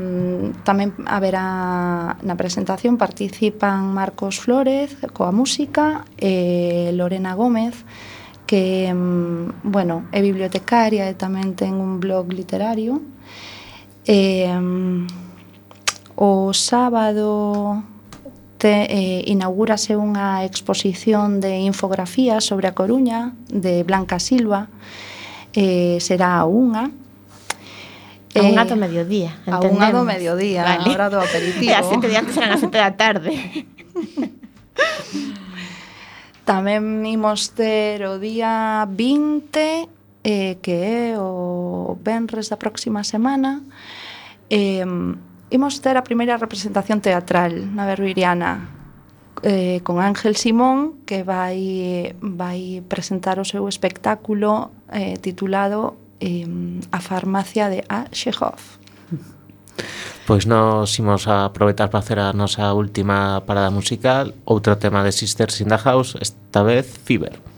tamén 0.63 0.95
haberá 1.03 2.15
na 2.23 2.35
presentación 2.39 2.95
participan 2.95 3.91
Marcos 3.91 4.39
Flores 4.39 4.95
coa 5.11 5.35
música, 5.35 6.07
eh, 6.15 6.95
Lorena 6.95 7.35
Gómez, 7.35 7.83
que, 8.47 8.91
bueno, 9.63 10.07
é 10.15 10.19
bibliotecaria 10.23 11.11
e 11.11 11.15
tamén 11.19 11.55
ten 11.59 11.75
un 11.75 11.99
blog 11.99 12.31
literario. 12.31 13.03
Eh, 14.07 14.47
o 16.15 16.51
sábado 16.55 17.83
te, 18.61 18.85
eh, 18.93 19.25
inaugúrase 19.25 19.97
unha 19.97 20.45
exposición 20.45 21.41
de 21.41 21.65
infografía 21.65 22.37
sobre 22.45 22.69
a 22.69 22.77
Coruña 22.77 23.33
de 23.49 23.81
Blanca 23.81 24.21
Silva 24.21 24.69
eh, 25.57 25.97
será 25.97 26.37
a 26.37 26.45
unha 26.45 26.93
A 28.31 28.47
unha 28.47 28.63
do 28.63 28.77
eh, 28.77 28.83
mediodía, 28.85 29.31
entendemos. 29.43 29.65
A 29.65 29.75
unha 29.75 29.89
do 29.91 30.07
mediodía, 30.07 30.63
vale. 30.63 30.87
a 30.87 30.93
hora 30.93 31.11
do 31.11 31.19
aperitivo. 31.19 31.67
E 31.67 31.75
as 31.75 31.83
sete 31.89 32.07
de 32.07 32.15
antes 32.15 32.31
eran 32.37 32.55
as 32.55 32.63
sete 32.63 32.79
da 32.79 32.95
tarde. 32.95 33.33
Tamén 36.47 37.03
imos 37.03 37.51
ter 37.57 38.07
o 38.07 38.15
día 38.21 38.85
20 38.87 40.23
eh, 40.23 40.55
que 40.63 41.11
é 41.11 41.19
o 41.19 41.97
Benres 41.99 42.47
da 42.47 42.55
próxima 42.61 43.03
semana 43.03 43.59
eh, 44.47 44.87
imos 45.51 45.83
ter 45.83 45.99
a 45.99 46.03
primeira 46.07 46.39
representación 46.39 47.03
teatral 47.03 47.75
na 47.75 47.83
Berruiriana 47.85 48.71
eh, 49.43 49.83
con 49.83 49.99
Ángel 49.99 50.39
Simón 50.39 51.03
que 51.03 51.27
vai, 51.27 52.15
vai 52.23 52.79
presentar 52.87 53.37
o 53.37 53.45
seu 53.45 53.67
espectáculo 53.67 54.71
eh, 54.89 55.19
titulado 55.19 55.99
eh, 56.23 56.47
A 56.91 56.99
farmacia 57.03 57.67
de 57.67 57.83
A. 57.91 58.07
Chekhov. 58.15 58.79
Pois 60.25 60.47
nós 60.47 60.95
imos 60.95 61.27
a 61.27 61.51
aproveitar 61.51 61.91
para 61.91 61.99
hacer 61.99 62.19
a 62.19 62.31
nosa 62.31 62.71
última 62.71 63.43
parada 63.43 63.73
musical 63.73 64.31
Outro 64.45 64.79
tema 64.79 65.03
de 65.03 65.11
Sisters 65.11 65.59
in 65.59 65.67
the 65.67 65.79
House 65.81 66.15
Esta 66.21 66.63
vez 66.63 66.87
Fever 67.03 67.50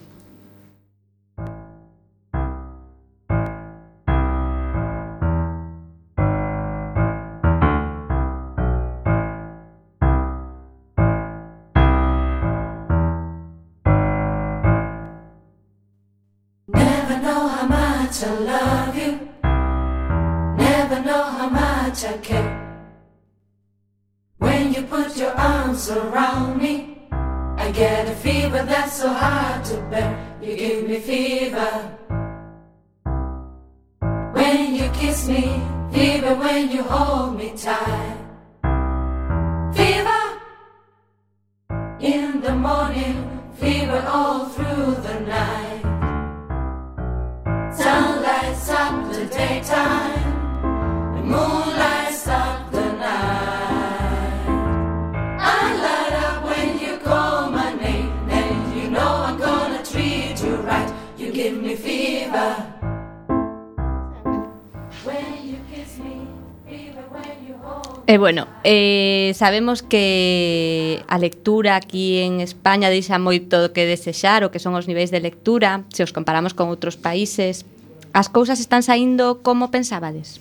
sabemos 69.43 69.83
que 69.83 71.03
a 71.09 71.17
lectura 71.17 71.75
aquí 71.75 72.19
en 72.19 72.39
España 72.39 72.87
deixa 72.87 73.19
moito 73.19 73.75
que 73.75 73.83
desexar 73.83 74.47
o 74.47 74.55
que 74.55 74.63
son 74.63 74.71
os 74.79 74.87
niveis 74.87 75.11
de 75.11 75.19
lectura, 75.19 75.83
se 75.91 75.99
os 75.99 76.15
comparamos 76.15 76.55
con 76.55 76.71
outros 76.71 76.95
países. 76.95 77.67
As 78.15 78.31
cousas 78.31 78.63
están 78.63 78.87
saindo 78.87 79.43
como 79.43 79.67
pensábades? 79.67 80.39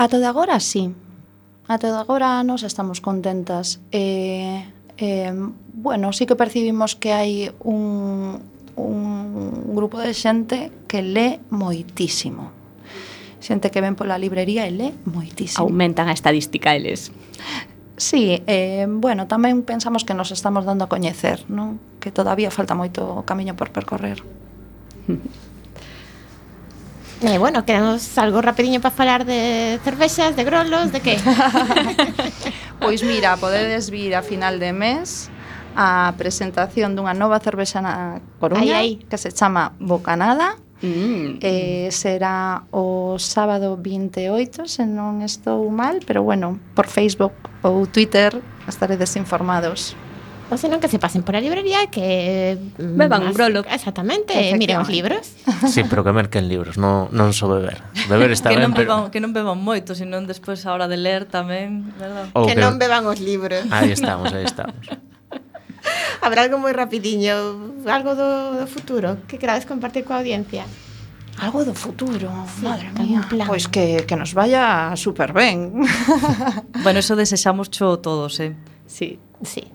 A 0.00 0.08
todo 0.08 0.24
agora, 0.24 0.64
sí. 0.64 0.96
A 1.68 1.76
todo 1.76 2.00
agora 2.00 2.40
nos 2.40 2.64
estamos 2.64 3.04
contentas. 3.04 3.84
Eh, 3.92 4.64
eh, 4.96 5.36
bueno, 5.76 6.16
sí 6.16 6.24
que 6.24 6.40
percibimos 6.40 6.96
que 6.96 7.12
hai 7.12 7.52
un, 7.68 8.40
un 8.80 9.76
grupo 9.76 10.00
de 10.00 10.16
xente 10.16 10.72
que 10.88 11.04
lé 11.04 11.44
moitísimo 11.52 12.57
xente 13.40 13.70
que 13.70 13.80
ven 13.80 13.94
pola 13.94 14.18
librería 14.18 14.66
e 14.66 14.72
lé 14.74 14.88
moitísimo. 15.06 15.64
Aumentan 15.64 16.10
a 16.10 16.14
estadística 16.14 16.74
eles. 16.74 17.10
Sí, 17.98 18.42
eh, 18.46 18.86
bueno, 18.86 19.26
tamén 19.26 19.66
pensamos 19.66 20.06
que 20.06 20.14
nos 20.14 20.30
estamos 20.30 20.62
dando 20.62 20.86
a 20.86 20.88
coñecer, 20.88 21.42
non? 21.50 21.82
Que 21.98 22.14
todavía 22.14 22.54
falta 22.54 22.78
moito 22.78 23.26
camiño 23.26 23.58
por 23.58 23.74
percorrer. 23.74 24.22
E 27.18 27.34
eh, 27.34 27.38
bueno, 27.42 27.66
quedamos 27.66 28.06
algo 28.18 28.38
rapidiño 28.38 28.78
para 28.78 28.94
falar 28.94 29.26
de 29.26 29.82
cervexas, 29.82 30.38
de 30.38 30.44
grolos, 30.46 30.94
de 30.94 31.02
que? 31.02 31.18
pois 32.80 33.02
mira, 33.02 33.34
podedes 33.34 33.90
vir 33.90 34.14
a 34.14 34.22
final 34.22 34.62
de 34.62 34.70
mes 34.70 35.26
a 35.74 36.14
presentación 36.14 36.94
dunha 36.94 37.14
nova 37.18 37.42
cervexa 37.42 37.82
na 37.82 38.22
Coruña 38.38 38.78
ai, 38.78 39.02
ai. 39.02 39.06
que 39.10 39.18
se 39.18 39.34
chama 39.34 39.74
Bocanada 39.82 40.58
Mm. 40.82 41.42
Eh, 41.42 41.88
será 41.90 42.62
o 42.70 43.18
sábado 43.18 43.74
28, 43.76 44.70
se 44.70 44.86
non 44.86 45.26
estou 45.26 45.66
mal, 45.74 45.98
pero 46.06 46.22
bueno, 46.22 46.58
por 46.78 46.86
Facebook 46.86 47.34
ou 47.66 47.86
Twitter 47.90 48.38
estaredes 48.70 49.18
informados. 49.18 49.98
O 50.48 50.56
senón 50.56 50.80
que 50.80 50.88
se 50.88 50.96
pasen 50.96 51.20
por 51.20 51.36
a 51.36 51.44
librería 51.44 51.84
e 51.84 51.92
que 51.92 52.56
mm, 52.56 52.96
beban 52.96 53.20
un 53.20 53.36
brolo. 53.36 53.68
Exactamente, 53.68 54.32
e 54.32 54.56
miren 54.56 54.80
os 54.80 54.88
libros. 54.88 55.36
Sí, 55.68 55.84
pero 55.84 56.00
que 56.00 56.14
merquen 56.14 56.48
libros, 56.48 56.80
non, 56.80 57.12
non 57.12 57.36
só 57.36 57.52
beber. 57.52 57.84
Beber 58.08 58.32
está 58.32 58.48
que 58.48 58.56
ben, 58.56 58.70
non 58.70 58.72
beban. 58.72 59.12
Que 59.12 59.20
non 59.20 59.36
beban 59.36 59.60
moito, 59.60 59.92
senón 59.92 60.24
despois 60.24 60.64
a 60.64 60.72
hora 60.72 60.88
de 60.88 60.96
ler 60.96 61.28
tamén, 61.28 61.92
verdad? 62.00 62.32
Ou 62.32 62.48
que, 62.48 62.56
que 62.56 62.62
non 62.64 62.80
beban 62.80 63.04
os 63.04 63.20
libros. 63.20 63.66
Aí 63.68 63.92
estamos, 63.92 64.32
aí 64.32 64.48
estamos. 64.48 64.80
Habrá 66.24 66.42
algo 66.44 66.58
moi 66.58 66.72
rapidiño, 66.72 67.84
algo 67.86 68.14
do, 68.14 68.58
do 68.58 68.66
futuro 68.66 69.22
que 69.26 69.38
querades 69.38 69.64
compartir 69.64 70.04
coa 70.04 70.20
audiencia. 70.20 70.66
Algo 71.38 71.62
do 71.62 71.74
futuro, 71.74 72.26
sí, 72.50 72.66
madre 72.66 72.90
mía. 72.98 73.22
Pois 73.46 73.70
que, 73.70 74.02
que 74.08 74.16
nos 74.18 74.34
vaya 74.34 74.90
super 74.98 75.30
ben. 75.32 75.86
bueno, 76.82 76.98
eso 76.98 77.14
desexamos 77.14 77.70
cho 77.70 78.02
todos, 78.02 78.40
eh? 78.40 78.58
Sí. 78.86 79.22
Sí. 79.42 79.70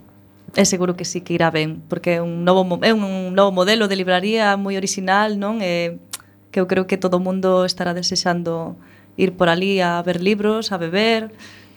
É 0.54 0.64
seguro 0.64 0.94
que 0.94 1.04
sí 1.04 1.22
que 1.24 1.34
irá 1.34 1.50
ben, 1.50 1.82
porque 1.88 2.16
é 2.16 2.22
un 2.22 2.44
novo, 2.44 2.62
é 2.84 2.92
un 2.92 3.34
novo 3.34 3.50
modelo 3.50 3.88
de 3.88 3.96
libraría 3.96 4.54
moi 4.60 4.76
original, 4.76 5.40
non? 5.40 5.58
E 5.64 5.98
que 6.54 6.62
eu 6.62 6.70
creo 6.70 6.86
que 6.86 7.00
todo 7.00 7.18
o 7.18 7.24
mundo 7.24 7.66
estará 7.66 7.96
desexando 7.96 8.78
ir 9.16 9.34
por 9.34 9.48
ali 9.48 9.80
a 9.80 9.98
ver 10.06 10.22
libros, 10.22 10.70
a 10.70 10.78
beber, 10.78 11.34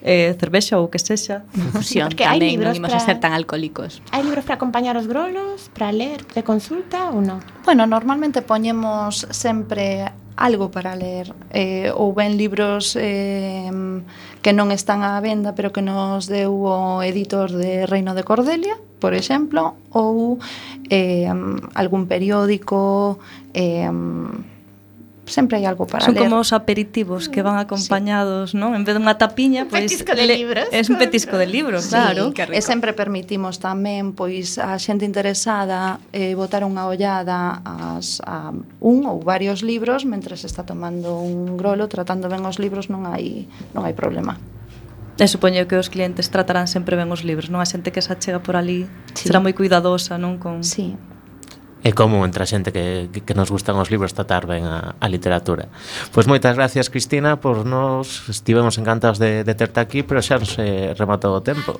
eh, 0.08 0.32
cervexa 0.39 0.80
ou 0.80 0.88
que 0.88 0.97
sexa. 1.03 1.43
Infusión 1.51 2.08
Porque 2.08 2.24
tamén, 2.24 2.55
libros 2.55 2.80
non 2.80 2.88
imos 2.88 3.03
ser 3.03 3.20
tan 3.20 3.36
alcohólicos. 3.36 3.99
Hai 4.16 4.24
libros 4.24 4.47
para 4.47 4.55
acompañar 4.55 4.95
os 4.95 5.05
grolos, 5.12 5.68
para 5.76 5.91
ler, 5.91 6.24
de 6.32 6.41
consulta 6.47 7.12
ou 7.12 7.20
non? 7.20 7.43
Bueno, 7.68 7.84
normalmente 7.84 8.39
poñemos 8.39 9.28
sempre 9.36 10.08
algo 10.38 10.72
para 10.72 10.95
ler 10.95 11.34
eh, 11.51 11.91
ou 11.91 12.14
ben 12.14 12.38
libros 12.38 12.95
eh, 12.95 13.68
que 14.39 14.53
non 14.53 14.70
están 14.72 15.01
á 15.01 15.18
venda 15.20 15.58
pero 15.58 15.74
que 15.74 15.82
nos 15.82 16.30
deu 16.30 16.53
o 16.53 17.01
editor 17.01 17.49
de 17.49 17.89
Reino 17.89 18.14
de 18.14 18.22
Cordelia 18.22 18.78
por 19.01 19.18
exemplo 19.18 19.74
ou 19.89 20.38
eh, 20.93 21.26
algún 21.74 22.05
periódico 22.05 23.18
eh, 23.58 23.89
sempre 25.28 25.59
hai 25.59 25.65
algo 25.67 25.86
para 25.86 26.03
Son 26.03 26.15
ler. 26.15 26.23
Son 26.23 26.32
como 26.32 26.41
os 26.41 26.51
aperitivos 26.55 27.30
que 27.30 27.43
van 27.43 27.59
acompañados, 27.59 28.51
sí. 28.51 28.57
non? 28.57 28.73
En 28.73 28.88
vez 28.88 28.95
dunha 28.95 29.19
tapiña, 29.19 29.67
pois 29.67 29.91
pues, 29.91 30.03
de 30.03 30.25
libros. 30.25 30.65
Es 30.71 30.88
un 30.89 30.97
petisco 30.97 31.36
de 31.36 31.47
libros, 31.47 31.91
sí, 31.91 31.95
claro. 31.95 32.32
E 32.34 32.61
sempre 32.63 32.95
permitimos 32.95 33.59
tamén 33.59 34.15
pois 34.15 34.57
a 34.57 34.80
xente 34.80 35.03
interesada 35.05 35.99
eh, 36.15 36.34
botar 36.34 36.63
unha 36.63 36.88
ollada 36.88 37.61
as, 37.63 38.23
a 38.23 38.55
un 38.82 38.99
ou 39.05 39.19
varios 39.21 39.61
libros 39.61 40.07
mentre 40.07 40.39
se 40.39 40.47
está 40.47 40.63
tomando 40.63 41.19
un 41.19 41.59
grolo, 41.59 41.91
tratando 41.91 42.32
ben 42.32 42.41
os 42.47 42.57
libros 42.57 42.88
non 42.88 43.05
hai 43.05 43.45
non 43.75 43.84
hai 43.84 43.93
problema. 43.93 44.39
E 45.17 45.25
supoño 45.25 45.65
que 45.65 45.75
os 45.82 45.89
clientes 45.89 46.30
tratarán 46.30 46.69
sempre 46.69 46.93
ben 46.93 47.09
os 47.09 47.25
libros, 47.25 47.49
non? 47.49 47.59
A 47.59 47.67
xente 47.67 47.89
que 47.89 48.05
se 48.05 48.13
achega 48.13 48.39
por 48.39 48.53
ali 48.53 48.86
sí. 49.17 49.28
será 49.28 49.41
moi 49.41 49.51
cuidadosa, 49.57 50.15
non? 50.21 50.38
Con... 50.38 50.61
Sí, 50.61 50.93
é 51.84 51.91
común 51.93 52.25
entre 52.25 52.41
a 52.43 52.49
xente 52.49 52.73
que, 52.73 53.09
que 53.11 53.34
nos 53.38 53.53
gustan 53.53 53.78
os 53.78 53.93
libros 53.93 54.13
tratar 54.13 54.49
ben 54.49 54.65
a, 54.65 54.97
a 54.97 55.07
literatura. 55.07 55.69
Pois 56.09 56.25
moitas 56.25 56.57
gracias, 56.57 56.89
Cristina, 56.89 57.38
por 57.38 57.65
nos 57.65 58.25
estivemos 58.30 58.78
encantados 58.82 59.21
de, 59.21 59.43
de 59.43 59.53
terte 59.53 59.80
aquí, 59.80 60.01
pero 60.01 60.21
xa 60.21 60.41
nos 60.41 60.57
eh, 60.57 60.93
rematou 60.97 61.38
o 61.38 61.41
tempo 61.45 61.78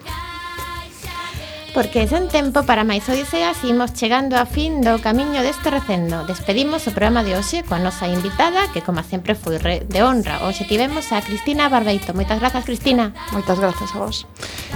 porque 1.74 2.07
sen 2.07 2.28
tempo 2.28 2.63
para 2.63 2.88
máis 2.88 3.07
odiseas 3.07 3.59
imos 3.63 3.93
chegando 3.93 4.36
a 4.36 4.45
fin 4.47 4.80
do 4.80 4.99
camiño 4.99 5.43
deste 5.43 5.70
recendo. 5.70 6.24
Despedimos 6.26 6.86
o 6.88 6.95
programa 6.95 7.24
de 7.24 7.36
hoxe 7.36 7.63
coa 7.65 7.82
nosa 7.82 8.07
invitada, 8.07 8.68
que 8.72 8.84
como 8.84 9.03
sempre 9.03 9.36
foi 9.36 9.59
re 9.59 9.84
de 9.84 10.03
honra. 10.03 10.43
Hoxe 10.43 10.65
tivemos 10.65 11.11
a 11.11 11.22
Cristina 11.24 11.70
Barbeito. 11.70 12.13
Moitas 12.13 12.39
grazas, 12.39 12.65
Cristina. 12.65 13.13
Moitas 13.32 13.59
grazas 13.59 13.89
a 13.93 13.97
vos. 13.99 14.28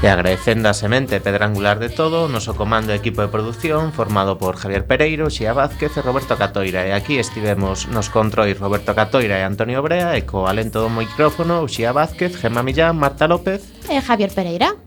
E 0.02 0.08
agradecendo 0.08 0.68
a 0.68 0.78
semente 0.78 1.20
pedra 1.20 1.48
angular 1.48 1.80
de 1.80 1.90
todo, 1.90 2.26
o 2.26 2.32
noso 2.32 2.54
comando 2.54 2.94
e 2.94 3.00
equipo 3.00 3.22
de 3.22 3.34
producción 3.34 3.92
formado 3.92 4.38
por 4.38 4.58
Javier 4.58 4.86
Pereiro, 4.86 5.30
Xia 5.30 5.54
Vázquez 5.54 5.96
e 5.98 6.06
Roberto 6.06 6.38
Catoira. 6.38 6.86
E 6.88 6.92
aquí 6.92 7.18
estivemos 7.18 7.88
nos 7.90 8.10
controis 8.10 8.58
Roberto 8.60 8.94
Catoira 8.94 9.40
e 9.40 9.44
Antonio 9.44 9.82
Brea 9.82 10.18
e 10.18 10.24
co 10.24 10.46
alento 10.46 10.86
do 10.86 10.90
micrófono 10.94 11.66
Xia 11.68 11.92
Vázquez, 11.92 12.38
Gemma 12.38 12.62
Millán, 12.62 12.98
Marta 12.98 13.26
López 13.26 13.66
e 13.90 14.00
Javier 14.00 14.32
Pereira. 14.32 14.78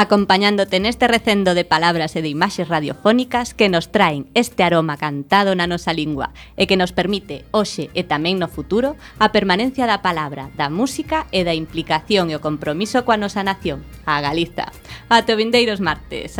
acompañándote 0.00 0.80
neste 0.80 1.04
recendo 1.12 1.52
de 1.52 1.68
palabras 1.68 2.16
e 2.16 2.24
de 2.24 2.32
imaxes 2.32 2.72
radiofónicas 2.72 3.52
que 3.52 3.68
nos 3.68 3.92
traen 3.92 4.32
este 4.32 4.64
aroma 4.64 4.96
cantado 4.96 5.52
na 5.52 5.68
nosa 5.68 5.92
lingua 5.92 6.32
e 6.56 6.64
que 6.64 6.80
nos 6.80 6.96
permite, 6.96 7.44
hoxe 7.52 7.92
e 7.92 8.02
tamén 8.08 8.40
no 8.40 8.48
futuro, 8.48 8.96
a 9.20 9.28
permanencia 9.28 9.84
da 9.84 10.00
palabra, 10.00 10.48
da 10.56 10.72
música 10.72 11.28
e 11.36 11.44
da 11.44 11.52
implicación 11.52 12.32
e 12.32 12.34
o 12.36 12.44
compromiso 12.44 13.04
coa 13.04 13.20
nosa 13.20 13.44
nación, 13.44 13.84
a 14.08 14.24
Galiza. 14.24 14.72
Ate 15.12 15.36
o 15.36 15.40
vindeiros 15.40 15.84
martes. 15.84 16.28